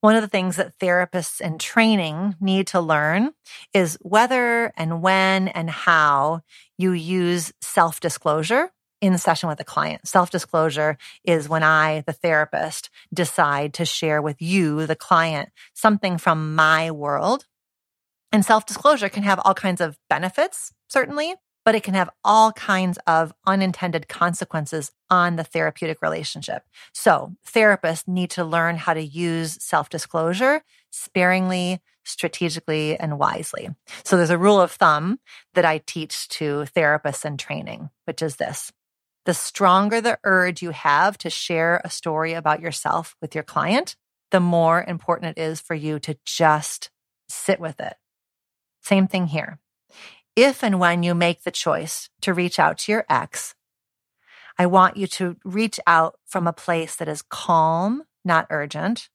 One 0.00 0.14
of 0.14 0.22
the 0.22 0.28
things 0.28 0.56
that 0.56 0.78
therapists 0.78 1.40
in 1.40 1.58
training 1.58 2.36
need 2.40 2.68
to 2.68 2.80
learn 2.80 3.32
is 3.72 3.98
whether 4.02 4.72
and 4.76 5.02
when 5.02 5.48
and 5.48 5.70
how 5.70 6.42
you 6.76 6.92
use 6.92 7.52
self 7.60 7.98
disclosure 8.00 8.70
in 9.00 9.16
session 9.18 9.48
with 9.48 9.60
a 9.60 9.64
client. 9.64 10.06
Self 10.06 10.30
disclosure 10.30 10.96
is 11.24 11.48
when 11.48 11.62
I, 11.62 12.02
the 12.06 12.12
therapist, 12.12 12.90
decide 13.12 13.74
to 13.74 13.84
share 13.84 14.20
with 14.20 14.40
you, 14.40 14.86
the 14.86 14.96
client, 14.96 15.50
something 15.74 16.18
from 16.18 16.54
my 16.54 16.90
world. 16.90 17.46
And 18.32 18.44
self 18.44 18.66
disclosure 18.66 19.08
can 19.08 19.22
have 19.22 19.40
all 19.44 19.54
kinds 19.54 19.80
of 19.80 19.98
benefits, 20.08 20.72
certainly, 20.88 21.34
but 21.66 21.74
it 21.74 21.82
can 21.82 21.94
have 21.94 22.08
all 22.24 22.52
kinds 22.52 22.96
of 23.08 23.34
unintended 23.44 24.06
consequences 24.06 24.92
on 25.10 25.34
the 25.34 25.42
therapeutic 25.42 26.00
relationship. 26.00 26.62
So 26.94 27.34
therapists 27.44 28.06
need 28.06 28.30
to 28.30 28.44
learn 28.44 28.76
how 28.76 28.94
to 28.94 29.04
use 29.04 29.58
self 29.60 29.90
disclosure 29.90 30.62
sparingly, 30.92 31.80
strategically, 32.04 32.96
and 32.96 33.18
wisely. 33.18 33.68
So 34.04 34.16
there's 34.16 34.30
a 34.30 34.38
rule 34.38 34.60
of 34.60 34.70
thumb 34.70 35.18
that 35.54 35.64
I 35.64 35.78
teach 35.78 36.28
to 36.28 36.66
therapists 36.74 37.24
in 37.24 37.36
training, 37.36 37.90
which 38.04 38.22
is 38.22 38.36
this. 38.36 38.72
The 39.24 39.34
stronger 39.34 40.00
the 40.00 40.20
urge 40.22 40.62
you 40.62 40.70
have 40.70 41.18
to 41.18 41.30
share 41.30 41.80
a 41.84 41.90
story 41.90 42.32
about 42.34 42.60
yourself 42.60 43.16
with 43.20 43.34
your 43.34 43.42
client, 43.42 43.96
the 44.30 44.38
more 44.40 44.84
important 44.84 45.36
it 45.36 45.42
is 45.42 45.60
for 45.60 45.74
you 45.74 45.98
to 45.98 46.16
just 46.24 46.90
sit 47.28 47.58
with 47.58 47.80
it. 47.80 47.96
Same 48.82 49.08
thing 49.08 49.26
here 49.26 49.58
if 50.36 50.62
and 50.62 50.78
when 50.78 51.02
you 51.02 51.14
make 51.14 51.42
the 51.42 51.50
choice 51.50 52.10
to 52.20 52.34
reach 52.34 52.58
out 52.58 52.78
to 52.78 52.92
your 52.92 53.06
ex, 53.08 53.54
I 54.58 54.66
want 54.66 54.96
you 54.96 55.06
to 55.08 55.36
reach 55.44 55.80
out 55.86 56.18
from 56.26 56.46
a 56.46 56.52
place 56.52 56.96
that 56.96 57.08
is 57.08 57.22
calm, 57.22 58.04
not 58.24 58.46
urgent, 58.50 59.08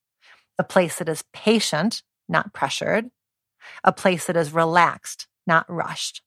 a 0.58 0.64
place 0.64 0.98
that 0.98 1.10
is 1.10 1.24
patient, 1.34 2.04
not 2.28 2.54
pressured, 2.54 3.10
a 3.84 3.92
place 3.92 4.26
that 4.26 4.38
is 4.38 4.52
relaxed, 4.52 5.28
not 5.46 5.66
rushed. 5.70 6.22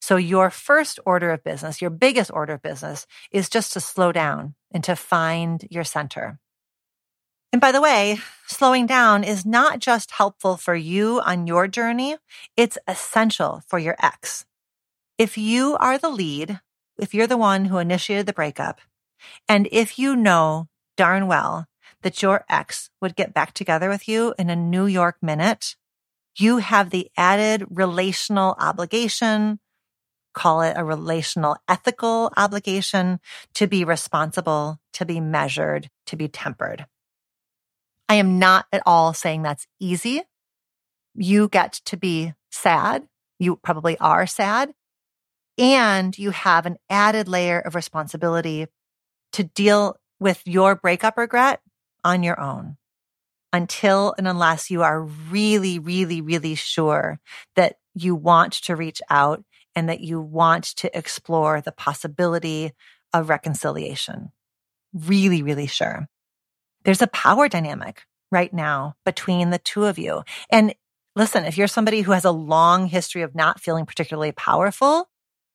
So 0.00 0.16
your 0.16 0.50
first 0.50 1.00
order 1.04 1.30
of 1.30 1.42
business, 1.42 1.80
your 1.80 1.90
biggest 1.90 2.30
order 2.32 2.54
of 2.54 2.62
business 2.62 3.06
is 3.32 3.48
just 3.48 3.72
to 3.72 3.80
slow 3.80 4.12
down 4.12 4.54
and 4.72 4.82
to 4.84 4.94
find 4.96 5.66
your 5.70 5.84
center. 5.84 6.38
And 7.52 7.60
by 7.60 7.72
the 7.72 7.80
way, 7.80 8.18
slowing 8.46 8.86
down 8.86 9.24
is 9.24 9.46
not 9.46 9.78
just 9.78 10.10
helpful 10.12 10.56
for 10.56 10.74
you 10.74 11.20
on 11.20 11.46
your 11.46 11.66
journey, 11.66 12.16
it's 12.56 12.76
essential 12.86 13.62
for 13.66 13.78
your 13.78 13.96
ex. 14.02 14.44
If 15.16 15.38
you 15.38 15.76
are 15.80 15.96
the 15.96 16.10
lead, 16.10 16.60
if 16.98 17.14
you're 17.14 17.26
the 17.26 17.38
one 17.38 17.66
who 17.66 17.78
initiated 17.78 18.26
the 18.26 18.34
breakup, 18.34 18.80
and 19.48 19.66
if 19.72 19.98
you 19.98 20.14
know 20.14 20.68
darn 20.96 21.26
well 21.26 21.66
that 22.02 22.22
your 22.22 22.44
ex 22.48 22.90
would 23.00 23.16
get 23.16 23.34
back 23.34 23.54
together 23.54 23.88
with 23.88 24.06
you 24.06 24.34
in 24.38 24.50
a 24.50 24.56
New 24.56 24.86
York 24.86 25.16
minute, 25.22 25.74
you 26.36 26.58
have 26.58 26.90
the 26.90 27.10
added 27.16 27.64
relational 27.70 28.54
obligation, 28.60 29.58
call 30.34 30.60
it 30.62 30.74
a 30.76 30.84
relational 30.84 31.56
ethical 31.66 32.30
obligation 32.36 33.18
to 33.54 33.66
be 33.66 33.84
responsible, 33.84 34.78
to 34.92 35.04
be 35.04 35.18
measured, 35.18 35.90
to 36.06 36.14
be 36.14 36.28
tempered. 36.28 36.86
I 38.08 38.14
am 38.14 38.38
not 38.38 38.66
at 38.72 38.82
all 38.86 39.12
saying 39.12 39.42
that's 39.42 39.66
easy. 39.78 40.22
You 41.14 41.48
get 41.48 41.74
to 41.86 41.96
be 41.96 42.32
sad. 42.50 43.06
You 43.38 43.56
probably 43.56 43.98
are 43.98 44.26
sad. 44.26 44.72
And 45.58 46.16
you 46.16 46.30
have 46.30 46.66
an 46.66 46.76
added 46.88 47.28
layer 47.28 47.58
of 47.58 47.74
responsibility 47.74 48.66
to 49.32 49.44
deal 49.44 49.96
with 50.20 50.42
your 50.46 50.74
breakup 50.76 51.18
regret 51.18 51.60
on 52.04 52.22
your 52.22 52.40
own 52.40 52.76
until 53.52 54.14
and 54.16 54.28
unless 54.28 54.70
you 54.70 54.82
are 54.82 55.02
really, 55.02 55.78
really, 55.78 56.20
really 56.20 56.54
sure 56.54 57.18
that 57.56 57.76
you 57.94 58.14
want 58.14 58.52
to 58.52 58.76
reach 58.76 59.02
out 59.10 59.42
and 59.74 59.88
that 59.88 60.00
you 60.00 60.20
want 60.20 60.64
to 60.64 60.96
explore 60.96 61.60
the 61.60 61.72
possibility 61.72 62.72
of 63.12 63.28
reconciliation. 63.28 64.30
Really, 64.92 65.42
really 65.42 65.66
sure 65.66 66.08
there's 66.88 67.02
a 67.02 67.06
power 67.08 67.50
dynamic 67.50 68.04
right 68.32 68.50
now 68.50 68.94
between 69.04 69.50
the 69.50 69.58
two 69.58 69.84
of 69.84 69.98
you. 69.98 70.22
And 70.50 70.74
listen, 71.14 71.44
if 71.44 71.58
you're 71.58 71.68
somebody 71.68 72.00
who 72.00 72.12
has 72.12 72.24
a 72.24 72.30
long 72.30 72.86
history 72.86 73.20
of 73.20 73.34
not 73.34 73.60
feeling 73.60 73.84
particularly 73.84 74.32
powerful, 74.32 75.06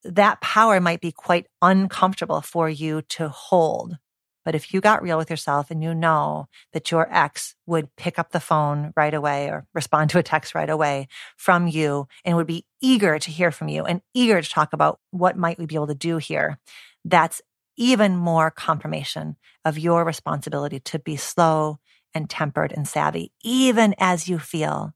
that 0.03 0.41
power 0.41 0.79
might 0.79 1.01
be 1.01 1.11
quite 1.11 1.47
uncomfortable 1.59 2.41
for 2.41 2.69
you 2.69 3.01
to 3.09 3.29
hold. 3.29 3.97
But 4.45 4.53
if 4.53 4.75
you 4.75 4.79
got 4.79 5.01
real 5.01 5.17
with 5.17 5.31
yourself 5.31 5.71
and 5.71 5.81
you 5.81 5.95
know 5.95 6.49
that 6.71 6.91
your 6.91 7.11
ex 7.11 7.55
would 7.65 7.95
pick 7.95 8.19
up 8.19 8.29
the 8.29 8.39
phone 8.39 8.93
right 8.95 9.15
away 9.15 9.47
or 9.47 9.65
respond 9.73 10.11
to 10.11 10.19
a 10.19 10.23
text 10.23 10.53
right 10.53 10.69
away 10.69 11.07
from 11.35 11.65
you 11.67 12.07
and 12.23 12.37
would 12.37 12.45
be 12.45 12.67
eager 12.79 13.17
to 13.17 13.31
hear 13.31 13.49
from 13.49 13.69
you 13.69 13.85
and 13.85 14.03
eager 14.13 14.39
to 14.39 14.47
talk 14.47 14.71
about 14.71 14.99
what 15.09 15.35
might 15.35 15.57
we 15.57 15.65
be 15.65 15.73
able 15.73 15.87
to 15.87 15.95
do 15.95 16.17
here, 16.17 16.59
that's 17.03 17.41
even 17.77 18.15
more 18.15 18.51
confirmation 18.51 19.37
of 19.65 19.77
your 19.77 20.03
responsibility 20.03 20.79
to 20.79 20.99
be 20.99 21.15
slow 21.15 21.79
and 22.13 22.29
tempered 22.29 22.71
and 22.71 22.87
savvy, 22.87 23.31
even 23.43 23.95
as 23.97 24.27
you 24.29 24.39
feel 24.39 24.93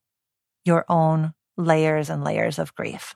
your 0.65 0.85
own 0.89 1.33
layers 1.57 2.09
and 2.09 2.23
layers 2.23 2.59
of 2.59 2.75
grief. 2.75 3.15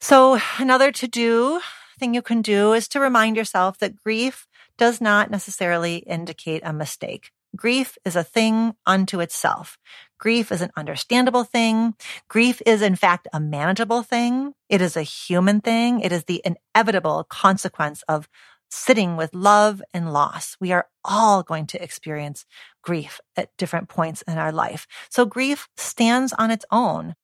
So 0.00 0.38
another 0.58 0.92
to 0.92 1.08
do 1.08 1.60
thing 1.98 2.14
you 2.14 2.22
can 2.22 2.42
do 2.42 2.72
is 2.72 2.88
to 2.88 3.00
remind 3.00 3.36
yourself 3.36 3.78
that 3.78 3.96
grief 3.96 4.46
does 4.76 5.00
not 5.00 5.30
necessarily 5.30 5.96
indicate 5.96 6.62
a 6.64 6.72
mistake. 6.72 7.30
Grief 7.54 7.98
is 8.04 8.16
a 8.16 8.24
thing 8.24 8.74
unto 8.86 9.20
itself. 9.20 9.76
Grief 10.18 10.50
is 10.50 10.62
an 10.62 10.70
understandable 10.76 11.44
thing. 11.44 11.94
Grief 12.28 12.62
is, 12.64 12.80
in 12.80 12.96
fact, 12.96 13.28
a 13.32 13.40
manageable 13.40 14.02
thing. 14.02 14.54
It 14.68 14.80
is 14.80 14.96
a 14.96 15.02
human 15.02 15.60
thing. 15.60 16.00
It 16.00 16.12
is 16.12 16.24
the 16.24 16.42
inevitable 16.44 17.24
consequence 17.28 18.02
of 18.08 18.28
sitting 18.70 19.16
with 19.16 19.34
love 19.34 19.82
and 19.92 20.14
loss. 20.14 20.56
We 20.58 20.72
are 20.72 20.86
all 21.04 21.42
going 21.42 21.66
to 21.68 21.82
experience 21.82 22.46
grief 22.82 23.20
at 23.36 23.50
different 23.58 23.90
points 23.90 24.22
in 24.22 24.38
our 24.38 24.50
life. 24.50 24.86
So 25.10 25.26
grief 25.26 25.68
stands 25.76 26.32
on 26.32 26.50
its 26.50 26.64
own. 26.70 27.14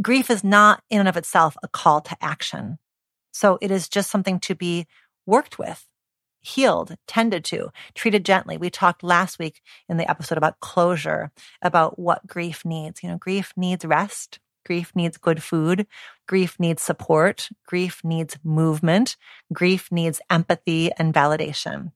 Grief 0.00 0.30
is 0.30 0.42
not 0.42 0.82
in 0.88 1.00
and 1.00 1.08
of 1.08 1.16
itself 1.18 1.56
a 1.62 1.68
call 1.68 2.00
to 2.02 2.16
action. 2.22 2.78
So 3.32 3.58
it 3.60 3.70
is 3.70 3.88
just 3.88 4.10
something 4.10 4.40
to 4.40 4.54
be 4.54 4.86
worked 5.26 5.58
with 5.58 5.84
healed, 6.40 6.96
tended 7.06 7.44
to, 7.46 7.70
treated 7.94 8.24
gently. 8.24 8.56
We 8.56 8.70
talked 8.70 9.02
last 9.02 9.38
week 9.38 9.60
in 9.88 9.96
the 9.96 10.10
episode 10.10 10.38
about 10.38 10.60
closure, 10.60 11.30
about 11.62 11.98
what 11.98 12.26
grief 12.26 12.64
needs. 12.64 13.02
You 13.02 13.10
know, 13.10 13.18
grief 13.18 13.52
needs 13.56 13.84
rest. 13.84 14.38
Grief 14.64 14.92
needs 14.94 15.16
good 15.16 15.42
food. 15.42 15.86
Grief 16.26 16.56
needs 16.60 16.82
support. 16.82 17.48
Grief 17.66 18.02
needs 18.04 18.36
movement. 18.44 19.16
Grief 19.52 19.90
needs 19.90 20.20
empathy 20.28 20.90
and 20.98 21.14
validation. 21.14 21.92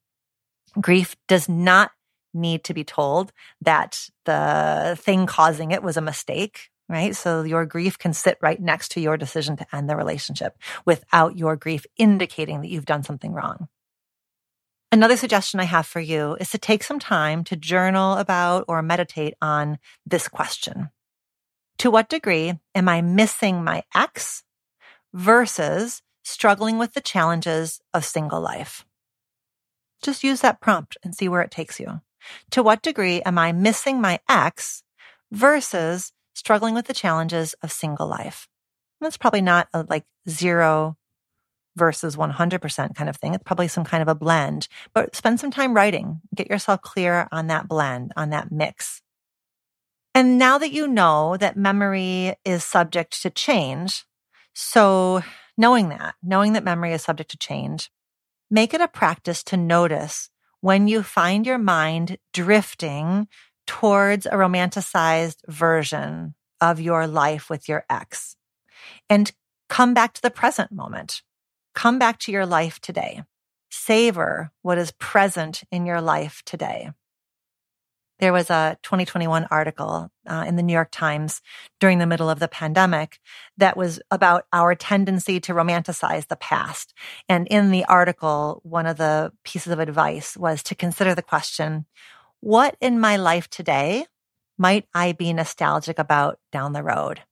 Grief 0.80 1.16
does 1.28 1.48
not 1.48 1.90
need 2.34 2.64
to 2.64 2.72
be 2.72 2.82
told 2.82 3.30
that 3.60 4.08
the 4.24 4.96
thing 4.98 5.26
causing 5.26 5.70
it 5.70 5.82
was 5.82 5.98
a 5.98 6.00
mistake, 6.00 6.70
right? 6.88 7.14
So 7.14 7.42
your 7.42 7.66
grief 7.66 7.98
can 7.98 8.14
sit 8.14 8.38
right 8.40 8.60
next 8.60 8.92
to 8.92 9.00
your 9.00 9.18
decision 9.18 9.56
to 9.58 9.76
end 9.76 9.90
the 9.90 9.96
relationship 9.96 10.56
without 10.86 11.36
your 11.36 11.56
grief 11.56 11.84
indicating 11.98 12.62
that 12.62 12.68
you've 12.68 12.86
done 12.86 13.02
something 13.02 13.32
wrong. 13.32 13.68
Another 14.92 15.16
suggestion 15.16 15.58
I 15.58 15.64
have 15.64 15.86
for 15.86 16.00
you 16.00 16.36
is 16.38 16.50
to 16.50 16.58
take 16.58 16.82
some 16.82 16.98
time 16.98 17.44
to 17.44 17.56
journal 17.56 18.18
about 18.18 18.66
or 18.68 18.82
meditate 18.82 19.32
on 19.40 19.78
this 20.04 20.28
question. 20.28 20.90
To 21.78 21.90
what 21.90 22.10
degree 22.10 22.60
am 22.74 22.90
I 22.90 23.00
missing 23.00 23.64
my 23.64 23.84
ex 23.94 24.44
versus 25.14 26.02
struggling 26.24 26.76
with 26.76 26.92
the 26.92 27.00
challenges 27.00 27.80
of 27.94 28.04
single 28.04 28.42
life? 28.42 28.84
Just 30.02 30.24
use 30.24 30.42
that 30.42 30.60
prompt 30.60 30.98
and 31.02 31.14
see 31.14 31.26
where 31.26 31.40
it 31.40 31.50
takes 31.50 31.80
you. 31.80 32.02
To 32.50 32.62
what 32.62 32.82
degree 32.82 33.22
am 33.22 33.38
I 33.38 33.52
missing 33.52 33.98
my 33.98 34.20
ex 34.28 34.82
versus 35.30 36.12
struggling 36.34 36.74
with 36.74 36.84
the 36.86 36.92
challenges 36.92 37.54
of 37.62 37.72
single 37.72 38.08
life? 38.08 38.46
That's 39.00 39.16
probably 39.16 39.40
not 39.40 39.68
a 39.72 39.86
like 39.88 40.04
zero 40.28 40.98
versus 41.76 42.16
100% 42.16 42.94
kind 42.94 43.10
of 43.10 43.16
thing. 43.16 43.34
It's 43.34 43.44
probably 43.44 43.68
some 43.68 43.84
kind 43.84 44.02
of 44.02 44.08
a 44.08 44.14
blend, 44.14 44.68
but 44.94 45.16
spend 45.16 45.40
some 45.40 45.50
time 45.50 45.74
writing. 45.74 46.20
Get 46.34 46.50
yourself 46.50 46.82
clear 46.82 47.28
on 47.32 47.46
that 47.48 47.68
blend, 47.68 48.12
on 48.16 48.30
that 48.30 48.52
mix. 48.52 49.02
And 50.14 50.38
now 50.38 50.58
that 50.58 50.72
you 50.72 50.86
know 50.86 51.36
that 51.38 51.56
memory 51.56 52.34
is 52.44 52.64
subject 52.64 53.22
to 53.22 53.30
change, 53.30 54.04
so 54.54 55.22
knowing 55.56 55.88
that, 55.88 56.14
knowing 56.22 56.52
that 56.52 56.64
memory 56.64 56.92
is 56.92 57.02
subject 57.02 57.30
to 57.30 57.38
change, 57.38 57.90
make 58.50 58.74
it 58.74 58.80
a 58.80 58.88
practice 58.88 59.42
to 59.44 59.56
notice 59.56 60.28
when 60.60 60.86
you 60.86 61.02
find 61.02 61.46
your 61.46 61.58
mind 61.58 62.18
drifting 62.32 63.26
towards 63.66 64.26
a 64.26 64.30
romanticized 64.30 65.38
version 65.48 66.34
of 66.60 66.80
your 66.80 67.06
life 67.06 67.48
with 67.48 67.68
your 67.68 67.84
ex 67.88 68.36
and 69.08 69.32
come 69.68 69.94
back 69.94 70.12
to 70.12 70.22
the 70.22 70.30
present 70.30 70.70
moment. 70.70 71.22
Come 71.74 71.98
back 71.98 72.18
to 72.20 72.32
your 72.32 72.46
life 72.46 72.80
today. 72.80 73.22
Savor 73.70 74.52
what 74.62 74.78
is 74.78 74.92
present 74.92 75.62
in 75.70 75.86
your 75.86 76.00
life 76.00 76.42
today. 76.44 76.90
There 78.18 78.32
was 78.32 78.50
a 78.50 78.78
2021 78.82 79.48
article 79.50 80.08
uh, 80.28 80.44
in 80.46 80.54
the 80.54 80.62
New 80.62 80.72
York 80.72 80.90
Times 80.92 81.42
during 81.80 81.98
the 81.98 82.06
middle 82.06 82.30
of 82.30 82.38
the 82.38 82.46
pandemic 82.46 83.18
that 83.56 83.76
was 83.76 84.00
about 84.12 84.44
our 84.52 84.76
tendency 84.76 85.40
to 85.40 85.54
romanticize 85.54 86.28
the 86.28 86.36
past. 86.36 86.94
And 87.28 87.48
in 87.48 87.72
the 87.72 87.84
article, 87.86 88.60
one 88.62 88.86
of 88.86 88.96
the 88.96 89.32
pieces 89.44 89.72
of 89.72 89.80
advice 89.80 90.36
was 90.36 90.62
to 90.64 90.76
consider 90.76 91.16
the 91.16 91.22
question, 91.22 91.86
what 92.38 92.76
in 92.80 93.00
my 93.00 93.16
life 93.16 93.48
today 93.50 94.06
might 94.56 94.86
I 94.94 95.12
be 95.12 95.32
nostalgic 95.32 95.98
about 95.98 96.38
down 96.52 96.74
the 96.74 96.82
road? 96.84 97.22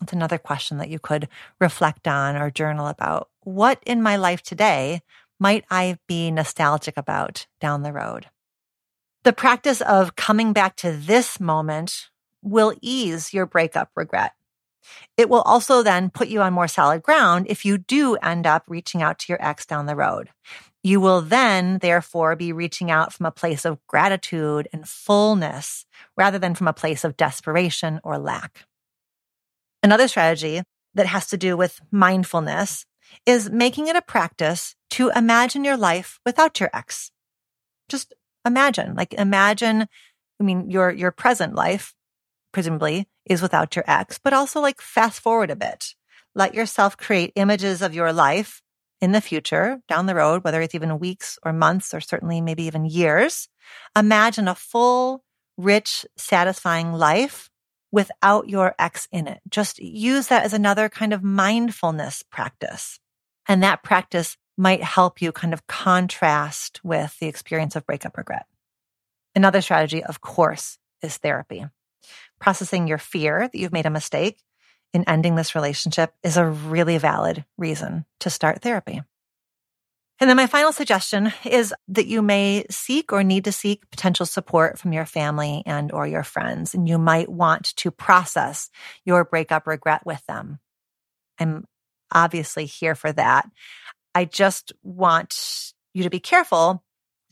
That's 0.00 0.12
another 0.12 0.38
question 0.38 0.78
that 0.78 0.88
you 0.88 0.98
could 0.98 1.28
reflect 1.60 2.08
on 2.08 2.36
or 2.36 2.50
journal 2.50 2.88
about. 2.88 3.28
What 3.46 3.78
in 3.86 4.02
my 4.02 4.16
life 4.16 4.42
today 4.42 5.02
might 5.38 5.64
I 5.70 5.98
be 6.08 6.32
nostalgic 6.32 6.96
about 6.96 7.46
down 7.60 7.84
the 7.84 7.92
road? 7.92 8.26
The 9.22 9.32
practice 9.32 9.80
of 9.80 10.16
coming 10.16 10.52
back 10.52 10.74
to 10.78 10.90
this 10.90 11.38
moment 11.38 12.08
will 12.42 12.74
ease 12.82 13.32
your 13.32 13.46
breakup 13.46 13.90
regret. 13.94 14.32
It 15.16 15.30
will 15.30 15.42
also 15.42 15.84
then 15.84 16.10
put 16.10 16.26
you 16.26 16.42
on 16.42 16.54
more 16.54 16.66
solid 16.66 17.04
ground 17.04 17.46
if 17.48 17.64
you 17.64 17.78
do 17.78 18.16
end 18.16 18.48
up 18.48 18.64
reaching 18.66 19.00
out 19.00 19.20
to 19.20 19.26
your 19.28 19.40
ex 19.40 19.64
down 19.64 19.86
the 19.86 19.94
road. 19.94 20.30
You 20.82 20.98
will 20.98 21.20
then, 21.20 21.78
therefore, 21.78 22.34
be 22.34 22.52
reaching 22.52 22.90
out 22.90 23.12
from 23.12 23.26
a 23.26 23.30
place 23.30 23.64
of 23.64 23.78
gratitude 23.86 24.66
and 24.72 24.88
fullness 24.88 25.86
rather 26.16 26.40
than 26.40 26.56
from 26.56 26.66
a 26.66 26.72
place 26.72 27.04
of 27.04 27.16
desperation 27.16 28.00
or 28.02 28.18
lack. 28.18 28.66
Another 29.84 30.08
strategy 30.08 30.64
that 30.94 31.06
has 31.06 31.28
to 31.28 31.36
do 31.36 31.56
with 31.56 31.80
mindfulness 31.92 32.84
is 33.24 33.50
making 33.50 33.88
it 33.88 33.96
a 33.96 34.02
practice 34.02 34.74
to 34.90 35.10
imagine 35.14 35.64
your 35.64 35.76
life 35.76 36.20
without 36.24 36.60
your 36.60 36.70
ex. 36.72 37.10
Just 37.88 38.14
imagine, 38.44 38.94
like 38.94 39.14
imagine, 39.14 39.88
I 40.40 40.44
mean, 40.44 40.70
your, 40.70 40.90
your 40.90 41.10
present 41.10 41.54
life, 41.54 41.94
presumably 42.52 43.06
is 43.26 43.42
without 43.42 43.76
your 43.76 43.84
ex, 43.86 44.18
but 44.18 44.32
also 44.32 44.60
like 44.60 44.80
fast 44.80 45.20
forward 45.20 45.50
a 45.50 45.56
bit. 45.56 45.94
Let 46.34 46.54
yourself 46.54 46.96
create 46.96 47.32
images 47.36 47.82
of 47.82 47.94
your 47.94 48.12
life 48.12 48.62
in 49.00 49.12
the 49.12 49.20
future, 49.20 49.80
down 49.88 50.06
the 50.06 50.14
road, 50.14 50.42
whether 50.42 50.62
it's 50.62 50.74
even 50.74 50.98
weeks 50.98 51.38
or 51.42 51.52
months 51.52 51.92
or 51.92 52.00
certainly 52.00 52.40
maybe 52.40 52.64
even 52.64 52.86
years. 52.86 53.48
Imagine 53.96 54.48
a 54.48 54.54
full, 54.54 55.22
rich, 55.58 56.06
satisfying 56.16 56.92
life 56.92 57.50
without 57.92 58.48
your 58.48 58.74
ex 58.78 59.08
in 59.12 59.26
it. 59.26 59.40
Just 59.48 59.78
use 59.78 60.28
that 60.28 60.44
as 60.44 60.52
another 60.52 60.88
kind 60.88 61.12
of 61.12 61.22
mindfulness 61.22 62.22
practice. 62.30 63.00
And 63.48 63.62
that 63.62 63.82
practice 63.82 64.36
might 64.56 64.82
help 64.82 65.20
you 65.20 65.32
kind 65.32 65.52
of 65.52 65.66
contrast 65.66 66.80
with 66.82 67.18
the 67.18 67.26
experience 67.26 67.76
of 67.76 67.86
breakup 67.86 68.16
regret. 68.16 68.46
Another 69.34 69.60
strategy, 69.60 70.02
of 70.02 70.20
course, 70.20 70.78
is 71.02 71.18
therapy. 71.18 71.64
Processing 72.40 72.88
your 72.88 72.98
fear 72.98 73.40
that 73.40 73.58
you've 73.58 73.72
made 73.72 73.86
a 73.86 73.90
mistake 73.90 74.42
in 74.92 75.04
ending 75.06 75.34
this 75.34 75.54
relationship 75.54 76.14
is 76.22 76.36
a 76.36 76.46
really 76.46 76.96
valid 76.98 77.44
reason 77.58 78.06
to 78.20 78.30
start 78.30 78.62
therapy. 78.62 79.02
And 80.18 80.30
then 80.30 80.36
my 80.36 80.46
final 80.46 80.72
suggestion 80.72 81.32
is 81.44 81.74
that 81.88 82.06
you 82.06 82.22
may 82.22 82.64
seek 82.70 83.12
or 83.12 83.22
need 83.22 83.44
to 83.44 83.52
seek 83.52 83.88
potential 83.90 84.24
support 84.24 84.78
from 84.78 84.92
your 84.92 85.04
family 85.04 85.62
and 85.66 85.92
or 85.92 86.06
your 86.06 86.22
friends. 86.22 86.74
And 86.74 86.88
you 86.88 86.96
might 86.96 87.28
want 87.28 87.76
to 87.76 87.90
process 87.90 88.70
your 89.04 89.24
breakup 89.24 89.66
regret 89.66 90.06
with 90.06 90.24
them. 90.26 90.58
I'm 91.38 91.66
obviously 92.10 92.64
here 92.64 92.94
for 92.94 93.12
that. 93.12 93.48
I 94.14 94.24
just 94.24 94.72
want 94.82 95.74
you 95.92 96.02
to 96.04 96.10
be 96.10 96.20
careful 96.20 96.82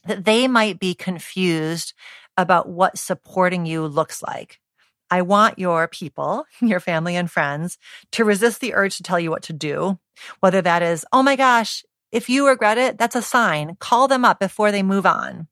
that 0.05 0.27
they 0.27 0.47
might 0.47 0.79
be 0.79 0.95
confused 0.95 1.95
about 2.37 2.69
what 2.69 2.99
supporting 2.99 3.65
you 3.65 3.87
looks 3.87 4.23
like. 4.23 4.61
I 5.11 5.23
want 5.23 5.59
your 5.59 5.89
people, 5.89 6.45
your 6.61 6.81
family 6.81 7.17
and 7.17 7.31
friends 7.31 7.79
to 8.13 8.25
resist 8.25 8.61
the 8.61 8.75
urge 8.75 8.99
to 8.99 9.03
tell 9.03 9.21
you 9.21 9.31
what 9.31 9.45
to 9.45 9.55
do, 9.55 9.99
whether 10.41 10.61
that 10.61 10.83
is, 10.83 11.07
oh 11.13 11.23
my 11.23 11.37
gosh, 11.37 11.83
if 12.15 12.31
you 12.31 12.47
regret 12.47 12.79
it, 12.79 12.97
that's 12.97 13.17
a 13.17 13.23
sign. 13.23 13.77
Call 13.81 14.09
them 14.09 14.25
up 14.25 14.39
before 14.39 14.71
they 14.71 14.85
move 14.85 15.05
on. 15.05 15.49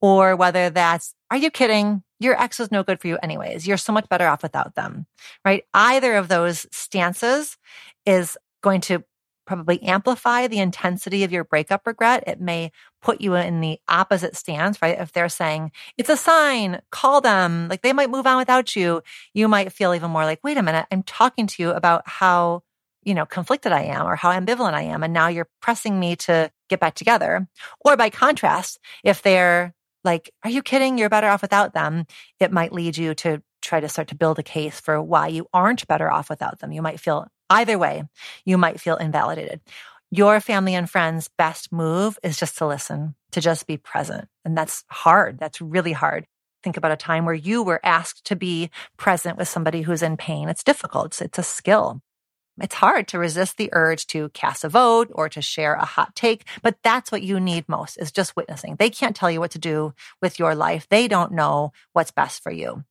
Or 0.00 0.34
whether 0.34 0.68
that's, 0.68 1.14
are 1.30 1.36
you 1.36 1.48
kidding? 1.48 2.02
Your 2.18 2.40
ex 2.40 2.58
was 2.58 2.72
no 2.72 2.82
good 2.82 3.00
for 3.00 3.06
you 3.06 3.18
anyways. 3.22 3.68
You're 3.68 3.76
so 3.76 3.92
much 3.92 4.08
better 4.08 4.26
off 4.26 4.42
without 4.42 4.74
them, 4.74 5.06
right? 5.44 5.64
Either 5.72 6.16
of 6.16 6.26
those 6.26 6.66
stances 6.72 7.56
is 8.04 8.36
going 8.62 8.80
to 8.82 9.04
probably 9.46 9.80
amplify 9.82 10.48
the 10.48 10.58
intensity 10.58 11.22
of 11.22 11.30
your 11.30 11.44
breakup 11.44 11.86
regret. 11.86 12.24
It 12.26 12.40
may 12.40 12.72
put 13.00 13.20
you 13.20 13.34
in 13.34 13.60
the 13.60 13.78
opposite 13.88 14.36
stance, 14.36 14.82
right? 14.82 14.98
If 14.98 15.12
they're 15.12 15.28
saying 15.28 15.70
it's 15.96 16.10
a 16.10 16.16
sign, 16.16 16.80
call 16.90 17.20
them, 17.20 17.68
like 17.68 17.82
they 17.82 17.92
might 17.92 18.10
move 18.10 18.26
on 18.26 18.38
without 18.38 18.74
you, 18.74 19.02
you 19.34 19.46
might 19.46 19.72
feel 19.72 19.94
even 19.94 20.10
more 20.10 20.24
like, 20.24 20.40
wait 20.42 20.56
a 20.56 20.62
minute, 20.62 20.86
I'm 20.90 21.04
talking 21.04 21.46
to 21.46 21.62
you 21.62 21.70
about 21.70 22.02
how, 22.06 22.62
you 23.02 23.14
know, 23.14 23.26
conflicted 23.26 23.72
I 23.72 23.82
am 23.82 24.06
or 24.06 24.16
how 24.16 24.30
ambivalent 24.30 24.74
I 24.74 24.82
am. 24.82 25.02
And 25.02 25.12
now 25.12 25.28
you're 25.28 25.48
pressing 25.60 25.98
me 25.98 26.16
to 26.16 26.50
get 26.68 26.80
back 26.80 26.94
together. 26.94 27.48
Or 27.80 27.96
by 27.96 28.10
contrast, 28.10 28.78
if 29.04 29.22
they're 29.22 29.74
like, 30.04 30.32
are 30.44 30.50
you 30.50 30.62
kidding? 30.62 30.98
You're 30.98 31.08
better 31.08 31.28
off 31.28 31.42
without 31.42 31.74
them. 31.74 32.06
It 32.40 32.52
might 32.52 32.72
lead 32.72 32.96
you 32.96 33.14
to 33.16 33.42
try 33.60 33.80
to 33.80 33.88
start 33.88 34.08
to 34.08 34.14
build 34.14 34.38
a 34.38 34.42
case 34.42 34.80
for 34.80 35.00
why 35.00 35.28
you 35.28 35.46
aren't 35.52 35.86
better 35.86 36.10
off 36.10 36.28
without 36.28 36.58
them. 36.58 36.72
You 36.72 36.82
might 36.82 37.00
feel 37.00 37.28
either 37.48 37.78
way, 37.78 38.04
you 38.44 38.58
might 38.58 38.80
feel 38.80 38.96
invalidated. 38.96 39.60
Your 40.10 40.40
family 40.40 40.74
and 40.74 40.90
friends' 40.90 41.30
best 41.38 41.72
move 41.72 42.18
is 42.22 42.36
just 42.36 42.58
to 42.58 42.66
listen, 42.66 43.14
to 43.30 43.40
just 43.40 43.66
be 43.66 43.76
present. 43.76 44.28
And 44.44 44.56
that's 44.56 44.84
hard. 44.88 45.38
That's 45.38 45.60
really 45.60 45.92
hard. 45.92 46.26
Think 46.62 46.76
about 46.76 46.92
a 46.92 46.96
time 46.96 47.24
where 47.24 47.34
you 47.34 47.62
were 47.62 47.80
asked 47.82 48.24
to 48.26 48.36
be 48.36 48.70
present 48.96 49.38
with 49.38 49.48
somebody 49.48 49.82
who's 49.82 50.02
in 50.02 50.16
pain. 50.16 50.48
It's 50.48 50.62
difficult. 50.62 51.06
It's, 51.06 51.22
it's 51.22 51.38
a 51.38 51.42
skill. 51.42 52.02
It's 52.60 52.74
hard 52.74 53.08
to 53.08 53.18
resist 53.18 53.56
the 53.56 53.70
urge 53.72 54.06
to 54.08 54.28
cast 54.30 54.64
a 54.64 54.68
vote 54.68 55.10
or 55.12 55.28
to 55.30 55.40
share 55.40 55.74
a 55.74 55.84
hot 55.84 56.14
take, 56.14 56.44
but 56.62 56.76
that's 56.82 57.10
what 57.10 57.22
you 57.22 57.40
need 57.40 57.68
most 57.68 57.96
is 57.96 58.12
just 58.12 58.36
witnessing. 58.36 58.76
They 58.76 58.90
can't 58.90 59.16
tell 59.16 59.30
you 59.30 59.40
what 59.40 59.52
to 59.52 59.58
do 59.58 59.94
with 60.20 60.38
your 60.38 60.54
life. 60.54 60.86
They 60.90 61.08
don't 61.08 61.32
know 61.32 61.72
what's 61.92 62.10
best 62.10 62.42
for 62.42 62.52
you. 62.52 62.84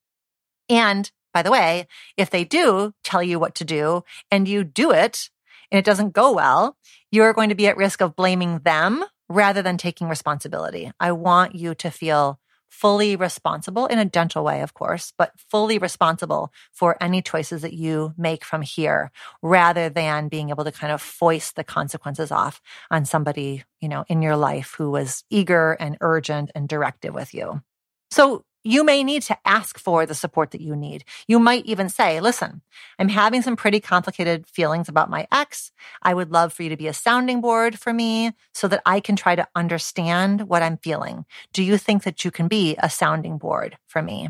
And 0.67 1.11
by 1.33 1.43
the 1.43 1.51
way, 1.51 1.87
if 2.17 2.29
they 2.29 2.43
do 2.43 2.93
tell 3.03 3.21
you 3.21 3.39
what 3.39 3.55
to 3.55 3.65
do 3.65 4.03
and 4.31 4.47
you 4.47 4.63
do 4.63 4.91
it 4.91 5.29
and 5.71 5.77
it 5.77 5.85
doesn't 5.85 6.13
go 6.13 6.33
well, 6.33 6.75
you're 7.11 7.33
going 7.33 7.49
to 7.49 7.55
be 7.55 7.67
at 7.67 7.77
risk 7.77 8.01
of 8.01 8.15
blaming 8.15 8.59
them 8.59 9.03
rather 9.29 9.61
than 9.61 9.77
taking 9.77 10.09
responsibility. 10.09 10.91
I 10.99 11.11
want 11.13 11.55
you 11.55 11.75
to 11.75 11.91
feel 11.91 12.39
fully 12.71 13.17
responsible 13.17 13.85
in 13.85 13.99
a 13.99 14.05
gentle 14.05 14.43
way, 14.43 14.61
of 14.61 14.73
course, 14.73 15.13
but 15.17 15.33
fully 15.49 15.77
responsible 15.77 16.51
for 16.71 16.97
any 17.01 17.21
choices 17.21 17.61
that 17.61 17.73
you 17.73 18.13
make 18.17 18.45
from 18.45 18.61
here 18.61 19.11
rather 19.41 19.89
than 19.89 20.29
being 20.29 20.49
able 20.49 20.63
to 20.63 20.71
kind 20.71 20.93
of 20.93 21.01
foist 21.01 21.57
the 21.57 21.63
consequences 21.63 22.31
off 22.31 22.61
on 22.89 23.03
somebody, 23.05 23.63
you 23.81 23.89
know, 23.89 24.05
in 24.07 24.21
your 24.21 24.37
life 24.37 24.73
who 24.77 24.89
was 24.89 25.23
eager 25.29 25.73
and 25.73 25.97
urgent 25.99 26.49
and 26.55 26.69
directive 26.69 27.13
with 27.13 27.33
you. 27.33 27.61
So 28.09 28.45
you 28.63 28.83
may 28.83 29.03
need 29.03 29.23
to 29.23 29.37
ask 29.45 29.79
for 29.79 30.05
the 30.05 30.13
support 30.13 30.51
that 30.51 30.61
you 30.61 30.75
need. 30.75 31.03
You 31.27 31.39
might 31.39 31.65
even 31.65 31.89
say, 31.89 32.19
listen, 32.19 32.61
I'm 32.99 33.09
having 33.09 33.41
some 33.41 33.55
pretty 33.55 33.79
complicated 33.79 34.45
feelings 34.47 34.87
about 34.87 35.09
my 35.09 35.27
ex. 35.31 35.71
I 36.01 36.13
would 36.13 36.31
love 36.31 36.53
for 36.53 36.63
you 36.63 36.69
to 36.69 36.77
be 36.77 36.87
a 36.87 36.93
sounding 36.93 37.41
board 37.41 37.79
for 37.79 37.93
me 37.93 38.33
so 38.53 38.67
that 38.67 38.81
I 38.85 38.99
can 38.99 39.15
try 39.15 39.35
to 39.35 39.47
understand 39.55 40.47
what 40.47 40.61
I'm 40.61 40.77
feeling. 40.77 41.25
Do 41.53 41.63
you 41.63 41.77
think 41.77 42.03
that 42.03 42.23
you 42.23 42.31
can 42.31 42.47
be 42.47 42.75
a 42.79 42.89
sounding 42.89 43.37
board 43.37 43.77
for 43.87 44.01
me? 44.01 44.29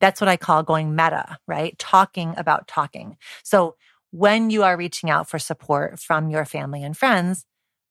That's 0.00 0.20
what 0.20 0.28
I 0.28 0.36
call 0.36 0.62
going 0.62 0.94
meta, 0.94 1.38
right? 1.46 1.78
Talking 1.78 2.34
about 2.36 2.68
talking. 2.68 3.16
So 3.42 3.76
when 4.10 4.50
you 4.50 4.62
are 4.62 4.76
reaching 4.76 5.10
out 5.10 5.28
for 5.28 5.38
support 5.38 5.98
from 5.98 6.30
your 6.30 6.44
family 6.44 6.82
and 6.82 6.96
friends, 6.96 7.44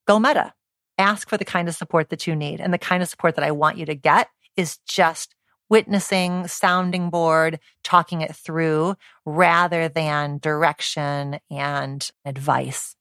go 0.07 0.19
meta. 0.19 0.53
Ask 0.97 1.29
for 1.29 1.37
the 1.37 1.45
kind 1.45 1.67
of 1.67 1.75
support 1.75 2.09
that 2.09 2.25
you 2.25 2.35
need. 2.35 2.61
And 2.61 2.73
the 2.73 2.77
kind 2.77 3.03
of 3.03 3.09
support 3.09 3.35
that 3.35 3.43
I 3.43 3.51
want 3.51 3.77
you 3.77 3.85
to 3.85 3.95
get 3.95 4.29
is 4.55 4.77
just 4.87 5.34
witnessing, 5.69 6.47
sounding 6.47 7.09
board, 7.09 7.59
talking 7.83 8.21
it 8.21 8.35
through 8.35 8.95
rather 9.25 9.89
than 9.89 10.37
direction 10.39 11.39
and 11.49 12.09
advice. 12.23 12.95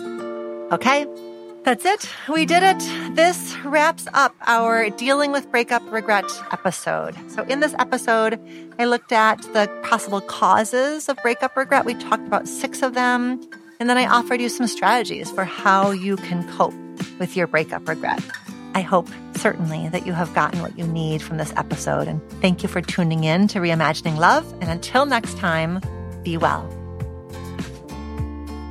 Okay. 0.00 1.06
That's 1.64 1.84
it. 1.84 2.08
We 2.28 2.44
did 2.44 2.64
it. 2.64 3.14
This 3.14 3.56
wraps 3.64 4.08
up 4.14 4.34
our 4.46 4.90
dealing 4.90 5.30
with 5.30 5.48
breakup 5.52 5.82
regret 5.92 6.24
episode. 6.50 7.14
So 7.30 7.44
in 7.44 7.60
this 7.60 7.72
episode, 7.78 8.40
I 8.80 8.86
looked 8.86 9.12
at 9.12 9.40
the 9.52 9.70
possible 9.84 10.20
causes 10.20 11.08
of 11.08 11.18
breakup 11.18 11.56
regret. 11.56 11.84
We 11.84 11.94
talked 11.94 12.26
about 12.26 12.48
six 12.48 12.82
of 12.82 12.94
them. 12.94 13.40
And 13.78 13.88
then 13.88 13.96
I 13.96 14.06
offered 14.06 14.40
you 14.40 14.48
some 14.48 14.66
strategies 14.66 15.30
for 15.30 15.44
how 15.44 15.92
you 15.92 16.16
can 16.16 16.48
cope 16.56 16.74
with 17.20 17.36
your 17.36 17.46
breakup 17.46 17.86
regret. 17.88 18.20
I 18.74 18.80
hope 18.80 19.08
certainly 19.34 19.88
that 19.88 20.06
you 20.06 20.12
have 20.12 20.34
gotten 20.34 20.62
what 20.62 20.78
you 20.78 20.86
need 20.86 21.22
from 21.22 21.36
this 21.36 21.52
episode. 21.56 22.08
And 22.08 22.22
thank 22.40 22.62
you 22.62 22.68
for 22.68 22.80
tuning 22.80 23.24
in 23.24 23.48
to 23.48 23.58
Reimagining 23.58 24.16
Love. 24.16 24.50
And 24.60 24.70
until 24.70 25.04
next 25.06 25.36
time, 25.38 25.80
be 26.22 26.36
well. 26.36 26.68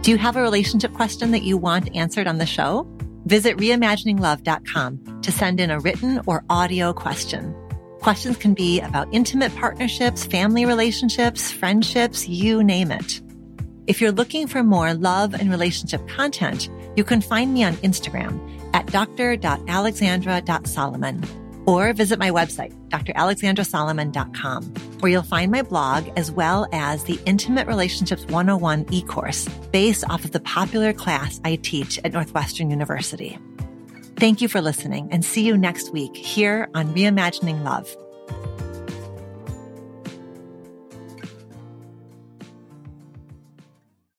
Do 0.02 0.10
you 0.10 0.18
have 0.18 0.36
a 0.36 0.42
relationship 0.42 0.94
question 0.94 1.32
that 1.32 1.44
you 1.44 1.58
want 1.58 1.96
answered 1.96 2.26
on 2.26 2.40
the 2.40 2.46
show? 2.46 2.88
Visit 3.26 3.58
reimagininglove.com 3.58 5.22
to 5.22 5.32
send 5.32 5.60
in 5.60 5.70
a 5.70 5.80
written 5.80 6.22
or 6.26 6.44
audio 6.50 6.92
question. 6.92 7.56
Questions 8.00 8.36
can 8.38 8.56
be 8.56 8.80
about 8.80 9.08
intimate 9.12 9.56
partnerships, 9.56 10.26
family 10.26 10.66
relationships, 10.66 11.52
friendships, 11.52 12.28
you 12.28 12.64
name 12.64 12.92
it. 12.92 13.22
If 13.86 14.02
you're 14.02 14.12
looking 14.12 14.48
for 14.48 14.64
more 14.64 14.96
love 14.96 15.36
and 15.36 15.52
relationship 15.52 16.08
content, 16.08 16.70
you 16.96 17.04
can 17.04 17.22
find 17.22 17.54
me 17.54 17.64
on 17.64 17.74
Instagram 17.78 18.40
at 18.74 18.88
dr.alexandra.solomon 18.88 21.42
or 21.66 21.94
visit 21.94 22.20
my 22.20 22.32
website, 22.32 22.74
dralexandrasolomon.com, 22.90 24.64
where 25.00 25.12
you'll 25.12 25.22
find 25.22 25.52
my 25.52 25.62
blog 25.62 26.10
as 26.18 26.32
well 26.32 26.68
as 26.72 27.04
the 27.04 27.20
Intimate 27.26 27.68
Relationships 27.68 28.26
101 28.26 28.88
e-course 28.92 29.48
based 29.72 30.04
off 30.10 30.26
of 30.26 30.32
the 30.32 30.40
popular 30.40 30.94
class 30.94 31.40
I 31.44 31.58
teach 31.58 32.00
at 32.04 32.14
Northwestern 32.14 32.70
University. 32.70 33.38
Thank 34.18 34.42
you 34.42 34.48
for 34.48 34.62
listening 34.62 35.10
and 35.12 35.26
see 35.26 35.44
you 35.44 35.58
next 35.58 35.94
week 35.94 36.16
here 36.16 36.70
on 36.76 36.94
Reimagining 36.94 37.64
Love. 37.64 37.96